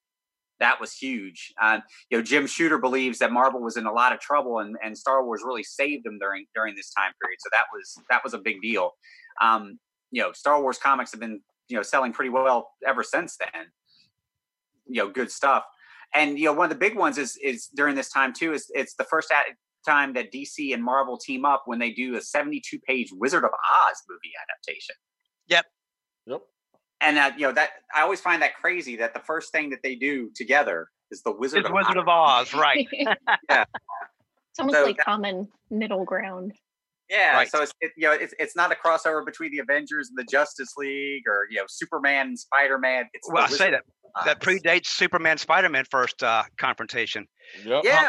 That 0.61 0.81
was 0.81 0.95
huge. 0.95 1.53
Uh, 1.61 1.81
you 2.11 2.19
know, 2.19 2.23
Jim 2.23 2.47
Shooter 2.47 2.79
believes 2.79 3.19
that 3.19 3.33
Marvel 3.33 3.61
was 3.61 3.77
in 3.77 3.87
a 3.87 3.93
lot 3.93 4.13
of 4.13 4.21
trouble, 4.21 4.61
and, 4.61 4.77
and 4.85 4.97
Star 4.97 5.25
Wars 5.25 5.43
really 5.45 5.65
saved 5.65 6.05
them 6.05 6.19
during 6.21 6.47
during 6.55 6.77
this 6.77 6.91
time 6.93 7.13
period. 7.21 7.39
So 7.41 7.49
that 7.53 7.65
was 7.73 7.95
that 8.11 8.23
was 8.23 8.35
a 8.35 8.39
big 8.39 8.63
deal. 8.63 8.93
Um, 9.41 9.79
you 10.13 10.23
know, 10.23 10.33
Star 10.33 10.63
Wars 10.63 10.79
comics 10.79 11.11
have 11.11 11.21
been 11.21 11.41
you 11.69 11.77
know 11.77 11.83
selling 11.83 12.13
pretty 12.13 12.31
well 12.31 12.71
ever 12.87 13.03
since 13.03 13.37
then. 13.37 13.67
You 14.87 15.03
know, 15.03 15.11
good 15.11 15.31
stuff. 15.31 15.65
And 16.15 16.39
you 16.39 16.45
know, 16.45 16.53
one 16.53 16.67
of 16.67 16.71
the 16.71 16.79
big 16.79 16.97
ones 16.97 17.19
is 17.19 17.37
is 17.43 17.67
during 17.75 17.97
this 17.97 18.11
time 18.11 18.33
too. 18.33 18.53
Is 18.53 18.71
it's 18.75 18.95
the 18.95 19.05
first 19.05 19.33
at, 19.33 19.47
time 19.85 20.13
that 20.15 20.33
DC 20.33 20.73
and 20.75 20.83
Marvel 20.83 21.17
team 21.19 21.45
up 21.45 21.63
when 21.67 21.79
they 21.79 21.91
do 21.91 22.17
a 22.17 22.21
72 22.21 22.79
page 22.87 23.11
Wizard 23.13 23.45
of 23.45 23.51
Oz 23.51 23.97
movie 24.09 24.33
adaptation. 24.43 24.95
Yep. 25.49 25.67
and 27.01 27.19
uh, 27.19 27.31
you 27.37 27.47
know 27.47 27.53
that 27.53 27.71
I 27.95 28.03
always 28.03 28.21
find 28.21 28.41
that 28.43 28.55
crazy 28.57 28.97
that 28.97 29.13
the 29.15 29.21
first 29.21 29.53
thing 29.53 29.71
that 29.71 29.81
they 29.83 29.95
do 29.95 30.31
together 30.35 30.89
is 31.11 31.23
the 31.23 31.33
Wizard 31.33 31.61
It's 31.61 31.69
of 31.69 31.75
Wizard 31.75 31.99
Oz. 31.99 32.03
of 32.03 32.09
Oz, 32.09 32.55
right? 32.55 32.89
Yeah. 33.51 33.65
It's 34.51 34.61
almost 34.61 34.77
So 34.79 34.85
like 34.85 34.97
that- 34.99 35.05
common 35.05 35.49
middle 35.71 36.05
ground. 36.05 36.53
Yeah, 37.11 37.37
Right. 37.37 37.49
so 37.51 37.61
it's 37.63 37.73
it, 37.83 37.93
you 37.99 38.05
know 38.05 38.13
it's 38.13 38.33
it's 38.39 38.57
not 38.57 38.73
a 38.73 38.75
crossover 38.75 39.25
between 39.27 39.51
the 39.51 39.59
Avengers 39.59 40.09
and 40.09 40.17
the 40.17 40.25
Justice 40.31 40.73
League 40.79 41.25
or 41.29 41.47
you 41.51 41.59
know 41.59 41.65
Superman 41.69 42.29
and 42.29 42.39
Spider 42.39 42.79
Man. 42.79 43.05
It's 43.13 43.29
Well, 43.31 43.45
I 43.45 43.49
say 43.49 43.71
that 43.73 43.83
that 44.25 44.41
predates 44.41 44.87
Superman 44.87 45.37
Spider 45.37 45.69
Man 45.69 45.85
first 45.91 46.23
uh, 46.23 46.45
confrontation. 46.57 47.27
Yep. 47.65 47.83
Yeah, 47.85 48.09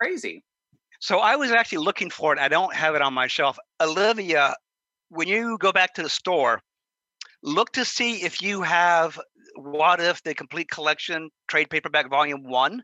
crazy. 0.00 0.44
So 1.00 1.18
I 1.18 1.36
was 1.36 1.50
actually 1.52 1.78
looking 1.78 2.10
for 2.10 2.32
it. 2.32 2.38
I 2.38 2.48
don't 2.48 2.74
have 2.74 2.94
it 2.94 3.02
on 3.02 3.14
my 3.14 3.26
shelf. 3.28 3.58
Olivia, 3.80 4.54
when 5.10 5.28
you 5.28 5.56
go 5.58 5.72
back 5.72 5.94
to 5.94 6.02
the 6.02 6.08
store, 6.10 6.60
look 7.42 7.72
to 7.72 7.84
see 7.84 8.22
if 8.22 8.42
you 8.42 8.62
have 8.62 9.18
What 9.54 10.00
If 10.00 10.22
the 10.22 10.34
complete 10.34 10.68
collection 10.68 11.30
trade 11.48 11.70
paperback 11.70 12.10
volume 12.10 12.42
one, 12.44 12.82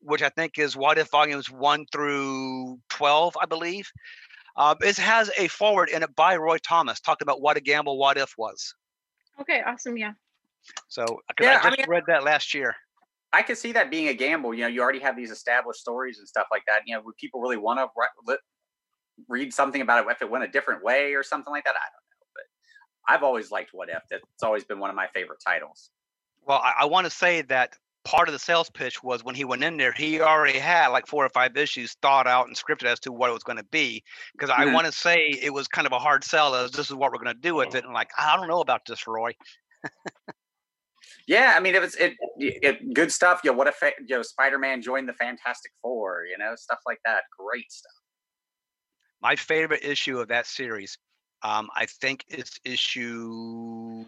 which 0.00 0.22
I 0.22 0.28
think 0.30 0.58
is 0.58 0.76
What 0.76 0.98
If 0.98 1.10
volumes 1.10 1.50
one 1.50 1.84
through 1.92 2.78
12, 2.90 3.36
I 3.40 3.46
believe. 3.46 3.90
Uh, 4.56 4.74
it 4.80 4.96
has 4.96 5.30
a 5.36 5.48
forward 5.48 5.90
in 5.90 6.02
it 6.02 6.14
by 6.16 6.36
Roy 6.36 6.56
Thomas 6.58 7.00
talking 7.00 7.26
about 7.26 7.42
what 7.42 7.58
a 7.58 7.60
gamble 7.60 7.98
What 7.98 8.16
If 8.16 8.32
was. 8.38 8.74
Okay, 9.40 9.60
awesome. 9.66 9.98
Yeah. 9.98 10.12
So 10.88 11.04
'cause 11.04 11.20
Yeah, 11.42 11.60
I 11.62 11.66
I 11.66 11.70
just 11.70 11.78
mean- 11.80 11.88
read 11.90 12.04
that 12.08 12.24
last 12.24 12.54
year. 12.54 12.74
I 13.36 13.42
could 13.42 13.58
see 13.58 13.72
that 13.72 13.90
being 13.90 14.08
a 14.08 14.14
gamble. 14.14 14.54
You 14.54 14.62
know, 14.62 14.68
you 14.68 14.80
already 14.80 15.00
have 15.00 15.14
these 15.14 15.30
established 15.30 15.80
stories 15.80 16.18
and 16.18 16.26
stuff 16.26 16.46
like 16.50 16.62
that. 16.66 16.84
You 16.86 16.96
know, 16.96 17.02
would 17.02 17.18
people 17.18 17.42
really 17.42 17.58
want 17.58 17.78
to 17.78 18.38
read 19.28 19.52
something 19.52 19.82
about 19.82 20.06
it 20.06 20.10
if 20.10 20.22
it 20.22 20.30
went 20.30 20.44
a 20.44 20.48
different 20.48 20.82
way 20.82 21.12
or 21.12 21.22
something 21.22 21.52
like 21.52 21.64
that? 21.64 21.74
I 21.74 21.84
don't 21.84 22.18
know, 22.18 22.26
but 22.34 23.12
I've 23.12 23.22
always 23.22 23.50
liked 23.50 23.74
What 23.74 23.90
If. 23.90 24.04
That's 24.10 24.42
always 24.42 24.64
been 24.64 24.78
one 24.78 24.88
of 24.88 24.96
my 24.96 25.08
favorite 25.08 25.40
titles. 25.46 25.90
Well, 26.46 26.62
I, 26.64 26.72
I 26.78 26.84
want 26.86 27.04
to 27.04 27.10
say 27.10 27.42
that 27.42 27.76
part 28.04 28.28
of 28.30 28.32
the 28.32 28.38
sales 28.38 28.70
pitch 28.70 29.02
was 29.02 29.22
when 29.22 29.34
he 29.34 29.44
went 29.44 29.62
in 29.62 29.76
there, 29.76 29.92
he 29.92 30.22
already 30.22 30.58
had 30.58 30.88
like 30.88 31.06
four 31.06 31.26
or 31.26 31.28
five 31.28 31.58
issues 31.58 31.92
thought 32.00 32.26
out 32.26 32.46
and 32.46 32.56
scripted 32.56 32.84
as 32.84 33.00
to 33.00 33.12
what 33.12 33.28
it 33.28 33.34
was 33.34 33.42
going 33.42 33.58
to 33.58 33.64
be. 33.64 34.02
Because 34.38 34.48
I 34.48 34.64
Mhm. 34.64 34.72
want 34.72 34.86
to 34.86 34.92
say 34.92 35.28
it 35.42 35.52
was 35.52 35.68
kind 35.68 35.86
of 35.86 35.92
a 35.92 35.98
hard 35.98 36.24
sell 36.24 36.54
as 36.54 36.70
this 36.70 36.88
is 36.88 36.94
what 36.94 37.12
we're 37.12 37.18
going 37.18 37.34
to 37.36 37.42
do 37.42 37.54
with 37.54 37.74
it. 37.74 37.84
And 37.84 37.92
like, 37.92 38.08
I 38.16 38.34
don't 38.34 38.48
know 38.48 38.60
about 38.60 38.86
this, 38.86 39.06
Roy. 39.06 39.34
Yeah, 41.26 41.54
I 41.56 41.60
mean, 41.60 41.74
it 41.74 41.80
was 41.80 41.96
it, 41.96 42.14
it 42.38 42.94
good 42.94 43.10
stuff. 43.10 43.40
You 43.42 43.50
know, 43.50 43.56
what 43.56 43.66
if 43.66 43.80
you 43.82 44.16
know 44.16 44.22
Spider 44.22 44.58
Man 44.58 44.80
joined 44.80 45.08
the 45.08 45.12
Fantastic 45.14 45.72
Four? 45.82 46.24
You 46.30 46.38
know, 46.38 46.54
stuff 46.56 46.80
like 46.86 47.00
that. 47.04 47.24
Great 47.36 47.70
stuff. 47.70 47.92
My 49.20 49.34
favorite 49.34 49.82
issue 49.82 50.20
of 50.20 50.28
that 50.28 50.46
series, 50.46 50.98
um, 51.42 51.68
I 51.74 51.86
think 51.86 52.24
it's 52.28 52.60
issue 52.64 54.04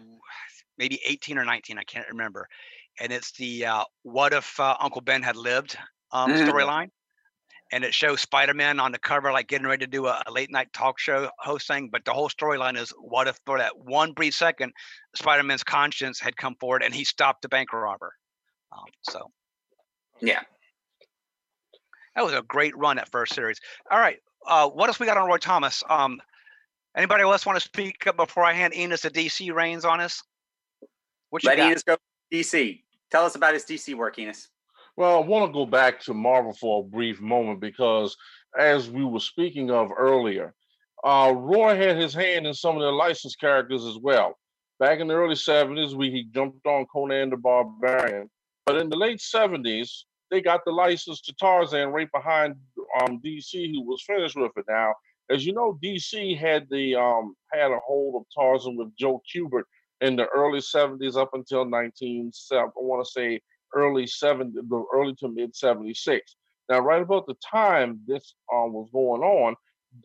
maybe 0.77 0.99
18 1.05 1.37
or 1.37 1.45
19. 1.45 1.77
I 1.77 1.83
can't 1.83 2.07
remember. 2.07 2.47
And 2.99 3.11
it's 3.11 3.31
the 3.33 3.65
uh, 3.65 3.83
what 4.03 4.33
if 4.33 4.59
uh, 4.59 4.77
Uncle 4.79 5.01
Ben 5.01 5.21
had 5.21 5.35
lived 5.35 5.77
um, 6.11 6.31
Mhm. 6.31 6.45
storyline. 6.47 6.89
And 7.71 7.83
it 7.83 7.93
shows 7.93 8.21
Spider 8.21 8.53
Man 8.55 8.79
on 8.79 8.91
the 8.91 8.97
cover, 8.97 9.31
like 9.31 9.47
getting 9.47 9.67
ready 9.67 9.85
to 9.85 9.91
do 9.91 10.07
a, 10.07 10.23
a 10.25 10.31
late 10.31 10.49
night 10.51 10.73
talk 10.73 10.97
show 10.99 11.29
host 11.39 11.67
thing. 11.67 11.89
But 11.91 12.03
the 12.03 12.13
whole 12.13 12.29
storyline 12.29 12.77
is 12.77 12.91
what 12.99 13.27
if 13.27 13.39
for 13.45 13.59
that 13.59 13.77
one 13.77 14.13
brief 14.13 14.33
second, 14.33 14.73
Spider 15.15 15.43
Man's 15.43 15.63
conscience 15.63 16.19
had 16.19 16.35
come 16.35 16.55
forward 16.59 16.81
and 16.81 16.93
he 16.93 17.03
stopped 17.03 17.43
the 17.43 17.49
bank 17.49 17.71
robber. 17.71 18.13
Um, 18.71 18.85
so 19.01 19.31
Yeah. 20.19 20.41
that 22.15 22.23
was 22.23 22.33
a 22.33 22.41
great 22.41 22.75
run 22.75 22.97
at 22.97 23.09
first 23.09 23.33
series. 23.35 23.59
All 23.91 23.99
right. 23.99 24.17
Uh, 24.47 24.67
what 24.69 24.87
else 24.87 24.99
we 24.99 25.05
got 25.05 25.17
on 25.17 25.27
Roy 25.27 25.37
Thomas? 25.37 25.83
Um, 25.89 26.19
anybody 26.95 27.23
else 27.23 27.45
want 27.45 27.57
to 27.57 27.61
speak 27.63 28.07
up 28.07 28.17
before 28.17 28.45
I 28.45 28.53
hand 28.53 28.73
Enos 28.73 29.01
the 29.01 29.11
DC 29.11 29.53
reins 29.53 29.85
on 29.85 29.99
us? 29.99 30.23
What 31.29 31.43
you 31.43 31.49
Let 31.49 31.57
got? 31.57 31.67
Enos 31.67 31.83
go. 31.83 31.97
DC. 32.33 32.83
Tell 33.11 33.25
us 33.25 33.35
about 33.35 33.53
his 33.53 33.65
DC 33.65 33.93
work, 33.95 34.17
Enos. 34.17 34.47
Well, 34.99 35.23
I 35.23 35.25
want 35.25 35.49
to 35.49 35.53
go 35.53 35.65
back 35.65 36.01
to 36.01 36.13
Marvel 36.13 36.51
for 36.51 36.81
a 36.81 36.83
brief 36.83 37.21
moment 37.21 37.61
because, 37.61 38.17
as 38.57 38.89
we 38.91 39.05
were 39.05 39.21
speaking 39.21 39.71
of 39.71 39.91
earlier, 39.97 40.53
uh, 41.05 41.33
Roy 41.37 41.77
had 41.77 41.95
his 41.95 42.13
hand 42.13 42.45
in 42.45 42.53
some 42.53 42.75
of 42.75 42.81
the 42.81 42.91
licensed 42.91 43.39
characters 43.39 43.85
as 43.85 43.97
well. 43.97 44.37
Back 44.77 44.99
in 44.99 45.07
the 45.07 45.13
early 45.13 45.35
70s, 45.35 45.93
we 45.93 46.11
he 46.11 46.25
jumped 46.25 46.67
on 46.67 46.85
Conan 46.87 47.29
the 47.29 47.37
Barbarian. 47.37 48.29
But 48.65 48.75
in 48.75 48.89
the 48.89 48.97
late 48.97 49.19
70s, 49.19 49.89
they 50.31 50.41
got 50.41 50.65
the 50.65 50.71
license 50.73 51.21
to 51.21 51.33
Tarzan 51.35 51.93
right 51.93 52.11
behind 52.11 52.55
um, 53.01 53.21
DC, 53.25 53.71
who 53.71 53.83
was 53.83 54.03
finished 54.05 54.35
with 54.35 54.51
it. 54.57 54.65
Now, 54.67 54.95
as 55.31 55.45
you 55.45 55.53
know, 55.53 55.79
DC 55.81 56.37
had 56.37 56.67
the 56.69 56.95
um, 56.95 57.35
had 57.53 57.71
a 57.71 57.79
hold 57.87 58.15
of 58.21 58.27
Tarzan 58.37 58.75
with 58.75 58.93
Joe 58.97 59.21
Kubert 59.33 59.63
in 60.01 60.17
the 60.17 60.27
early 60.27 60.59
70s 60.59 61.15
up 61.15 61.29
until 61.33 61.63
19, 61.63 62.33
I 62.51 62.65
want 62.75 63.05
to 63.05 63.09
say 63.09 63.39
early 63.73 64.07
70, 64.07 64.53
the 64.53 64.85
early 64.93 65.15
to 65.15 65.27
mid 65.27 65.55
76. 65.55 66.35
Now, 66.69 66.79
right 66.79 67.01
about 67.01 67.25
the 67.25 67.35
time 67.51 67.99
this 68.07 68.35
um, 68.53 68.73
was 68.73 68.89
going 68.93 69.21
on, 69.23 69.55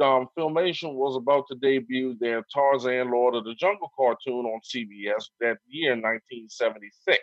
um, 0.01 0.29
Filmation 0.37 0.95
was 0.95 1.17
about 1.17 1.47
to 1.49 1.55
debut 1.57 2.17
their 2.19 2.43
Tarzan 2.53 3.11
Lord 3.11 3.35
of 3.35 3.45
the 3.45 3.55
Jungle 3.55 3.93
cartoon 3.97 4.47
on 4.47 4.61
CBS 4.65 5.29
that 5.41 5.59
year, 5.69 5.93
1976. 5.93 7.19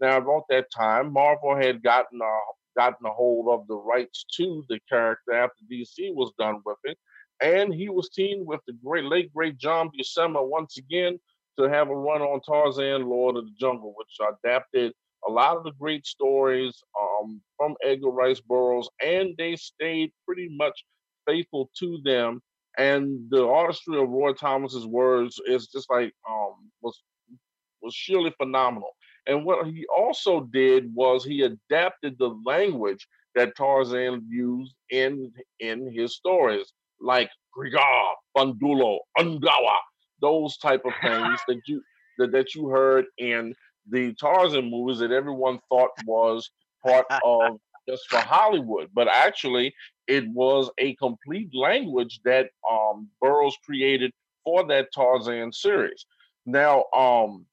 Now, 0.00 0.16
about 0.16 0.44
that 0.50 0.66
time, 0.76 1.12
Marvel 1.12 1.56
had 1.56 1.82
gotten 1.82 2.20
a, 2.20 2.38
gotten 2.76 3.06
a 3.06 3.10
hold 3.10 3.48
of 3.48 3.68
the 3.68 3.76
rights 3.76 4.24
to 4.36 4.64
the 4.68 4.80
character 4.88 5.32
after 5.32 5.64
DC 5.70 6.12
was 6.14 6.32
done 6.38 6.60
with 6.64 6.78
it, 6.84 6.98
and 7.40 7.72
he 7.72 7.88
was 7.88 8.10
teamed 8.10 8.46
with 8.46 8.60
the 8.66 8.72
great 8.84 9.04
late 9.04 9.32
great 9.32 9.58
John 9.58 9.90
Buscema 9.90 10.44
once 10.46 10.76
again 10.76 11.20
to 11.58 11.68
have 11.68 11.88
a 11.88 11.94
run 11.94 12.20
on 12.20 12.40
Tarzan 12.40 13.08
Lord 13.08 13.36
of 13.36 13.44
the 13.44 13.52
Jungle, 13.60 13.94
which 13.96 14.28
adapted 14.44 14.92
a 15.28 15.30
lot 15.30 15.56
of 15.56 15.64
the 15.64 15.72
great 15.78 16.06
stories 16.06 16.82
um, 17.00 17.40
from 17.56 17.74
Edgar 17.84 18.10
Rice 18.10 18.40
Burroughs, 18.40 18.88
and 19.04 19.34
they 19.38 19.56
stayed 19.56 20.12
pretty 20.26 20.48
much 20.50 20.84
faithful 21.26 21.70
to 21.78 22.00
them. 22.04 22.40
And 22.78 23.28
the 23.30 23.46
artistry 23.46 24.00
of 24.00 24.08
Roy 24.08 24.32
Thomas's 24.32 24.86
words 24.86 25.38
is 25.46 25.68
just 25.68 25.90
like 25.90 26.12
um, 26.28 26.70
was 26.80 27.00
was 27.82 27.94
surely 27.94 28.32
phenomenal. 28.38 28.90
And 29.26 29.44
what 29.44 29.66
he 29.66 29.86
also 29.96 30.48
did 30.52 30.92
was 30.94 31.24
he 31.24 31.42
adapted 31.42 32.16
the 32.18 32.36
language 32.44 33.06
that 33.34 33.56
Tarzan 33.56 34.26
used 34.28 34.74
in 34.90 35.32
in 35.60 35.92
his 35.92 36.16
stories, 36.16 36.72
like 37.00 37.30
Kreegah, 37.56 38.12
Bundolo, 38.36 38.98
Ungawa, 39.18 39.76
those 40.20 40.56
type 40.58 40.82
of 40.84 40.92
things 41.02 41.40
that 41.48 41.60
you 41.66 41.82
that, 42.18 42.32
that 42.32 42.54
you 42.54 42.68
heard 42.68 43.06
in 43.18 43.54
the 43.88 44.14
Tarzan 44.14 44.70
movies 44.70 44.98
that 44.98 45.10
everyone 45.10 45.58
thought 45.68 45.90
was 46.04 46.50
part 46.84 47.06
of 47.24 47.58
just 47.88 48.08
for 48.08 48.18
Hollywood, 48.18 48.88
but 48.94 49.08
actually 49.08 49.74
it 50.06 50.28
was 50.28 50.70
a 50.78 50.94
complete 50.96 51.50
language 51.54 52.20
that 52.24 52.50
um, 52.70 53.08
Burroughs 53.20 53.56
created 53.64 54.12
for 54.44 54.66
that 54.68 54.88
Tarzan 54.94 55.52
series. 55.52 56.06
Now, 56.46 56.84
um, 56.94 57.46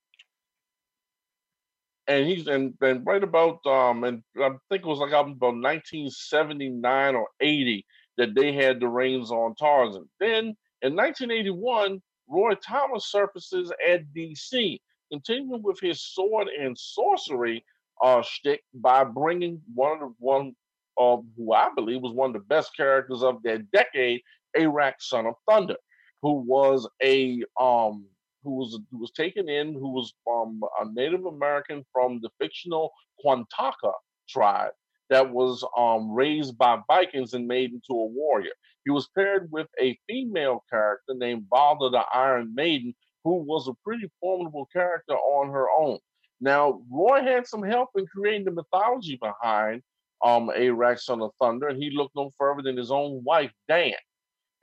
and 2.07 2.25
he's 2.25 2.47
and, 2.47 2.73
and 2.81 3.05
right 3.05 3.23
about 3.23 3.63
um, 3.67 4.03
and 4.03 4.23
I 4.37 4.49
think 4.69 4.83
it 4.83 4.85
was 4.85 4.99
like 4.99 5.11
about 5.11 5.39
1979 5.39 7.15
or 7.15 7.27
80 7.39 7.85
that 8.17 8.35
they 8.35 8.51
had 8.51 8.79
the 8.79 8.87
reins 8.87 9.31
on 9.31 9.55
Tarzan. 9.55 10.09
Then 10.19 10.55
in 10.81 10.95
1981, 10.95 12.01
Roy 12.27 12.55
Thomas 12.55 13.11
surfaces 13.11 13.71
at 13.87 14.11
DC 14.15 14.79
continuing 15.11 15.63
with 15.63 15.79
his 15.79 16.01
sword 16.01 16.47
and 16.47 16.77
sorcery 16.77 17.63
uh, 18.03 18.21
shtick 18.21 18.63
by 18.73 19.03
bringing 19.03 19.61
one 19.73 19.93
of 19.93 19.99
the 19.99 20.13
one 20.19 20.55
of 20.97 21.23
who 21.37 21.53
I 21.53 21.69
believe 21.75 22.01
was 22.01 22.13
one 22.13 22.29
of 22.29 22.33
the 22.33 22.47
best 22.47 22.75
characters 22.75 23.23
of 23.23 23.41
that 23.43 23.71
decade, 23.71 24.21
Arak, 24.57 24.95
son 24.99 25.25
of 25.27 25.35
Thunder, 25.49 25.77
who 26.21 26.33
was 26.33 26.87
a 27.03 27.43
um 27.59 28.05
who 28.43 28.55
was 28.55 28.79
who 28.91 28.99
was 28.99 29.11
taken 29.11 29.49
in, 29.49 29.73
who 29.73 29.91
was 29.93 30.13
um, 30.31 30.61
a 30.81 30.85
Native 30.91 31.25
American 31.25 31.85
from 31.93 32.19
the 32.21 32.29
fictional 32.39 32.91
Quantaka 33.23 33.93
tribe 34.27 34.71
that 35.09 35.29
was 35.29 35.65
um, 35.77 36.11
raised 36.11 36.57
by 36.57 36.79
Vikings 36.87 37.33
and 37.33 37.47
made 37.47 37.71
into 37.71 37.93
a 37.93 38.05
warrior. 38.05 38.51
He 38.85 38.91
was 38.91 39.09
paired 39.15 39.49
with 39.51 39.67
a 39.81 39.97
female 40.07 40.63
character 40.69 41.13
named 41.15 41.45
Valda 41.51 41.91
the 41.91 42.03
Iron 42.13 42.53
Maiden, 42.53 42.93
who 43.23 43.43
was 43.43 43.67
a 43.67 43.73
pretty 43.83 44.09
formidable 44.19 44.67
character 44.71 45.15
on 45.15 45.51
her 45.51 45.67
own. 45.77 45.99
Now, 46.41 46.81
Roy 46.89 47.21
had 47.21 47.47
some 47.47 47.63
help 47.63 47.89
in 47.97 48.05
creating 48.07 48.45
the 48.45 48.51
mythology 48.51 49.19
behind 49.21 49.81
um, 50.23 50.49
Arak, 50.49 50.99
son 50.99 51.21
of 51.21 51.31
Thunder, 51.41 51.67
and 51.67 51.81
he 51.81 51.91
looked 51.91 52.15
no 52.15 52.31
further 52.37 52.61
than 52.61 52.77
his 52.77 52.91
own 52.91 53.23
wife, 53.23 53.51
Dann. 53.67 53.93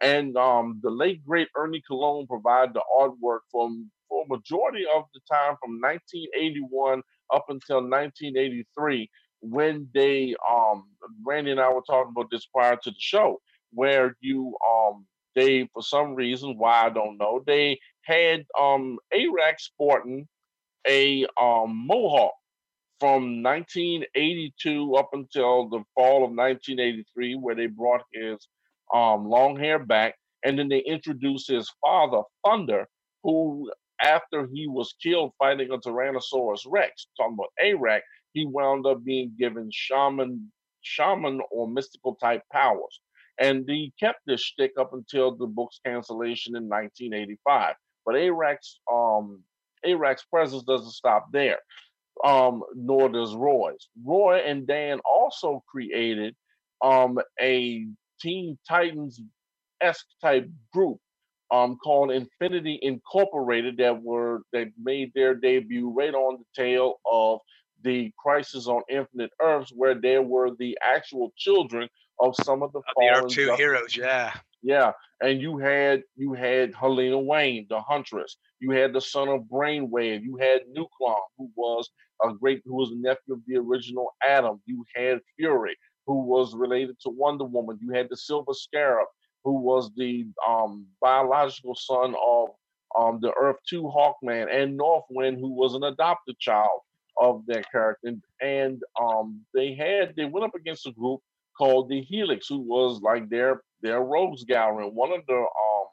And 0.02 0.36
um, 0.36 0.80
the 0.82 0.90
late 0.90 1.24
great 1.24 1.48
Ernie 1.56 1.82
Colón 1.90 2.28
provided 2.28 2.74
the 2.74 2.82
artwork 2.94 3.40
from 3.50 3.90
for 4.08 4.24
a 4.24 4.28
majority 4.28 4.84
of 4.94 5.04
the 5.14 5.20
time 5.30 5.56
from 5.60 5.80
1981 5.80 7.02
up 7.34 7.46
until 7.48 7.76
1983 7.76 9.10
when 9.40 9.88
they 9.94 10.34
um 10.50 10.84
Randy 11.24 11.50
and 11.50 11.60
I 11.60 11.72
were 11.72 11.82
talking 11.86 12.12
about 12.16 12.30
this 12.30 12.46
prior 12.46 12.76
to 12.76 12.90
the 12.90 12.96
show 12.98 13.40
where 13.72 14.16
you 14.20 14.56
um 14.68 15.06
they 15.34 15.68
for 15.72 15.82
some 15.82 16.14
reason 16.14 16.56
why 16.56 16.86
I 16.86 16.90
don't 16.90 17.18
know 17.18 17.42
they 17.46 17.78
had 18.06 18.46
um 18.58 18.98
Arak 19.12 19.58
sporting 19.58 20.26
a 20.88 21.26
um, 21.40 21.86
mohawk 21.86 22.34
from 23.00 23.42
1982 23.42 24.94
up 24.94 25.10
until 25.12 25.68
the 25.68 25.82
fall 25.94 26.24
of 26.24 26.30
1983, 26.30 27.34
where 27.34 27.54
they 27.54 27.66
brought 27.66 28.02
his 28.12 28.48
um, 28.94 29.28
long 29.28 29.56
hair 29.58 29.78
back, 29.78 30.14
and 30.44 30.58
then 30.58 30.68
they 30.68 30.78
introduced 30.78 31.48
his 31.48 31.70
father, 31.84 32.22
Thunder, 32.44 32.86
who, 33.22 33.70
after 34.00 34.48
he 34.52 34.66
was 34.66 34.94
killed 35.02 35.32
fighting 35.38 35.70
a 35.72 35.78
Tyrannosaurus 35.78 36.62
Rex, 36.66 37.08
talking 37.16 37.34
about 37.34 37.52
Arak, 37.62 38.02
he 38.32 38.46
wound 38.46 38.86
up 38.86 39.04
being 39.04 39.32
given 39.38 39.68
shaman, 39.72 40.50
shaman 40.82 41.40
or 41.50 41.68
mystical 41.68 42.14
type 42.14 42.42
powers. 42.52 43.00
And 43.38 43.68
he 43.68 43.92
kept 44.00 44.20
this 44.26 44.40
shtick 44.40 44.72
up 44.78 44.94
until 44.94 45.36
the 45.36 45.46
book's 45.46 45.80
cancellation 45.84 46.56
in 46.56 46.68
1985. 46.68 47.74
But 48.06 48.14
Arak's 48.14 48.80
um, 48.90 49.42
presence 50.30 50.62
doesn't 50.62 50.92
stop 50.92 51.26
there 51.32 51.58
um, 52.24 52.62
nor 52.74 53.08
does 53.08 53.34
Roy's. 53.34 53.88
Roy 54.04 54.38
and 54.38 54.66
Dann 54.66 55.00
also 55.04 55.62
created 55.68 56.34
um, 56.82 57.18
a 57.40 57.86
Teen 58.20 58.58
Titans 58.66 59.20
esque 59.80 60.06
type 60.22 60.48
group 60.72 60.98
um, 61.50 61.76
called 61.76 62.10
Infinity 62.10 62.78
Incorporated 62.82 63.76
that 63.78 64.02
were 64.02 64.42
that 64.52 64.68
made 64.82 65.12
their 65.14 65.34
debut 65.34 65.90
right 65.90 66.14
on 66.14 66.38
the 66.38 66.62
tail 66.62 66.94
of 67.10 67.40
the 67.82 68.10
Crisis 68.18 68.66
on 68.66 68.82
Infinite 68.88 69.30
Earths, 69.40 69.70
where 69.74 69.94
there 69.94 70.22
were 70.22 70.50
the 70.58 70.76
actual 70.82 71.32
children 71.36 71.88
of 72.18 72.34
some 72.42 72.62
of 72.62 72.72
the, 72.72 72.80
the 72.96 73.08
Earth 73.14 73.28
Two 73.28 73.54
heroes. 73.54 73.94
Yeah, 73.94 74.32
yeah, 74.66 74.90
and 75.22 75.40
you 75.40 75.58
had 75.58 76.02
you 76.16 76.32
had 76.32 76.74
Helena 76.74 77.20
Wayne, 77.20 77.66
the 77.70 77.80
Huntress. 77.80 78.36
You 78.58 78.72
had 78.72 78.92
the 78.92 79.00
son 79.00 79.28
of 79.28 79.42
Brainwave. 79.42 80.24
You 80.24 80.36
had 80.38 80.62
Nuklon, 80.76 81.20
who 81.38 81.48
was 81.54 81.88
a 82.24 82.32
great, 82.34 82.62
who 82.64 82.74
was 82.74 82.90
a 82.90 82.96
nephew 82.96 83.34
of 83.34 83.40
the 83.46 83.58
original 83.58 84.12
Atom. 84.28 84.60
You 84.66 84.84
had 84.96 85.20
Fury, 85.36 85.76
who 86.08 86.20
was 86.20 86.56
related 86.56 86.98
to 87.02 87.10
Wonder 87.10 87.44
Woman. 87.44 87.78
You 87.80 87.92
had 87.92 88.08
the 88.10 88.16
Silver 88.16 88.54
Scarab, 88.54 89.06
who 89.44 89.52
was 89.52 89.92
the 89.96 90.26
um, 90.46 90.84
biological 91.00 91.76
son 91.76 92.16
of 92.20 92.48
um, 92.98 93.20
the 93.22 93.32
Earth 93.40 93.58
2 93.68 93.84
Hawkman, 93.84 94.48
and 94.52 94.76
Northwind, 94.76 95.38
who 95.38 95.52
was 95.52 95.74
an 95.74 95.84
adopted 95.84 96.40
child 96.40 96.80
of 97.22 97.44
that 97.46 97.70
character. 97.70 98.08
And, 98.08 98.22
and 98.42 98.82
um, 99.00 99.42
they 99.54 99.74
had, 99.74 100.14
they 100.16 100.24
went 100.24 100.44
up 100.44 100.56
against 100.56 100.88
a 100.88 100.92
group 100.92 101.20
called 101.56 101.88
the 101.88 102.00
Helix, 102.00 102.48
who 102.48 102.58
was 102.58 103.00
like 103.00 103.28
their 103.28 103.62
their 103.82 104.00
rogues 104.00 104.44
gallery. 104.44 104.86
And 104.86 104.94
one 104.94 105.12
of 105.12 105.20
the 105.26 105.36
um 105.36 105.86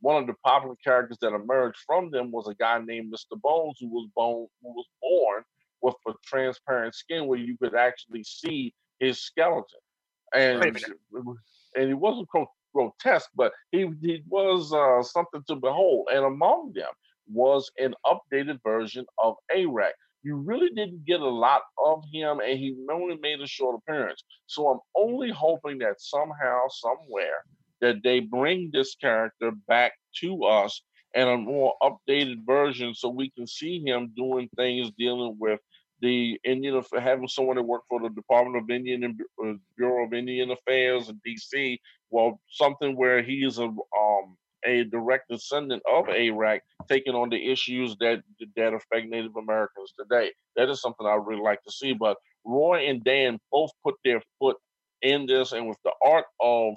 one 0.00 0.20
of 0.20 0.26
the 0.26 0.34
popular 0.44 0.76
characters 0.82 1.18
that 1.20 1.34
emerged 1.34 1.78
from 1.86 2.10
them 2.10 2.30
was 2.30 2.48
a 2.48 2.54
guy 2.54 2.80
named 2.82 3.12
Mr. 3.12 3.40
Bones, 3.40 3.76
who 3.80 3.88
was 3.88 4.08
born 4.14 4.46
who 4.62 4.74
was 4.74 4.86
born 5.00 5.44
with 5.82 5.94
a 6.08 6.12
transparent 6.24 6.94
skin 6.94 7.26
where 7.26 7.38
you 7.38 7.56
could 7.58 7.74
actually 7.74 8.24
see 8.24 8.74
his 8.98 9.20
skeleton. 9.22 9.80
And 10.34 10.62
and 11.76 11.90
it 11.90 11.94
wasn't 11.94 12.28
grotesque, 12.74 13.30
but 13.34 13.52
he 13.72 13.90
he 14.00 14.22
was 14.28 14.72
uh, 14.72 15.02
something 15.02 15.42
to 15.48 15.56
behold. 15.56 16.08
And 16.12 16.24
among 16.24 16.72
them 16.74 16.90
was 17.32 17.70
an 17.78 17.94
updated 18.06 18.58
version 18.62 19.06
of 19.22 19.36
Arak. 19.54 19.94
You 20.22 20.36
really 20.36 20.68
didn't 20.70 21.04
get 21.06 21.20
a 21.20 21.28
lot 21.28 21.62
of 21.84 22.02
him, 22.12 22.40
and 22.40 22.58
he 22.58 22.76
only 22.92 23.16
made 23.16 23.40
a 23.40 23.46
short 23.46 23.80
appearance. 23.80 24.22
So 24.46 24.68
I'm 24.68 24.80
only 24.94 25.30
hoping 25.30 25.78
that 25.78 26.00
somehow, 26.00 26.68
somewhere, 26.68 27.44
that 27.80 28.02
they 28.02 28.20
bring 28.20 28.70
this 28.72 28.94
character 28.96 29.52
back 29.66 29.92
to 30.20 30.44
us 30.44 30.82
in 31.14 31.26
a 31.26 31.36
more 31.36 31.74
updated 31.82 32.44
version 32.46 32.94
so 32.94 33.08
we 33.08 33.30
can 33.30 33.46
see 33.46 33.82
him 33.84 34.12
doing 34.16 34.48
things 34.56 34.90
dealing 34.96 35.36
with 35.38 35.60
the 36.00 36.38
Indian 36.44 36.82
having 36.98 37.28
someone 37.28 37.56
that 37.56 37.62
worked 37.62 37.86
for 37.88 38.00
the 38.00 38.08
Department 38.10 38.62
of 38.62 38.70
Indian 38.70 39.04
and 39.04 39.20
uh, 39.44 39.52
Bureau 39.76 40.06
of 40.06 40.14
Indian 40.14 40.50
Affairs 40.50 41.08
in 41.08 41.20
D.C. 41.24 41.78
Well, 42.10 42.40
something 42.48 42.96
where 42.96 43.22
he 43.22 43.44
is 43.44 43.58
a 43.58 43.64
um, 43.64 44.36
a 44.66 44.84
direct 44.84 45.28
descendant 45.30 45.82
of 45.90 46.08
Arak, 46.08 46.62
taking 46.88 47.14
on 47.14 47.30
the 47.30 47.50
issues 47.50 47.96
that 48.00 48.22
that 48.56 48.74
affect 48.74 49.08
Native 49.08 49.36
Americans 49.36 49.92
today. 49.98 50.30
That 50.56 50.68
is 50.68 50.80
something 50.80 51.06
I 51.06 51.14
really 51.14 51.42
like 51.42 51.62
to 51.62 51.72
see. 51.72 51.92
But 51.92 52.16
Roy 52.44 52.88
and 52.88 53.02
Dann 53.04 53.38
both 53.50 53.70
put 53.84 53.94
their 54.04 54.22
foot 54.38 54.56
in 55.02 55.26
this, 55.26 55.52
and 55.52 55.68
with 55.68 55.78
the 55.84 55.92
art 56.04 56.26
of 56.40 56.74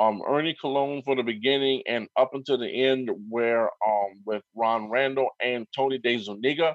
um, 0.00 0.22
Ernie 0.26 0.56
Colón 0.62 1.02
for 1.04 1.16
the 1.16 1.22
beginning 1.22 1.82
and 1.86 2.06
up 2.16 2.30
until 2.34 2.58
the 2.58 2.68
end, 2.68 3.10
where 3.28 3.64
um, 3.64 4.20
with 4.24 4.42
Ron 4.54 4.90
Randall 4.90 5.30
and 5.42 5.66
Tony 5.74 5.98
DeZuniga, 5.98 6.74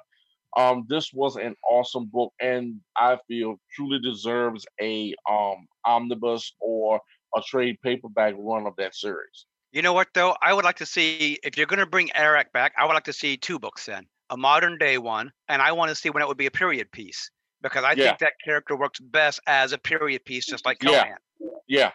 um, 0.57 0.85
this 0.89 1.11
was 1.13 1.37
an 1.37 1.55
awesome 1.67 2.07
book, 2.11 2.33
and 2.41 2.81
I 2.97 3.17
feel 3.27 3.55
truly 3.73 3.99
deserves 3.99 4.65
a 4.81 5.13
um, 5.29 5.67
omnibus 5.85 6.53
or 6.59 6.99
a 7.35 7.41
trade 7.41 7.77
paperback 7.83 8.33
run 8.37 8.67
of 8.67 8.73
that 8.77 8.95
series. 8.95 9.45
You 9.71 9.81
know 9.81 9.93
what 9.93 10.09
though? 10.13 10.35
I 10.41 10.53
would 10.53 10.65
like 10.65 10.77
to 10.77 10.85
see 10.85 11.39
if 11.43 11.57
you're 11.57 11.65
going 11.65 11.79
to 11.79 11.85
bring 11.85 12.09
Arak 12.13 12.51
back. 12.51 12.73
I 12.77 12.85
would 12.85 12.93
like 12.93 13.05
to 13.05 13.13
see 13.13 13.37
two 13.37 13.57
books 13.57 13.85
then, 13.85 14.05
a 14.29 14.35
modern 14.35 14.77
day 14.77 14.97
one, 14.97 15.31
and 15.47 15.61
I 15.61 15.71
want 15.71 15.89
to 15.89 15.95
see 15.95 16.09
when 16.09 16.21
it 16.21 16.27
would 16.27 16.37
be 16.37 16.45
a 16.45 16.51
period 16.51 16.91
piece 16.91 17.31
because 17.61 17.83
I 17.83 17.93
yeah. 17.93 18.07
think 18.07 18.19
that 18.19 18.33
character 18.43 18.75
works 18.75 18.99
best 18.99 19.39
as 19.47 19.71
a 19.71 19.77
period 19.77 20.25
piece, 20.25 20.45
just 20.45 20.65
like 20.65 20.79
Conan. 20.79 21.15
Yeah, 21.39 21.47
yeah, 21.67 21.91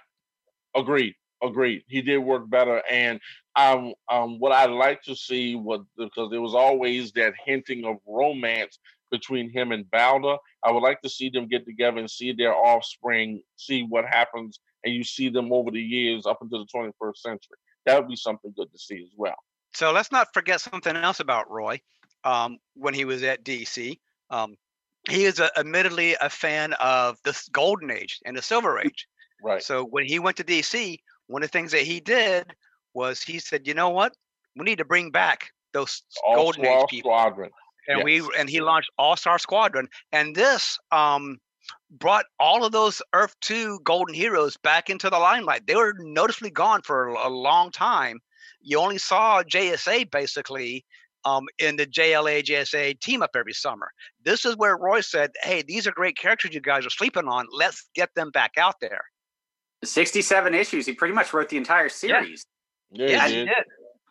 agreed, 0.75 1.15
agreed. 1.43 1.83
He 1.87 2.01
did 2.01 2.19
work 2.19 2.49
better, 2.49 2.83
and 2.91 3.21
um, 3.57 3.93
um, 4.11 4.39
what 4.39 4.53
I'd 4.53 4.71
like 4.71 5.03
to 5.03 5.15
see 5.15 5.55
was 5.55 5.81
because 5.99 6.31
there 6.31 6.41
was 6.41 6.55
always 6.55 7.13
that 7.13 7.35
hinting 7.45 7.85
of 7.85 7.97
romance 8.07 8.79
between 9.11 9.51
him 9.51 9.73
and 9.73 9.85
Valda. 9.91 10.39
I 10.65 10.71
would 10.71 10.83
like 10.83 11.03
to 11.03 11.09
see 11.09 11.29
them 11.29 11.47
get 11.47 11.67
together 11.67 11.99
and 11.99 12.11
see 12.11 12.33
their 12.33 12.55
offspring, 12.55 13.43
see 13.57 13.83
what 13.83 14.05
happens, 14.07 14.61
and 14.85 14.95
you 14.95 15.05
see 15.05 15.29
them 15.29 15.53
over 15.53 15.71
the 15.71 15.81
years 15.81 16.27
up 16.27 16.39
into 16.43 16.59
the 16.59 16.67
21st 16.75 17.17
century. 17.17 17.59
That 17.87 18.01
would 18.01 18.09
be 18.09 18.17
something 18.17 18.53
good 18.57 18.71
to 18.73 18.79
see 18.79 19.03
as 19.03 19.13
well. 19.17 19.37
So 19.75 19.93
let's 19.93 20.13
not 20.13 20.29
forget 20.35 20.61
something 20.61 20.97
else 20.97 21.21
about 21.21 21.51
Roy. 21.51 21.81
Um, 22.25 22.59
when 22.75 22.95
he 22.95 23.05
was 23.05 23.23
at 23.23 23.45
DC, 23.45 23.99
um, 24.31 24.57
he 25.09 25.25
is 25.25 25.39
a, 25.39 25.57
admittedly 25.59 26.17
a 26.21 26.29
fan 26.29 26.73
of 26.75 27.19
the 27.25 27.41
Golden 27.53 27.91
Age 27.91 28.19
and 28.25 28.37
the 28.37 28.43
Silver 28.43 28.81
Age. 28.85 29.07
Right. 29.43 29.63
So 29.63 29.85
when 29.85 30.07
he 30.07 30.19
went 30.19 30.37
to 30.39 30.45
DC, 30.45 30.99
one 31.29 31.43
of 31.43 31.51
the 31.51 31.53
things 31.53 31.73
that 31.73 31.83
he 31.83 32.01
did 32.01 32.53
was 32.95 33.23
he 33.23 33.39
said, 33.39 33.67
you 33.67 33.75
know 33.75 33.91
what, 33.91 34.13
we 34.57 34.65
need 34.65 34.79
to 34.79 34.85
bring 34.85 35.11
back 35.11 35.51
those 35.73 36.03
All 36.25 36.37
Golden 36.37 36.67
Age 36.67 36.87
people. 36.89 37.11
Squadron. 37.11 37.51
And 37.89 37.99
yes. 37.99 38.05
we 38.05 38.23
and 38.39 38.51
he 38.51 38.61
launched 38.61 38.91
All 38.99 39.17
Star 39.17 39.39
Squadron, 39.39 39.87
and 40.11 40.35
this 40.35 40.77
um, 40.91 41.39
brought 41.91 42.27
all 42.39 42.65
of 42.65 42.73
those 42.73 43.03
Earth 43.13 43.35
Two 43.41 43.79
Golden 43.85 44.15
Heroes 44.15 44.57
back 44.57 44.91
into 44.91 45.11
the 45.11 45.19
limelight. 45.19 45.67
They 45.67 45.77
were 45.77 45.95
noticeably 45.99 46.51
gone 46.51 46.83
for 46.83 47.09
a 47.09 47.29
long 47.29 47.71
time. 47.71 48.21
You 48.61 48.79
only 48.79 48.99
saw 48.99 49.43
JSA 49.43 50.11
basically 50.11 50.85
um, 51.25 51.47
in 51.59 51.77
the 51.77 51.87
JLA 51.87 52.45
JSA 52.45 53.01
team 53.01 53.23
up 53.23 53.31
every 53.37 53.53
summer. 53.53 53.91
This 54.25 54.45
is 54.45 54.57
where 54.57 54.77
Roy 54.77 55.01
said, 55.01 55.31
"Hey, 55.43 55.63
these 55.63 55.87
are 55.87 55.93
great 55.93 56.17
characters 56.17 56.55
you 56.55 56.61
guys 56.61 56.87
are 56.87 56.91
sleeping 56.91 57.29
on. 57.29 57.47
Let's 57.53 57.89
get 57.95 58.11
them 58.15 58.31
back 58.31 58.53
out 58.57 58.77
there." 58.81 59.03
67 59.85 60.55
issues. 60.55 60.87
He 60.87 60.95
pretty 60.95 61.15
much 61.15 61.33
wrote 61.33 61.49
the 61.49 61.57
entire 61.57 61.89
series. 61.89 62.45
Yeah, 62.91 63.09
yeah, 63.09 63.29
he 63.29 63.35
did. 63.45 63.65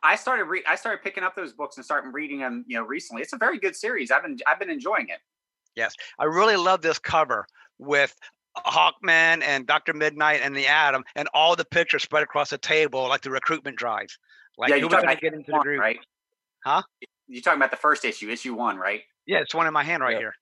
I 0.04 0.16
started 0.16 0.44
re- 0.44 0.64
I 0.68 0.76
started 0.76 1.04
picking 1.04 1.24
up 1.24 1.36
those 1.36 1.54
books 1.54 1.78
and 1.78 1.86
starting 1.86 2.12
reading 2.12 2.40
them, 2.40 2.64
you 2.68 2.78
know, 2.78 2.84
recently. 2.84 3.24
It's 3.24 3.34
a 3.34 3.38
very 3.38 3.60
good 3.60 3.76
series. 3.76 4.12
I've 4.12 4.22
been 4.22 4.38
I've 4.46 4.60
been 4.60 4.70
enjoying 4.70 5.10
it. 5.10 5.20
Yes, 5.76 5.96
I 6.20 6.26
really 6.26 6.56
love 6.56 6.82
this 6.82 7.00
cover 7.00 7.46
with 7.80 8.16
Hawkman 8.58 9.44
and 9.44 9.68
Doctor 9.68 9.94
Midnight 9.94 10.42
and 10.44 10.56
the 10.56 10.68
Atom, 10.68 11.04
and 11.16 11.28
all 11.34 11.56
the 11.56 11.66
pictures 11.66 12.04
spread 12.04 12.24
across 12.24 12.50
the 12.50 12.58
table 12.58 13.08
like 13.08 13.22
the 13.22 13.32
recruitment 13.32 13.78
drive. 13.78 14.08
Like 14.58 14.70
yeah, 14.70 14.76
you're 14.78 14.90
talking 14.90 15.06
about 15.06 15.22
get 15.22 15.34
into 15.34 15.52
one, 15.52 15.60
the 15.60 15.64
group, 15.64 15.82
right? 15.82 16.00
Huh? 16.64 16.82
You're 17.28 17.42
talking 17.42 17.60
about 17.60 17.72
the 17.72 17.78
first 17.78 18.06
issue, 18.06 18.30
issue 18.30 18.54
one, 18.54 18.78
right? 18.78 19.02
Yeah, 19.26 19.40
it's 19.40 19.54
one 19.54 19.68
in 19.68 19.74
my 19.74 19.84
hand 19.84 20.02
right 20.02 20.18
here. 20.18 20.34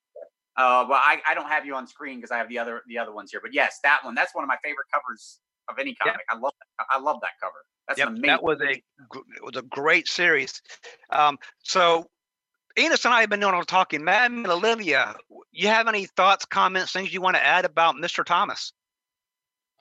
Uh, 0.55 0.86
well, 0.88 1.01
I, 1.03 1.19
I 1.27 1.34
don't 1.34 1.47
have 1.47 1.65
you 1.65 1.73
on 1.73 1.88
screen 1.88 2.17
because 2.17 2.29
I 2.29 2.38
have 2.38 2.47
the 2.47 2.59
other 2.59 2.84
the 2.88 2.97
other 2.97 3.11
ones 3.11 3.31
here. 3.31 3.39
But 3.41 3.53
yes, 3.53 3.79
that 3.84 4.01
one 4.03 4.13
that's 4.13 4.36
one 4.36 4.43
of 4.43 4.47
my 4.47 4.57
favorite 4.63 4.86
covers 4.93 5.39
of 5.67 5.79
any 5.79 5.95
comic. 5.95 6.21
Yep. 6.29 6.38
I 6.38 6.39
love 6.39 6.53
that. 6.59 6.86
I 6.91 6.99
love 6.99 7.17
that 7.21 7.31
cover. 7.41 7.53
That's 7.88 7.99
yep, 7.99 8.09
amazing. 8.09 8.27
That 8.27 8.43
was 8.43 8.61
a 8.61 8.71
it 8.71 9.43
was 9.43 9.55
a 9.55 9.63
great 9.63 10.07
series. 10.07 10.61
Um, 11.09 11.39
so 11.63 12.05
Enos 12.78 13.05
and 13.05 13.13
I 13.13 13.21
have 13.21 13.30
been 13.30 13.39
doing 13.39 13.53
a 13.53 13.63
talking. 13.63 14.03
Matt 14.03 14.32
and 14.32 14.47
Olivia, 14.47 15.15
you 15.51 15.67
have 15.67 15.88
any 15.88 16.05
thoughts, 16.05 16.45
comments, 16.45 16.91
things 16.91 17.13
you 17.13 17.21
want 17.21 17.36
to 17.36 17.45
add 17.45 17.65
about 17.65 17.95
Mr. 17.95 18.26
Thomas? 18.26 18.74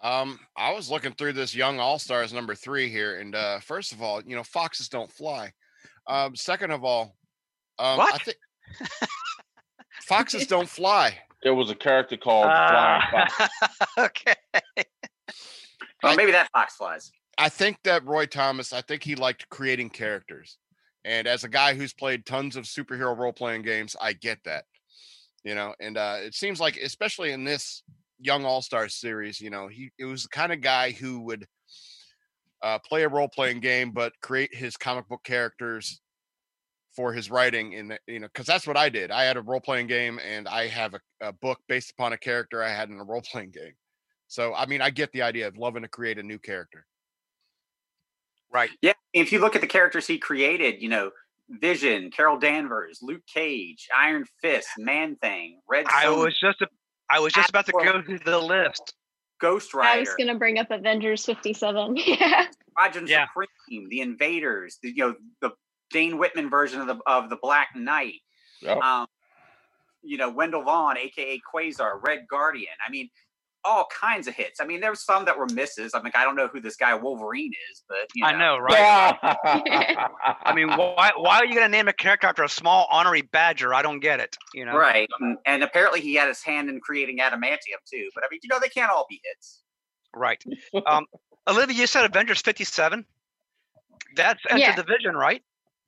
Um, 0.02 0.38
I 0.56 0.72
was 0.72 0.90
looking 0.90 1.12
through 1.12 1.34
this 1.34 1.54
Young 1.54 1.78
All 1.78 1.98
Stars 1.98 2.32
number 2.32 2.54
three 2.54 2.88
here, 2.88 3.20
and 3.20 3.34
uh, 3.34 3.60
first 3.60 3.92
of 3.92 4.02
all, 4.02 4.20
you 4.22 4.34
know, 4.34 4.42
foxes 4.42 4.88
don't 4.88 5.10
fly. 5.10 5.52
Um, 6.06 6.34
second 6.34 6.72
of 6.72 6.84
all, 6.84 7.16
um, 7.78 7.98
what? 7.98 8.14
I 8.14 8.18
think 8.18 8.36
foxes 10.02 10.46
don't 10.46 10.68
fly. 10.68 11.16
There 11.42 11.54
was 11.54 11.70
a 11.70 11.74
character 11.74 12.16
called 12.16 12.46
uh, 12.46 13.00
Flying 13.10 13.28
Fox. 13.28 13.50
okay. 13.98 14.34
Well, 16.02 16.16
maybe 16.16 16.32
that 16.32 16.50
fox 16.52 16.74
flies. 16.74 17.12
I 17.38 17.48
think 17.48 17.78
that 17.84 18.04
Roy 18.04 18.26
Thomas, 18.26 18.72
I 18.72 18.82
think 18.82 19.04
he 19.04 19.14
liked 19.14 19.48
creating 19.48 19.90
characters. 19.90 20.58
And 21.04 21.26
as 21.26 21.44
a 21.44 21.48
guy 21.48 21.74
who's 21.74 21.92
played 21.92 22.26
tons 22.26 22.56
of 22.56 22.64
superhero 22.64 23.16
role 23.16 23.32
playing 23.32 23.62
games, 23.62 23.96
I 24.00 24.12
get 24.12 24.38
that. 24.44 24.64
You 25.44 25.54
know, 25.54 25.74
and 25.80 25.98
uh, 25.98 26.18
it 26.20 26.34
seems 26.34 26.60
like, 26.60 26.76
especially 26.76 27.32
in 27.32 27.42
this 27.42 27.82
Young 28.20 28.44
All 28.44 28.62
Star 28.62 28.88
series, 28.88 29.40
you 29.40 29.50
know, 29.50 29.66
he 29.66 29.90
it 29.98 30.04
was 30.04 30.22
the 30.22 30.28
kind 30.28 30.52
of 30.52 30.60
guy 30.60 30.92
who 30.92 31.20
would 31.22 31.46
uh, 32.62 32.78
play 32.78 33.02
a 33.02 33.08
role 33.08 33.28
playing 33.28 33.58
game, 33.58 33.90
but 33.90 34.12
create 34.22 34.54
his 34.54 34.76
comic 34.76 35.08
book 35.08 35.24
characters 35.24 36.00
for 36.94 37.12
his 37.12 37.30
writing 37.30 37.72
in 37.72 37.88
the, 37.88 37.98
you 38.06 38.20
know 38.20 38.26
because 38.26 38.46
that's 38.46 38.66
what 38.66 38.76
i 38.76 38.88
did 38.88 39.10
i 39.10 39.24
had 39.24 39.36
a 39.36 39.42
role-playing 39.42 39.86
game 39.86 40.20
and 40.26 40.46
i 40.48 40.66
have 40.66 40.94
a, 40.94 41.00
a 41.20 41.32
book 41.32 41.58
based 41.68 41.90
upon 41.90 42.12
a 42.12 42.18
character 42.18 42.62
i 42.62 42.68
had 42.68 42.88
in 42.90 42.98
a 42.98 43.04
role-playing 43.08 43.50
game 43.50 43.72
so 44.28 44.54
i 44.54 44.66
mean 44.66 44.80
i 44.80 44.90
get 44.90 45.10
the 45.12 45.22
idea 45.22 45.46
of 45.46 45.56
loving 45.56 45.82
to 45.82 45.88
create 45.88 46.18
a 46.18 46.22
new 46.22 46.38
character 46.38 46.84
Right. 48.52 48.70
Yeah, 48.82 48.92
if 49.12 49.32
you 49.32 49.40
look 49.40 49.54
at 49.54 49.60
the 49.60 49.66
characters 49.66 50.06
he 50.06 50.18
created, 50.18 50.82
you 50.82 50.88
know, 50.88 51.10
Vision, 51.48 52.10
Carol 52.10 52.38
Danvers, 52.38 52.98
Luke 53.02 53.22
Cage, 53.32 53.88
Iron 53.96 54.24
Fist, 54.40 54.68
Man 54.78 55.16
Thing, 55.16 55.60
Red 55.68 55.86
I 55.88 56.04
Sonja, 56.06 56.24
was 56.24 56.38
just 56.38 56.60
a, 56.62 56.68
I 57.10 57.20
was 57.20 57.32
just 57.32 57.50
about 57.50 57.66
to 57.66 57.72
go 57.72 58.02
through 58.02 58.20
the 58.20 58.38
list. 58.38 58.94
Ghost 59.40 59.74
Rider. 59.74 59.96
I 59.96 60.00
was 60.00 60.14
gonna 60.18 60.36
bring 60.38 60.58
up 60.58 60.70
Avengers 60.70 61.24
57. 61.24 61.96
yeah. 62.06 62.46
Squadron 62.70 63.06
Yeah. 63.08 63.26
Supreme, 63.26 63.88
The 63.88 64.00
Invaders, 64.00 64.78
the, 64.82 64.90
you 64.90 64.96
know, 65.08 65.14
the 65.40 65.50
Dane 65.90 66.16
Whitman 66.16 66.48
version 66.48 66.80
of 66.80 66.86
the 66.86 66.98
of 67.06 67.28
the 67.28 67.36
Black 67.42 67.68
Knight, 67.74 68.20
Yep. 68.62 68.78
um, 68.78 69.06
you 70.02 70.16
know, 70.16 70.30
Wendell 70.30 70.62
Vaughn, 70.62 70.96
aka 70.96 71.40
Quasar, 71.52 72.00
Red 72.02 72.26
Guardian. 72.30 72.72
I 72.86 72.90
mean, 72.90 73.10
all 73.64 73.86
kinds 73.86 74.26
of 74.26 74.34
hits. 74.34 74.60
I 74.60 74.66
mean, 74.66 74.80
there 74.80 74.90
were 74.90 74.96
some 74.96 75.24
that 75.24 75.38
were 75.38 75.46
misses. 75.52 75.92
I 75.94 76.02
mean, 76.02 76.12
I 76.14 76.24
don't 76.24 76.36
know 76.36 76.48
who 76.48 76.60
this 76.60 76.76
guy 76.76 76.94
Wolverine 76.94 77.52
is, 77.70 77.82
but 77.88 77.98
you 78.14 78.22
know, 78.22 78.28
I 78.28 78.38
know, 78.38 78.58
right? 78.58 79.18
I 80.44 80.52
mean, 80.54 80.68
why 80.68 81.12
why 81.16 81.38
are 81.38 81.44
you 81.44 81.54
gonna 81.54 81.68
name 81.68 81.88
a 81.88 81.92
character 81.92 82.26
after 82.26 82.42
a 82.42 82.48
small 82.48 82.88
honorary 82.90 83.22
badger? 83.22 83.72
I 83.74 83.82
don't 83.82 84.00
get 84.00 84.20
it. 84.20 84.36
You 84.54 84.64
know. 84.64 84.76
right? 84.76 85.08
And, 85.20 85.38
and 85.46 85.62
apparently, 85.62 86.00
he 86.00 86.14
had 86.14 86.28
his 86.28 86.42
hand 86.42 86.68
in 86.68 86.80
creating 86.80 87.18
adamantium 87.18 87.80
too. 87.90 88.08
But 88.14 88.24
I 88.24 88.28
mean, 88.30 88.40
you 88.42 88.48
know, 88.48 88.58
they 88.60 88.68
can't 88.68 88.90
all 88.90 89.06
be 89.08 89.20
hits. 89.24 89.62
Right. 90.14 90.42
Um, 90.86 91.06
Olivia, 91.48 91.76
you 91.76 91.86
said 91.86 92.04
Avengers 92.04 92.40
57. 92.40 93.04
That's 94.14 94.40
Enter 94.50 94.60
Yeah. 94.60 94.76
the 94.76 94.84
Vision, 94.84 95.16
right? 95.16 95.42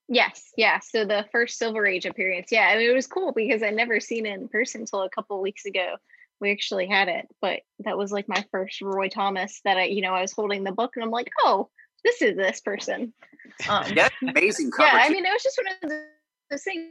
Yes, 0.08 0.50
yeah. 0.56 0.80
So 0.80 1.04
the 1.04 1.24
first 1.32 1.58
Silver 1.58 1.86
Age 1.86 2.04
appearance, 2.06 2.48
yeah, 2.50 2.68
I 2.68 2.76
mean, 2.76 2.90
it 2.90 2.94
was 2.94 3.06
cool 3.06 3.32
because 3.32 3.62
I 3.62 3.70
never 3.70 4.00
seen 4.00 4.26
it 4.26 4.34
in 4.38 4.48
person 4.48 4.82
until 4.82 5.02
a 5.02 5.10
couple 5.10 5.40
weeks 5.40 5.64
ago. 5.64 5.94
We 6.40 6.50
actually 6.52 6.86
had 6.86 7.08
it, 7.08 7.26
but 7.40 7.60
that 7.80 7.96
was 7.96 8.12
like 8.12 8.28
my 8.28 8.44
first 8.50 8.80
Roy 8.82 9.08
Thomas 9.08 9.60
that 9.64 9.76
I, 9.78 9.84
you 9.84 10.02
know, 10.02 10.12
I 10.14 10.20
was 10.20 10.32
holding 10.32 10.64
the 10.64 10.72
book 10.72 10.92
and 10.96 11.04
I'm 11.04 11.10
like, 11.10 11.30
oh, 11.44 11.70
this 12.04 12.20
is 12.20 12.36
this 12.36 12.60
person. 12.60 13.14
Um, 13.68 13.84
Yeah, 13.94 14.08
amazing 14.22 14.70
cover. 14.76 14.88
yeah, 14.88 15.04
I 15.04 15.08
mean, 15.10 15.24
it 15.24 15.32
was 15.32 15.42
just 15.42 15.58
one 15.62 15.72
of 15.82 15.90
those- 15.90 16.04
those 16.50 16.62
things. 16.62 16.90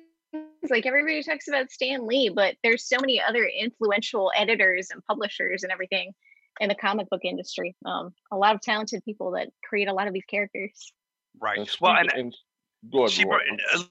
Like 0.69 0.85
everybody 0.87 1.21
talks 1.21 1.47
about 1.47 1.69
Stan 1.71 2.07
Lee, 2.07 2.29
but 2.29 2.55
there's 2.63 2.87
so 2.87 2.97
many 2.99 3.21
other 3.21 3.45
influential 3.45 4.31
editors 4.35 4.87
and 4.91 5.03
publishers 5.05 5.61
and 5.61 5.71
everything 5.71 6.11
in 6.59 6.69
the 6.69 6.75
comic 6.75 7.07
book 7.09 7.21
industry. 7.23 7.75
Um, 7.85 8.13
a 8.31 8.37
lot 8.37 8.55
of 8.55 8.61
talented 8.61 9.03
people 9.05 9.31
that 9.31 9.49
create 9.63 9.87
a 9.87 9.93
lot 9.93 10.07
of 10.07 10.13
these 10.13 10.25
characters. 10.25 10.91
Right. 11.39 11.59
And 11.59 11.69
Well, 11.79 11.95
and 11.97 12.09
speaking- 12.09 12.19
and- 12.19 12.91
go 12.91 12.99
ahead, 13.05 13.11
she, 13.11 13.25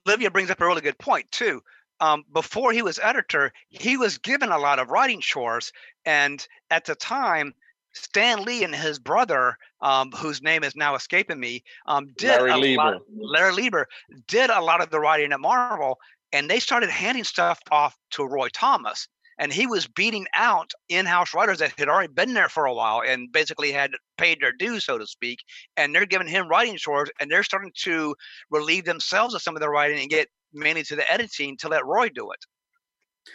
Olivia 0.09 0.31
brings 0.33 0.51
up 0.51 0.61
a 0.61 0.67
really 0.67 0.81
good 0.83 0.99
point 0.99 1.31
too. 1.31 1.63
Um, 2.03 2.25
before 2.33 2.73
he 2.73 2.83
was 2.83 2.99
editor, 2.99 3.53
he 3.69 3.97
was 3.97 4.19
given 4.19 4.51
a 4.51 4.59
lot 4.59 4.81
of 4.81 4.91
writing 4.91 5.21
chores, 5.21 5.73
and 6.05 6.45
at 6.69 6.85
the 6.85 6.97
time, 6.97 7.55
Stan 7.93 8.45
Lee 8.45 8.65
and 8.65 8.75
his 8.75 8.99
brother, 8.99 9.57
um, 9.83 10.11
whose 10.11 10.43
name 10.43 10.65
is 10.65 10.75
now 10.75 10.97
escaping 10.97 11.39
me, 11.39 11.63
um, 11.87 12.09
did 12.19 12.41
Larry 12.41 12.51
a 12.51 12.57
Lieber. 12.57 12.83
lot. 12.83 13.03
Larry 13.17 13.53
Lieber 13.53 13.87
did 14.27 14.51
a 14.51 14.61
lot 14.61 14.83
of 14.83 14.91
the 14.91 14.99
writing 14.99 15.33
at 15.33 15.39
Marvel, 15.41 15.99
and 16.33 16.51
they 16.51 16.59
started 16.59 16.91
handing 16.91 17.23
stuff 17.23 17.61
off 17.71 17.97
to 18.11 18.27
Roy 18.27 18.49
Thomas, 18.49 19.07
and 19.39 19.53
he 19.53 19.69
was 19.69 19.87
beating 19.87 20.27
out 20.35 20.73
in-house 20.89 21.35
writers 21.35 21.61
that 21.61 21.79
had 21.79 21.89
already 21.89 22.13
been 22.13 22.35
there 22.35 22.49
for 22.49 22.65
a 22.65 22.75
while 22.75 23.03
and 23.07 23.31
basically 23.31 23.71
had 23.71 23.93
paid 24.19 24.41
their 24.41 24.53
dues, 24.53 24.85
so 24.87 24.99
to 24.99 25.07
speak. 25.07 25.39
And 25.77 25.95
they're 25.95 26.07
giving 26.07 26.27
him 26.27 26.49
writing 26.49 26.77
chores, 26.79 27.11
and 27.21 27.31
they're 27.31 27.45
starting 27.45 27.73
to 27.85 28.17
relieve 28.51 28.87
themselves 28.87 29.35
of 29.35 29.43
some 29.43 29.55
of 29.55 29.63
the 29.63 29.71
writing 29.71 30.01
and 30.01 30.11
get 30.11 30.29
mainly 30.53 30.83
to 30.85 30.97
the 30.97 31.11
editing 31.11 31.57
to 31.59 31.69
let 31.69 31.85
Roy 31.85 32.09
do 32.09 32.31
it. 32.31 32.39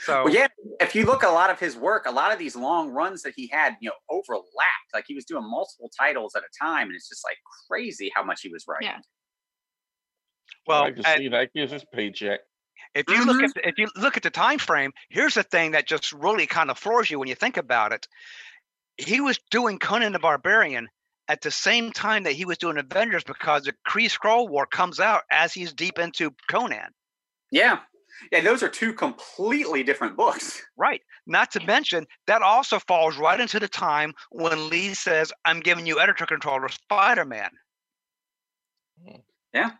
So 0.01 0.25
Well, 0.25 0.33
yeah, 0.33 0.47
if 0.81 0.95
you 0.95 1.05
look 1.05 1.23
at 1.23 1.29
a 1.29 1.33
lot 1.33 1.49
of 1.49 1.59
his 1.59 1.75
work, 1.77 2.05
a 2.05 2.11
lot 2.11 2.33
of 2.33 2.39
these 2.39 2.55
long 2.57 2.89
runs 2.89 3.21
that 3.23 3.33
he 3.35 3.47
had, 3.47 3.77
you 3.79 3.89
know, 3.89 3.95
overlapped. 4.09 4.89
Like 4.93 5.05
he 5.07 5.15
was 5.15 5.23
doing 5.25 5.43
multiple 5.49 5.89
titles 5.97 6.35
at 6.35 6.43
a 6.43 6.49
time, 6.61 6.87
and 6.87 6.95
it's 6.95 7.07
just 7.07 7.23
like 7.23 7.37
crazy 7.69 8.11
how 8.13 8.23
much 8.23 8.41
he 8.41 8.49
was 8.49 8.65
writing. 8.67 8.89
Yeah. 8.89 8.99
well, 10.67 10.83
I 10.83 10.91
can 10.91 11.05
and 11.05 11.19
see 11.19 11.27
that 11.29 11.53
gives 11.53 11.71
his 11.71 11.85
paycheck. 11.93 12.41
if 12.95 13.05
you 13.09 13.25
look 13.25 13.37
Mhm. 13.37 13.45
at 13.45 13.53
the, 13.53 13.67
if 13.67 13.77
you 13.77 13.87
look 13.95 14.17
at 14.17 14.23
the 14.23 14.29
time 14.29 14.59
frame, 14.59 14.91
here's 15.09 15.33
the 15.35 15.43
thing 15.43 15.71
that 15.71 15.87
just 15.87 16.11
really 16.11 16.45
kind 16.47 16.69
of 16.69 16.77
floors 16.77 17.09
you 17.09 17.19
when 17.19 17.27
you 17.27 17.35
think 17.35 17.57
about 17.57 17.91
it. 17.93 18.07
He 18.97 19.21
was 19.21 19.39
doing 19.51 19.79
Conan 19.79 20.13
the 20.13 20.19
Barbarian 20.19 20.89
at 21.27 21.41
the 21.41 21.51
same 21.51 21.91
time 21.91 22.23
that 22.23 22.33
he 22.33 22.45
was 22.45 22.57
doing 22.57 22.77
Avengers 22.77 23.23
because 23.23 23.63
the 23.63 23.73
Kree 23.87 24.09
Skrull 24.09 24.49
War 24.49 24.65
comes 24.65 24.99
out 24.99 25.23
as 25.31 25.53
he's 25.53 25.73
deep 25.73 25.99
into 25.99 26.31
Conan. 26.49 26.93
Yeah. 27.51 27.79
Yeah, 28.31 28.41
those 28.41 28.63
are 28.63 28.69
two 28.69 28.93
completely 28.93 29.83
different 29.83 30.17
books. 30.17 30.61
Right. 30.75 31.01
Not 31.27 31.51
to 31.51 31.59
mention 31.65 32.07
that 32.25 32.41
also 32.41 32.79
falls 32.79 33.17
right 33.17 33.39
into 33.39 33.59
the 33.59 33.67
time 33.67 34.13
when 34.31 34.69
Lee 34.69 34.93
says, 34.95 35.31
"I'm 35.45 35.59
giving 35.59 35.85
you 35.85 35.99
editor 35.99 36.25
control 36.25 36.63
of 36.65 36.73
Spider-Man." 36.73 37.51
Hmm. 39.03 39.19
Yeah. 39.53 39.71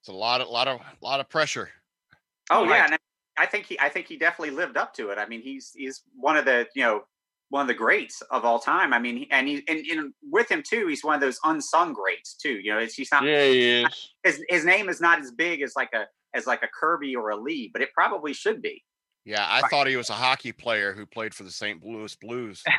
It's 0.00 0.08
a 0.08 0.12
lot 0.12 0.40
of 0.40 0.48
lot 0.48 0.68
of 0.68 0.80
lot 1.00 1.20
of 1.20 1.28
pressure 1.28 1.70
Oh 2.50 2.66
Right. 2.66 2.76
yeah, 2.76 2.84
and 2.86 2.98
I 3.36 3.46
think 3.46 3.66
he 3.66 3.78
I 3.80 3.88
think 3.88 4.06
he 4.06 4.16
definitely 4.16 4.54
lived 4.54 4.76
up 4.76 4.94
to 4.94 5.10
it. 5.10 5.18
I 5.18 5.26
mean, 5.26 5.42
he's 5.42 5.72
he's 5.74 6.02
one 6.14 6.36
of 6.36 6.44
the, 6.44 6.66
you 6.74 6.82
know, 6.82 7.02
one 7.50 7.62
of 7.62 7.68
the 7.68 7.74
greats 7.74 8.20
of 8.30 8.44
all 8.44 8.58
time. 8.58 8.92
I 8.92 8.98
mean, 8.98 9.26
and 9.30 9.46
he 9.48 9.64
and, 9.68 9.78
and 9.86 10.14
with 10.30 10.50
him 10.50 10.62
too, 10.66 10.86
he's 10.88 11.04
one 11.04 11.14
of 11.14 11.20
those 11.20 11.38
unsung 11.44 11.92
greats 11.92 12.34
too. 12.34 12.58
You 12.60 12.72
know, 12.72 12.78
it's, 12.78 12.94
he's 12.94 13.10
not 13.12 13.24
Yeah, 13.24 13.44
he 13.44 13.82
is. 13.82 14.10
his 14.22 14.44
his 14.48 14.64
name 14.64 14.88
is 14.88 15.00
not 15.00 15.20
as 15.20 15.30
big 15.30 15.62
as 15.62 15.74
like 15.76 15.92
a 15.92 16.06
as 16.34 16.46
like 16.46 16.62
a 16.62 16.68
Kirby 16.68 17.16
or 17.16 17.30
a 17.30 17.36
Lee, 17.36 17.70
but 17.72 17.82
it 17.82 17.90
probably 17.94 18.32
should 18.32 18.60
be. 18.62 18.82
yeah 19.24 19.44
i 19.46 19.60
Right. 19.60 19.70
thought 19.70 19.86
he 19.86 19.96
was 19.96 20.10
a 20.10 20.14
hockey 20.14 20.52
player 20.52 20.92
who 20.92 21.04
played 21.06 21.34
for 21.34 21.42
the 21.44 21.50
st 21.50 21.82
louis 21.84 22.14
blues 22.16 22.62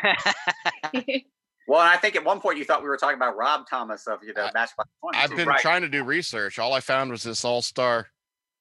Well, 1.67 1.81
I 1.81 1.97
think 1.97 2.15
at 2.15 2.25
one 2.25 2.39
point 2.39 2.57
you 2.57 2.65
thought 2.65 2.81
we 2.81 2.89
were 2.89 2.97
talking 2.97 3.17
about 3.17 3.37
Rob 3.37 3.67
Thomas 3.69 4.07
of 4.07 4.23
you 4.23 4.33
know 4.33 4.45
I- 4.45 4.51
Matchbox 4.53 4.89
Twenty. 5.01 5.17
i've 5.19 5.35
been 5.35 5.47
Right. 5.47 5.59
trying 5.61 5.81
to 5.81 5.89
do 5.89 6.03
research 6.03 6.57
all 6.57 6.73
i 6.73 6.79
found 6.79 7.11
was 7.11 7.21
this 7.23 7.45
all-star 7.45 8.07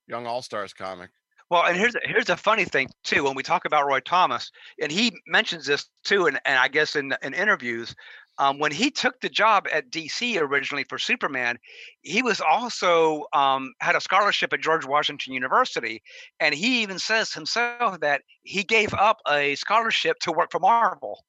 young 0.07 0.27
all-stars 0.27 0.75
comic 0.75 1.11
Well, 1.51 1.65
and 1.65 1.77
here's 1.77 1.95
the- 1.95 2.03
here's 2.05 2.27
the 2.27 2.37
funny 2.37 2.67
thing 2.67 2.89
too. 3.05 3.25
When 3.25 3.35
we 3.35 3.43
talk 3.43 3.65
about 3.65 3.87
Roy 3.87 4.01
Thomas, 4.01 4.51
and 4.83 4.93
he 4.93 5.19
mentions 5.27 5.65
this 5.65 5.89
too, 6.05 6.27
and, 6.27 6.39
and 6.45 6.59
I 6.59 6.69
guess 6.69 6.95
in 6.97 7.15
in 7.23 7.33
interviews, 7.33 7.95
um, 8.39 8.59
when 8.59 8.73
he 8.73 8.91
took 8.91 9.21
the 9.21 9.29
job 9.29 9.67
at 9.73 9.91
DC 9.91 10.41
originally 10.41 10.85
for 10.85 10.99
Superman, 10.99 11.59
he 12.03 12.23
was 12.23 12.41
also 12.41 13.25
um, 13.33 13.75
had 13.81 13.97
a 13.97 14.01
scholarship 14.01 14.53
at 14.53 14.61
George 14.61 14.87
Washington 14.87 15.33
University, 15.33 16.03
and 16.41 16.55
he 16.55 16.83
even 16.83 16.99
says 16.99 17.33
himself 17.33 18.01
that 18.01 18.23
he 18.43 18.63
gave 18.63 18.95
up 18.95 19.19
a 19.29 19.55
scholarship 19.57 20.19
to 20.21 20.33
work 20.33 20.51
for 20.53 20.61
Marvel. 20.61 21.25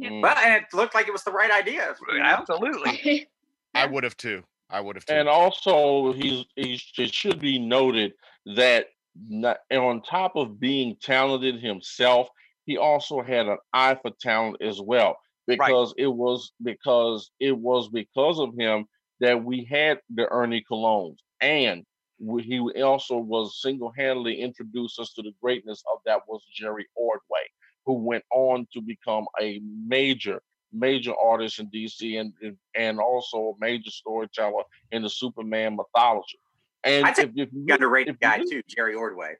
Mm. 0.00 0.22
Well, 0.22 0.36
and 0.38 0.54
it 0.54 0.64
looked 0.72 0.94
like 0.94 1.06
it 1.06 1.12
was 1.12 1.22
the 1.22 1.30
right 1.30 1.50
idea. 1.50 1.94
you 2.10 2.18
know? 2.18 2.24
Absolutely. 2.24 3.28
i 3.76 3.86
would 3.86 4.04
have 4.04 4.16
too 4.16 4.42
i 4.70 4.80
would 4.80 4.96
have 4.96 5.04
too 5.04 5.14
And 5.14 5.28
also, 5.28 6.12
he's, 6.12 6.44
he's 6.56 6.84
it 6.96 7.12
should 7.12 7.40
be 7.40 7.58
noted 7.58 8.12
that 8.56 8.86
not, 9.28 9.58
on 9.70 10.02
top 10.02 10.36
of 10.36 10.58
being 10.58 10.96
talented 11.00 11.60
himself, 11.60 12.28
he 12.64 12.76
also 12.76 13.22
had 13.22 13.46
an 13.46 13.58
eye 13.72 13.96
for 14.00 14.10
talent 14.20 14.56
as 14.60 14.80
well. 14.80 15.16
Because 15.46 15.94
it 15.98 16.06
was 16.06 16.52
because 16.62 17.30
it 17.40 17.56
was 17.56 17.88
because 17.88 18.38
of 18.40 18.54
him 18.58 18.86
that 19.20 19.42
we 19.44 19.64
had 19.64 20.00
the 20.14 20.26
Ernie 20.30 20.64
Colóns, 20.70 21.16
and 21.40 21.84
we, 22.18 22.42
he 22.42 22.82
also 22.82 23.16
was 23.18 23.60
single-handedly 23.60 24.40
introduced 24.40 24.98
us 24.98 25.12
to 25.14 25.22
the 25.22 25.32
greatness 25.42 25.82
of 25.92 25.98
that 26.06 26.20
was 26.28 26.42
Jerry 26.54 26.86
Ordway, 26.94 27.44
who 27.84 27.94
went 27.94 28.24
on 28.32 28.66
to 28.72 28.80
become 28.80 29.26
a 29.40 29.60
major 29.86 30.40
major 30.72 31.12
artist 31.22 31.60
in 31.60 31.70
DC 31.70 32.18
and 32.20 32.32
and- 32.74 32.98
also 32.98 33.54
a 33.56 33.60
major 33.60 33.90
storyteller 33.90 34.62
in 34.90 35.02
the 35.02 35.10
Superman 35.10 35.76
mythology. 35.76 36.38
And 36.82 37.06
say 37.16 37.24
if, 37.24 37.30
if 37.36 37.48
you 37.52 37.66
underrated 37.72 38.14
if 38.14 38.20
guy 38.20 38.38
look- 38.38 38.50
too, 38.50 38.62
Jerry 38.68 38.94
Ordway. 38.94 39.34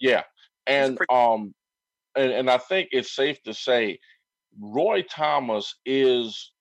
yeah, 0.00 0.24
and 0.66 0.96
pretty- 0.96 1.12
um, 1.12 1.54
and, 2.14 2.32
and 2.32 2.50
I 2.50 2.58
think 2.58 2.88
it's 2.92 3.12
safe 3.14 3.42
to 3.44 3.54
say, 3.54 3.98
Roy 4.60 5.02
Thomas 5.10 5.74
is 5.84 6.52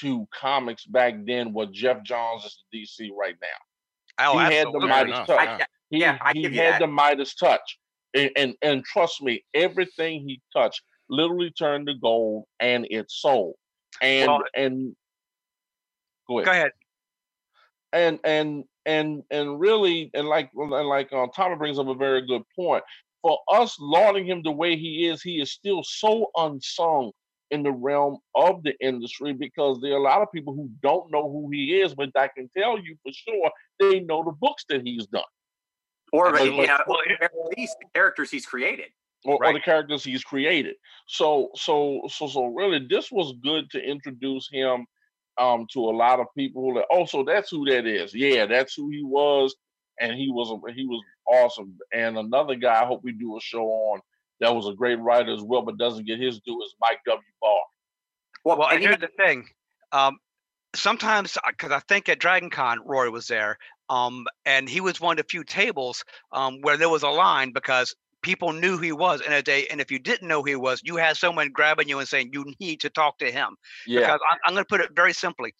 to 0.00 0.26
comics 0.34 0.84
back 0.86 1.14
then 1.24 1.52
what 1.52 1.72
Geoff 1.72 2.02
Johns 2.04 2.44
is 2.44 2.58
to 2.72 2.78
DC 2.78 3.10
right 3.18 3.36
now. 3.40 4.26
Oh, 4.26 4.38
he 4.38 4.44
had 4.44 4.52
the 4.52 4.56
absolutely. 4.68 4.88
Midas 4.88 5.08
enough, 5.14 5.26
touch. 5.26 5.38
yeah. 5.60 5.66
He, 5.90 5.98
Yeah, 6.00 6.18
I 6.20 6.32
he 6.32 6.42
give 6.42 6.52
had 6.52 6.72
that. 6.74 6.80
the 6.80 6.86
Midas 6.88 7.34
touch, 7.34 7.78
and, 8.14 8.30
and 8.36 8.54
and 8.62 8.84
trust 8.84 9.22
me, 9.22 9.44
everything 9.54 10.26
he 10.28 10.40
touched 10.52 10.82
literally 11.08 11.50
turned 11.52 11.86
to 11.88 11.94
gold, 11.94 12.44
and 12.60 12.86
it 12.90 13.10
sold. 13.10 13.54
And 14.00 14.28
Well- 14.30 14.42
and 14.56 14.96
go 16.28 16.38
ahead 16.40 16.46
Go 16.46 16.50
ahead. 16.52 16.70
and 17.92 18.18
and 18.24 18.64
and 18.86 19.22
and 19.30 19.60
really 19.60 20.10
and 20.14 20.26
like 20.28 20.50
and 20.54 20.70
like 20.88 21.12
uh, 21.12 21.26
Tommy 21.34 21.56
brings 21.56 21.78
up 21.78 21.86
a 21.88 21.94
very 21.94 22.26
good 22.26 22.42
point. 22.56 22.82
For 23.22 23.38
us 23.48 23.76
lauding 23.80 24.26
him 24.26 24.42
the 24.42 24.50
way 24.52 24.76
he 24.76 25.06
is, 25.06 25.22
he 25.22 25.40
is 25.40 25.52
still 25.52 25.82
so 25.82 26.30
unsung 26.36 27.10
in 27.54 27.62
the 27.62 27.72
realm 27.72 28.18
of 28.34 28.62
the 28.64 28.74
industry 28.80 29.32
because 29.32 29.80
there 29.80 29.92
are 29.94 30.02
a 30.04 30.08
lot 30.12 30.22
of 30.22 30.28
people 30.36 30.54
who 30.54 30.68
don't 30.82 31.10
know 31.12 31.24
who 31.30 31.48
he 31.50 31.80
is, 31.80 31.94
but 31.94 32.10
I 32.16 32.28
can 32.36 32.50
tell 32.56 32.78
you 32.78 32.96
for 33.02 33.12
sure 33.12 33.50
they 33.80 34.00
know 34.00 34.24
the 34.24 34.32
books 34.32 34.64
that 34.68 34.82
he's 34.82 35.06
done. 35.06 35.32
Or, 36.12 36.32
But- 36.32 36.44
you 36.44 36.66
know, 36.66 36.78
or 36.86 36.98
at 37.22 37.32
least 37.56 37.76
the 37.80 37.88
characters 37.94 38.30
he's 38.30 38.46
created. 38.46 38.90
or, 39.24 39.38
or 39.44 39.52
the 39.52 39.60
characters 39.60 40.04
he's 40.04 40.22
created. 40.32 40.76
So 41.06 41.50
so 41.66 42.02
so 42.08 42.26
so 42.28 42.46
really 42.60 42.80
this 42.94 43.10
was 43.10 43.28
good 43.42 43.70
to 43.70 43.78
introduce 43.94 44.46
him 44.52 44.86
um 45.38 45.66
to 45.72 45.80
a 45.80 45.94
lot 46.04 46.20
of 46.20 46.26
people 46.36 46.74
that 46.74 46.86
oh 46.90 47.06
so 47.06 47.24
that's 47.24 47.50
who 47.50 47.64
that 47.70 47.86
is. 47.86 48.14
Yeah, 48.14 48.46
that's 48.46 48.74
who 48.74 48.90
he 48.90 49.02
was 49.02 49.54
and 50.00 50.12
he 50.20 50.28
was 50.30 50.48
he 50.74 50.84
was 50.86 51.02
awesome. 51.26 51.70
And 51.92 52.18
another 52.18 52.54
guy 52.54 52.82
I 52.82 52.86
hope 52.86 53.00
we 53.02 53.12
do 53.12 53.36
a 53.36 53.40
show 53.40 53.64
on 53.90 54.00
that 54.40 54.54
was 54.54 54.68
a 54.68 54.72
great 54.72 54.98
writer 55.00 55.32
as 55.32 55.42
well 55.42 55.62
but 55.62 55.78
doesn't 55.78 56.06
get 56.06 56.18
his 56.18 56.40
due 56.40 56.62
is 56.62 56.74
Mike 56.80 56.98
W. 57.06 57.22
Barr. 57.40 57.52
Well, 58.44 58.58
Well, 58.58 58.68
and 58.68 58.76
and 58.76 58.84
here's 58.84 58.98
the 58.98 59.08
thing. 59.16 59.48
Um, 59.92 60.18
sometimes, 60.74 61.38
because 61.46 61.72
I 61.72 61.80
think 61.80 62.08
at 62.08 62.18
Dragon 62.18 62.50
Con, 62.50 62.80
Roy 62.84 63.10
was 63.10 63.26
there, 63.26 63.58
um, 63.88 64.26
and 64.44 64.68
he 64.68 64.80
was 64.80 65.00
one 65.00 65.18
of 65.18 65.24
the 65.24 65.28
few 65.28 65.44
tables 65.44 66.04
um, 66.32 66.60
where 66.62 66.76
there 66.76 66.88
was 66.88 67.02
a 67.02 67.08
line 67.08 67.52
because 67.52 67.94
people 68.22 68.52
knew 68.52 68.76
who 68.76 68.82
he 68.82 68.92
was 68.92 69.20
in 69.20 69.32
a 69.32 69.42
day. 69.42 69.66
And 69.70 69.80
if 69.80 69.90
you 69.90 69.98
didn't 69.98 70.26
know 70.26 70.40
who 70.40 70.48
he 70.48 70.56
was, 70.56 70.80
you 70.82 70.96
had 70.96 71.16
someone 71.16 71.50
grabbing 71.52 71.88
you 71.88 71.98
and 71.98 72.08
saying, 72.08 72.30
you 72.32 72.52
need 72.58 72.80
to 72.80 72.90
talk 72.90 73.18
to 73.18 73.30
him. 73.30 73.56
Yeah. 73.86 74.00
Because 74.00 74.20
I'm, 74.32 74.38
I'm 74.46 74.54
going 74.54 74.64
to 74.64 74.68
put 74.68 74.80
it 74.80 74.90
very 74.96 75.12
simply. 75.12 75.54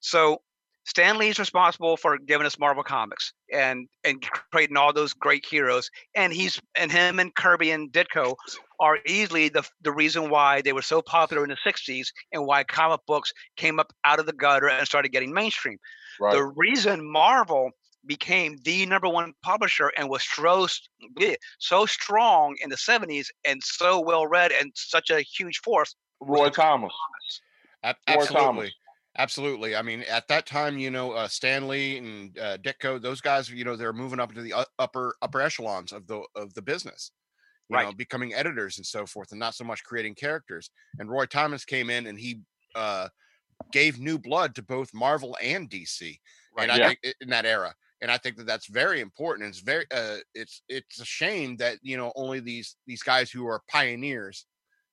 So 0.00 0.40
Stan 0.88 1.18
Lee's 1.18 1.38
responsible 1.38 1.98
for 1.98 2.16
giving 2.16 2.46
us 2.46 2.58
Marvel 2.58 2.82
Comics 2.82 3.34
and 3.52 3.88
and 4.04 4.22
creating 4.22 4.78
all 4.78 4.90
those 4.90 5.12
great 5.12 5.44
heroes. 5.44 5.90
And 6.14 6.32
he's 6.32 6.58
and 6.74 6.90
him 6.90 7.20
and 7.20 7.34
Kirby 7.34 7.72
and 7.72 7.92
Ditko 7.92 8.36
are 8.80 8.98
easily 9.06 9.50
the 9.50 9.68
the 9.82 9.92
reason 9.92 10.30
why 10.30 10.62
they 10.62 10.72
were 10.72 10.80
so 10.80 11.02
popular 11.02 11.44
in 11.44 11.50
the 11.50 11.58
'60s 11.70 12.06
and 12.32 12.46
why 12.46 12.64
comic 12.64 13.00
books 13.06 13.34
came 13.56 13.78
up 13.78 13.92
out 14.06 14.18
of 14.18 14.24
the 14.24 14.32
gutter 14.32 14.70
and 14.70 14.86
started 14.86 15.10
getting 15.10 15.30
mainstream. 15.30 15.76
right. 16.20 16.32
The 16.32 16.44
reason 16.44 17.06
Marvel 17.06 17.72
became 18.06 18.56
the 18.64 18.86
number 18.86 19.10
one 19.10 19.34
publisher 19.42 19.92
and 19.98 20.08
was 20.08 20.24
so 20.24 20.66
so 21.58 21.84
strong 21.84 22.56
in 22.62 22.70
the 22.70 22.76
70s 22.76 23.26
and 23.44 23.62
so 23.62 24.00
well 24.00 24.26
read 24.26 24.52
and 24.52 24.72
such 24.74 25.10
a 25.10 25.20
huge 25.20 25.58
force. 25.58 25.94
Roy 26.20 26.48
Thomas. 26.48 26.94
Ab- 27.82 27.96
Roy 28.08 28.14
absolutely. 28.22 28.72
Absolutely. 29.18 29.74
I 29.74 29.82
mean, 29.82 30.02
at 30.02 30.28
that 30.28 30.46
time, 30.46 30.78
you 30.78 30.90
know, 30.90 31.10
uh, 31.12 31.26
Stan 31.26 31.66
Lee 31.66 31.98
and 31.98 32.38
uh, 32.38 32.56
Ditko, 32.58 33.02
those 33.02 33.20
guys, 33.20 33.50
you 33.50 33.64
know, 33.64 33.74
they're 33.74 33.92
moving 33.92 34.20
up 34.20 34.30
into 34.30 34.42
the 34.42 34.54
upper 34.78 35.16
upper 35.20 35.40
echelons 35.40 35.92
of 35.92 36.06
the 36.06 36.24
of 36.36 36.54
the 36.54 36.62
business, 36.62 37.10
you 37.68 37.78
Right. 37.78 37.88
know, 37.88 37.92
becoming 37.92 38.34
editors 38.34 38.78
and 38.78 38.86
so 38.86 39.06
forth, 39.06 39.32
and 39.32 39.40
not 39.40 39.54
so 39.56 39.64
much 39.64 39.84
creating 39.84 40.16
characters. 40.16 40.70
And 40.98 41.10
Roy 41.10 41.26
Thomas 41.26 41.64
came 41.64 41.90
in 41.90 42.06
and 42.06 42.18
he 42.18 42.42
uh, 42.74 43.08
gave 43.72 43.98
new 44.00 44.18
blood 44.18 44.54
to 44.56 44.62
both 44.62 44.94
Marvel 44.94 45.36
and 45.42 45.70
DC, 45.70 46.20
and 46.58 46.72
I 46.72 46.78
Yeah. 46.78 46.80
think 46.80 47.00
in 47.20 47.30
that 47.30 47.46
era. 47.46 47.74
And 48.02 48.10
I 48.10 48.18
think 48.18 48.36
that 48.38 48.46
that's 48.46 48.66
very 48.68 49.00
important. 49.00 49.48
It's 49.48 49.60
very, 49.60 49.86
uh, 49.92 50.18
it's 50.34 50.62
it's 50.68 51.00
a 51.00 51.06
shame 51.06 51.56
that 51.58 51.78
you 51.82 51.96
know 51.96 52.12
only 52.16 52.40
these 52.40 52.76
these 52.86 53.02
guys 53.02 53.30
who 53.30 53.46
are 53.48 53.62
pioneers, 53.68 54.46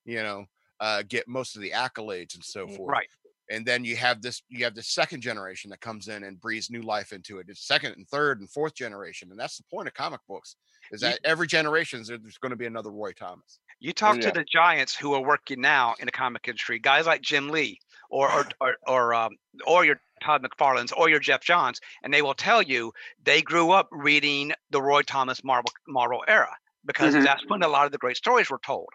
you 0.05 0.17
know, 0.23 0.45
uh, 0.81 1.03
get 1.07 1.27
most 1.27 1.55
of 1.55 1.61
the 1.63 1.71
accolades 1.71 2.35
and 2.35 2.43
so 2.45 2.67
forth 2.67 2.97
Right. 2.97 3.09
And 3.49 3.65
then 3.65 3.85
you 3.85 3.95
have 3.95 4.21
this 4.21 4.41
you 4.49 4.63
have 4.63 4.75
the 4.75 4.83
second 4.83 5.21
generation 5.21 5.69
that 5.69 5.81
comes 5.81 6.07
in 6.07 6.23
and 6.23 6.39
breathes 6.41 6.69
new 6.71 6.81
life 6.81 7.13
into 7.13 7.37
it 7.39 7.45
it's 7.49 7.67
second 7.67 7.93
and 7.95 8.07
third 8.07 8.39
and 8.39 8.49
fourth 8.49 8.73
generation 8.73 9.29
and 9.31 9.39
that's 9.39 9.57
the 9.57 9.63
point 9.71 9.87
of 9.87 9.93
comic 9.93 10.21
books 10.27 10.55
is 10.91 11.01
You- 11.01 11.09
that 11.09 11.19
every 11.23 11.47
generation 11.47 12.03
there's 12.07 12.37
going 12.39 12.49
to 12.51 12.55
be 12.55 12.65
another 12.65 12.91
roy 12.91 13.11
thomas 13.11 13.59
You 13.79 13.93
talk 13.93 14.15
yeah. 14.15 14.29
to 14.29 14.31
the 14.31 14.45
giants 14.51 14.95
who 14.95 15.13
are 15.13 15.21
working 15.21 15.61
now 15.61 15.93
in 15.99 16.05
the 16.07 16.11
comic 16.11 16.47
industry, 16.47 16.79
guys 16.79 17.05
like 17.05 17.21
Jim 17.21 17.49
Lee 17.49 17.79
or 18.09 18.31
or 18.31 18.45
or, 18.61 18.75
or 18.87 19.13
um 19.13 19.31
or 19.67 19.85
your 19.85 19.99
Todd 20.23 20.41
McFarlane's 20.43 20.91
or 20.93 21.09
your 21.09 21.19
Geoff 21.19 21.41
Johns, 21.41 21.79
and 22.03 22.11
they 22.13 22.21
will 22.21 22.33
tell 22.33 22.61
you 22.63 22.93
they 23.23 23.41
grew 23.41 23.71
up 23.71 23.87
reading 23.91 24.53
the 24.71 24.81
Roy 24.81 25.01
Thomas 25.03 25.43
Marvel 25.43 25.71
Marvel 25.87 26.23
era 26.27 26.55
because 26.85 27.13
Mhm. 27.13 27.23
that's 27.23 27.43
when 27.47 27.61
a 27.63 27.67
lot 27.67 27.85
of 27.85 27.91
the 27.91 27.97
great 27.99 28.17
stories 28.17 28.49
were 28.49 28.61
told. 28.65 28.89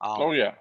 Um, 0.00 0.20
Oh 0.22 0.32
yeah. 0.32 0.54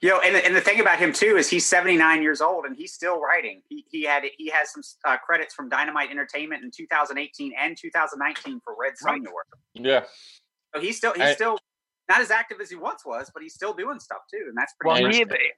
You 0.00 0.10
know, 0.10 0.20
and 0.20 0.34
the, 0.34 0.44
and 0.44 0.54
the 0.54 0.60
thing 0.60 0.80
about 0.80 0.98
him 0.98 1.12
too 1.12 1.36
is 1.36 1.48
he's 1.48 1.66
79 1.66 2.22
years 2.22 2.40
old 2.40 2.66
and 2.66 2.76
he's 2.76 2.92
still 2.92 3.20
writing. 3.20 3.62
He 3.68 3.84
he 3.90 4.04
had 4.04 4.22
he 4.36 4.48
has 4.50 4.70
some 4.70 4.82
uh, 5.04 5.16
credits 5.16 5.54
from 5.54 5.68
Dynamite 5.68 6.10
Entertainment 6.10 6.62
in 6.62 6.70
2018 6.70 7.52
and 7.58 7.76
2019 7.76 8.60
for 8.62 8.74
Red 8.78 8.92
Right. 9.04 9.20
Sonja. 9.22 9.28
Yeah. 9.74 10.04
So 10.74 10.80
he's 10.80 10.96
still 10.98 11.14
he's 11.14 11.22
I- 11.22 11.34
still 11.34 11.58
not 12.08 12.20
as 12.20 12.30
active 12.30 12.60
as 12.60 12.68
he 12.68 12.76
once 12.76 13.04
was, 13.06 13.30
but 13.32 13.42
he's 13.42 13.54
still 13.54 13.72
doing 13.72 13.98
stuff 13.98 14.18
too, 14.30 14.44
and 14.48 14.56
that's 14.56 14.74
pretty. 14.78 15.02
Well, 15.02 15.10
he 15.10 15.20
impressive. 15.22 15.40
even, 15.40 15.52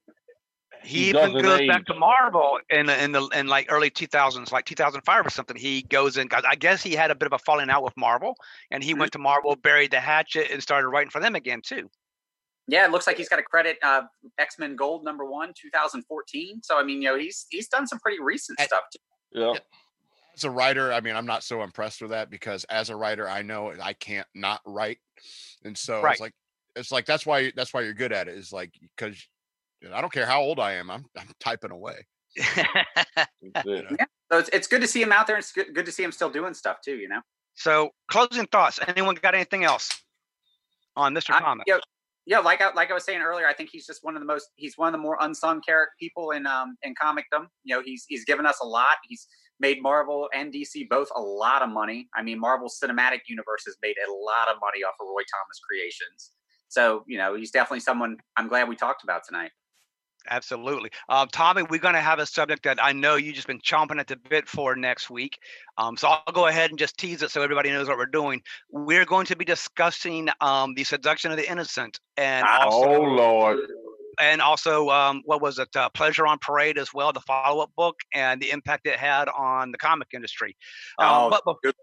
he 0.85 0.89
He 0.99 1.09
even 1.09 1.33
doesn't 1.33 1.43
goes 1.43 1.67
back 1.67 1.85
to 1.87 1.95
Marvel 1.95 2.59
in 2.71 2.87
the 2.87 3.03
in 3.03 3.13
the 3.13 3.27
in 3.29 3.47
like 3.49 3.67
early 3.71 3.91
2000s, 3.91 4.53
like 4.53 4.65
2005 4.65 5.27
or 5.27 5.31
something. 5.31 5.57
He 5.57 5.83
goes 5.83 6.17
in. 6.19 6.29
'cause 6.29 6.45
I 6.49 6.55
guess 6.55 6.83
he 6.83 6.93
had 6.95 7.11
a 7.11 7.15
bit 7.15 7.27
of 7.27 7.33
a 7.33 7.39
falling 7.39 7.71
out 7.71 7.83
with 7.83 7.97
Marvel, 7.97 8.37
and 8.71 8.85
he 8.85 8.95
Mhm. 8.95 8.99
went 9.01 9.13
to 9.13 9.19
Marvel, 9.19 9.57
buried 9.57 9.91
the 9.91 10.01
hatchet, 10.01 10.51
and 10.53 10.63
started 10.63 10.89
writing 10.89 11.11
for 11.11 11.21
them 11.21 11.35
again 11.35 11.63
too. 11.63 11.91
Yeah, 12.67 12.87
it 12.87 12.91
looks 12.91 13.07
like 13.07 13.17
he's 13.19 13.29
got 13.29 13.39
a 13.39 13.43
credit 13.43 13.77
uh, 13.83 14.03
X 14.39 14.59
Men 14.59 14.75
Gold 14.77 15.05
number 15.05 15.25
one, 15.27 15.53
2014. 15.61 16.61
So 16.63 16.79
I 16.79 16.83
mean, 16.85 17.03
you 17.03 17.09
know, 17.11 17.19
he's 17.19 17.47
he's 17.51 17.69
done 17.69 17.87
some 17.87 17.99
pretty 17.99 18.23
recent 18.23 18.59
And- 18.59 18.67
stuff. 18.69 18.83
Too. 18.93 18.99
Yeah. 19.41 19.55
as 20.37 20.45
a 20.45 20.51
writer 20.51 20.93
i 20.93 21.01
mean 21.01 21.17
i'm 21.17 21.27
not 21.27 21.43
so 21.43 21.63
impressed 21.65 22.01
with 22.01 22.13
that 22.13 22.31
because 22.31 22.63
as 22.65 22.89
a 22.89 22.95
writer 22.95 23.29
i 23.29 23.43
know 23.43 23.73
i 23.83 23.93
can't 23.95 24.27
not 24.33 24.61
write 24.65 24.99
and 25.65 25.77
so 25.77 26.01
Right. 26.01 26.13
it's 26.13 26.21
like 26.21 26.33
it's 26.77 26.93
like 26.93 27.05
that's 27.05 27.27
why 27.27 27.53
that's 27.57 27.75
why 27.75 27.81
you're 27.81 27.95
good 27.95 28.13
at 28.13 28.29
it 28.29 28.37
is 28.39 28.53
like 28.53 28.71
because 28.97 29.17
i 29.93 30.01
don't 30.01 30.13
care 30.13 30.25
how 30.27 30.41
old 30.41 30.61
i 30.61 30.75
am 30.75 30.89
i'm, 30.89 31.05
I'm 31.19 31.27
typing 31.41 31.73
away 31.73 32.07
That's 32.57 33.67
it. 33.67 33.87
So 34.31 34.39
it's, 34.39 34.49
it's 34.53 34.67
good 34.69 34.81
to 34.83 34.87
see 34.89 35.03
him 35.03 35.11
out 35.13 35.27
there. 35.27 35.37
and 35.37 35.43
It's 35.43 35.53
good, 35.53 35.75
good 35.75 35.87
to 35.87 35.93
see 35.93 36.03
him 36.05 36.13
still 36.13 36.31
doing 36.31 36.55
stuff 36.55 36.79
too. 36.85 36.97
You 36.97 37.09
know. 37.09 37.21
so, 37.55 37.91
closing 38.09 38.47
thoughts. 38.47 38.79
Anyone 38.87 39.15
got 39.17 39.35
anything 39.35 39.65
else 39.65 39.91
on 40.97 41.15
Mr. 41.15 41.33
I- 41.35 41.41
Thomas? 41.41 41.65
yeah, 41.67 41.79
yeah, 42.27 42.39
like 42.39 42.63
I, 42.63 42.73
like 42.73 42.91
I 42.91 42.95
was 42.95 43.05
saying 43.05 43.21
earlier, 43.21 43.47
I 43.47 43.53
think 43.53 43.71
he's 43.71 43.87
just 43.87 44.03
one 44.03 44.17
of 44.17 44.21
the 44.21 44.27
most 44.27 44.49
he's 44.57 44.79
one 44.79 44.89
of 44.89 44.93
the 44.93 45.03
more 45.03 45.19
unsung 45.21 45.61
character 45.61 45.93
people 45.99 46.31
in 46.31 46.47
um 46.47 46.77
in 46.83 46.95
comicdom. 46.95 47.49
You 47.65 47.77
know, 47.77 47.83
he's 47.85 48.05
he's 48.09 48.25
given 48.25 48.47
us 48.47 48.59
a 48.63 48.67
lot. 48.67 48.97
He's 49.07 49.27
made 49.61 49.83
Marvel 49.83 50.29
and 50.35 50.53
DC 50.53 50.89
both 50.89 51.09
a 51.15 51.21
lot 51.21 51.63
of 51.63 51.69
money. 51.69 52.09
I 52.15 52.23
mean, 52.23 52.41
Marvel's 52.41 52.79
cinematic 52.83 53.21
universe 53.29 53.65
has 53.67 53.77
made 53.83 53.97
a 53.97 54.11
lot 54.11 54.49
of 54.49 54.61
money 54.61 54.83
off 54.83 54.95
of 55.01 55.07
Roy 55.07 55.23
Thomas 55.23 55.61
creations. 55.69 56.33
So 56.69 57.05
you 57.07 57.19
know, 57.19 57.35
he's 57.35 57.51
definitely 57.51 57.81
someone 57.81 58.17
I'm 58.37 58.49
glad 58.49 58.69
we 58.69 58.77
talked 58.77 59.05
about 59.05 59.23
tonight. 59.27 59.51
Absolutely. 60.31 60.91
Um, 61.09 61.29
Tommy, 61.29 61.63
we're 61.63 61.79
going 61.81 61.95
to 61.95 62.01
have 62.01 62.19
a 62.19 62.27
subject 62.27 62.63
that 62.65 62.83
I 62.83 62.93
know 62.93 63.17
you've 63.17 63.35
just 63.35 63.47
been 63.47 63.61
chomping 63.61 63.99
at 64.01 64.07
the 64.07 64.17
bit 64.17 64.49
for 64.49 64.75
next 64.75 65.11
week. 65.11 65.39
Um, 65.77 65.97
so 65.97 66.09
I'll 66.09 66.33
go 66.33 66.47
ahead 66.47 66.71
and 66.71 66.79
just 66.79 66.97
tease 66.97 67.23
it 67.23 67.31
so 67.31 67.43
everybody 67.43 67.71
knows 67.71 67.89
what 67.89 67.99
we're 67.99 68.07
doing. 68.07 68.41
We're 68.71 69.05
going 69.05 69.27
to 69.27 69.37
be 69.37 69.45
discussing 69.45 70.29
um, 70.41 70.75
the 70.75 70.85
seduction 70.85 71.31
of 71.31 71.37
the 71.37 71.51
innocent 71.51 71.99
and 72.17 72.47
Ah, 72.49 72.65
also, 72.65 72.89
Oh 72.95 73.01
Lord. 73.03 73.59
and 74.19 74.41
also 74.41 74.89
um, 74.89 75.23
what 75.27 75.43
was 75.43 75.59
it? 75.59 75.69
Uh, 75.77 75.89
Pleasure 75.91 76.27
on 76.27 76.39
Parade 76.41 76.79
as 76.79 76.95
well, 76.95 77.13
the 77.13 77.21
follow-up 77.21 77.71
book 77.77 77.97
and 78.15 78.41
the 78.41 78.51
impact 78.51 78.87
it 78.87 78.97
had 78.97 79.29
on 79.29 79.73
the 79.73 79.79
comic 79.79 80.09
industry. 80.15 80.57
Um, 80.99 81.09
Oh, 81.11 81.31
but, 81.31 81.45
bef- 81.45 81.57
good. 81.63 81.75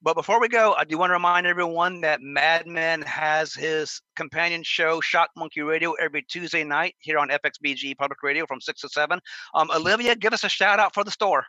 But 0.00 0.14
before 0.14 0.40
we 0.40 0.48
go, 0.48 0.74
I 0.78 0.84
do 0.84 0.96
want 0.96 1.10
to 1.10 1.14
remind 1.14 1.46
everyone 1.46 2.00
that 2.02 2.20
Madman 2.22 3.02
has 3.02 3.52
his 3.52 4.00
companion 4.14 4.62
show, 4.62 5.00
Shock 5.00 5.30
Monkey 5.36 5.62
Radio, 5.62 5.94
every 5.94 6.22
Tuesday 6.22 6.62
night 6.62 6.94
here 7.00 7.18
on 7.18 7.28
FXBG 7.28 7.96
Public 7.98 8.22
Radio 8.22 8.46
from 8.46 8.60
6 8.60 8.80
to 8.82 8.88
7. 8.88 9.20
Um, 9.54 9.70
Olivia, 9.70 10.14
give 10.14 10.32
us 10.32 10.44
a 10.44 10.48
shout 10.48 10.78
out 10.78 10.94
for 10.94 11.02
the 11.02 11.10
store. 11.10 11.44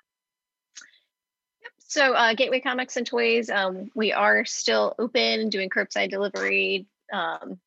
So, 1.78 2.14
uh, 2.14 2.34
Gateway 2.34 2.60
Comics 2.60 2.98
and 2.98 3.06
Toys, 3.06 3.50
um, 3.50 3.92
we 3.96 4.14
are 4.14 4.46
still 4.46 4.96
open, 4.98 5.50
doing 5.50 5.70
curbside 5.70 6.10
delivery, 6.10 6.88
um, 7.14 7.60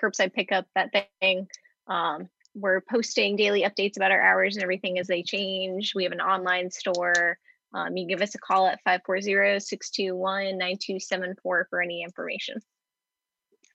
curbside 0.00 0.32
pickup, 0.32 0.66
that 0.74 0.90
thing. 1.20 1.48
Um, 1.86 2.28
we're 2.54 2.80
posting 2.80 3.36
daily 3.36 3.62
updates 3.62 3.96
about 3.96 4.10
our 4.10 4.20
hours 4.20 4.56
and 4.56 4.62
everything 4.62 4.98
as 4.98 5.06
they 5.06 5.22
change. 5.22 5.94
We 5.94 6.04
have 6.04 6.12
an 6.12 6.20
online 6.20 6.70
store. 6.70 7.38
Um, 7.74 7.96
you 7.96 8.02
can 8.06 8.08
give 8.16 8.22
us 8.22 8.34
a 8.34 8.38
call 8.38 8.66
at 8.66 8.80
540 8.84 9.60
621 9.60 10.58
9274 10.58 11.66
for 11.68 11.82
any 11.82 12.02
information. 12.02 12.56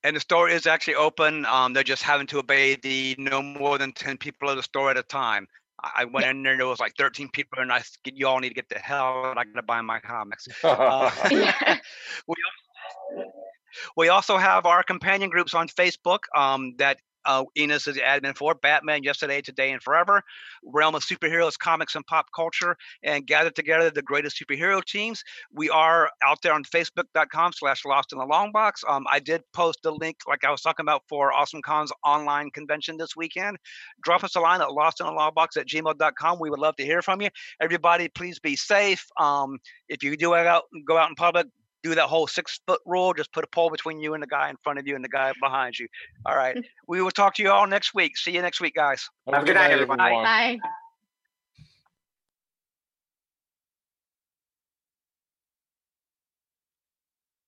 And 0.04 0.16
the 0.16 0.20
store 0.20 0.50
is 0.50 0.68
actually 0.68 0.96
open. 0.96 1.46
Um, 1.46 1.74
they're 1.74 1.84
just 1.84 2.04
having 2.04 2.28
to 2.28 2.40
obey 2.40 2.76
the 2.76 3.16
no 3.18 3.42
more 3.42 3.78
than 3.78 3.94
10 3.94 4.18
people 4.18 4.50
at 4.50 4.56
the 4.56 4.64
store 4.64 4.92
at 4.92 4.98
a 4.98 5.04
time. 5.04 5.48
I 5.82 5.92
I 5.98 6.06
went 6.06 6.26
Yeah. 6.26 6.32
in 6.32 6.44
there, 6.44 6.52
and 6.54 6.60
there 6.60 6.68
was 6.68 6.80
like 6.80 6.94
13 6.98 7.30
people, 7.30 7.60
and 7.60 7.72
I 7.72 7.80
said, 7.80 8.14
you 8.16 8.28
all 8.28 8.40
need 8.40 8.50
to 8.50 8.56
get 8.56 8.68
the 8.70 8.80
hell 8.80 9.26
out. 9.26 9.38
I 9.38 9.44
got 9.46 9.56
to 9.56 9.62
buy 9.64 9.82
my 9.82 10.00
comics. 10.00 10.48
Uh, 10.64 11.10
Yeah. 11.32 11.78
we, 12.28 12.36
al- 13.16 13.34
we 13.96 14.10
also 14.10 14.38
have 14.38 14.66
our 14.66 14.84
companion 14.84 15.30
groups 15.30 15.54
on 15.54 15.68
Facebook 15.68 16.20
um, 16.36 16.76
that 16.78 16.98
uh, 17.26 17.44
Enos 17.58 17.88
is 17.88 17.96
the 17.96 18.02
admin 18.02 18.36
for 18.36 18.56
Batman 18.56 19.04
Yesterday, 19.04 19.42
Today, 19.42 19.72
and 19.72 19.82
Forever, 19.82 20.22
Realm 20.64 20.96
of 20.96 21.04
Superheroes, 21.04 21.58
Comics, 21.58 21.96
and 21.96 22.06
Pop 22.06 22.28
Culture, 22.36 22.76
and 23.04 23.26
gather 23.26 23.50
together 23.50 23.90
the 23.90 24.02
greatest 24.02 24.42
superhero 24.42 24.84
teams. 24.84 25.24
We 25.52 25.70
are 25.70 26.10
out 26.24 26.42
there 26.42 26.54
on 26.54 26.64
Facebook.com 26.64 27.54
slash 27.54 27.86
Lost 27.86 28.14
in 28.14 28.20
the 28.20 28.26
Long 28.26 28.52
Box. 28.52 28.84
Um, 28.88 29.06
I 29.12 29.20
did 29.20 29.42
post 29.54 29.80
a 29.86 29.92
link, 29.92 30.18
like 30.28 30.44
I 30.44 30.52
was 30.52 30.62
talking 30.62 30.84
about, 30.84 31.04
for 31.08 31.34
Awesome 31.34 31.62
Con's 31.62 31.92
online 32.06 32.50
convention 32.52 32.98
this 32.98 33.16
weekend. 33.16 33.58
Drop 34.04 34.24
us 34.24 34.36
a 34.36 34.40
line 34.40 34.62
at 34.62 34.72
Lost 34.72 35.00
in 35.00 35.08
the 35.08 35.14
Long 35.14 35.32
Box 35.34 35.58
at 35.58 35.68
gmail.com. 35.68 36.40
We 36.40 36.50
would 36.50 36.60
love 36.60 36.76
to 36.78 36.86
hear 36.86 37.02
from 37.02 37.22
you. 37.22 37.30
Everybody, 37.62 38.10
please 38.10 38.40
be 38.40 38.56
safe. 38.56 39.06
Um, 39.20 39.58
if 39.90 40.04
you 40.04 40.18
do 40.18 40.30
go 40.30 40.98
out 40.98 41.10
in 41.10 41.16
public, 41.16 41.48
do 41.84 41.96
that 41.96 42.06
whole 42.06 42.28
six 42.28 42.60
foot 42.66 42.82
rule. 42.86 43.14
Just 43.14 43.32
put 43.34 43.44
a 43.44 43.48
pole 43.48 43.70
between 43.70 44.00
you 44.00 44.14
and 44.14 44.24
the 44.24 44.28
guy 44.28 44.50
in 44.50 44.56
front 44.64 44.80
of 44.80 44.88
you 44.88 44.96
and 44.96 45.04
the 45.04 45.10
guy 45.10 45.34
behind 45.42 45.78
you. 45.78 45.88
All 46.26 46.36
right. 46.36 46.58
we 46.88 47.02
will 47.02 47.12
talk 47.12 47.36
to 47.36 47.44
you 47.44 47.52
all 47.52 47.68
next 47.68 47.94
week. 47.94 48.18
See 48.18 48.32
you 48.32 48.42
next 48.42 48.62
week, 48.62 48.76
guys. 48.76 49.08
Have 49.32 49.44
a 49.44 49.46
good 49.46 49.56
night, 49.56 49.72
everybody. 49.72 50.02
Bye. 50.02 50.60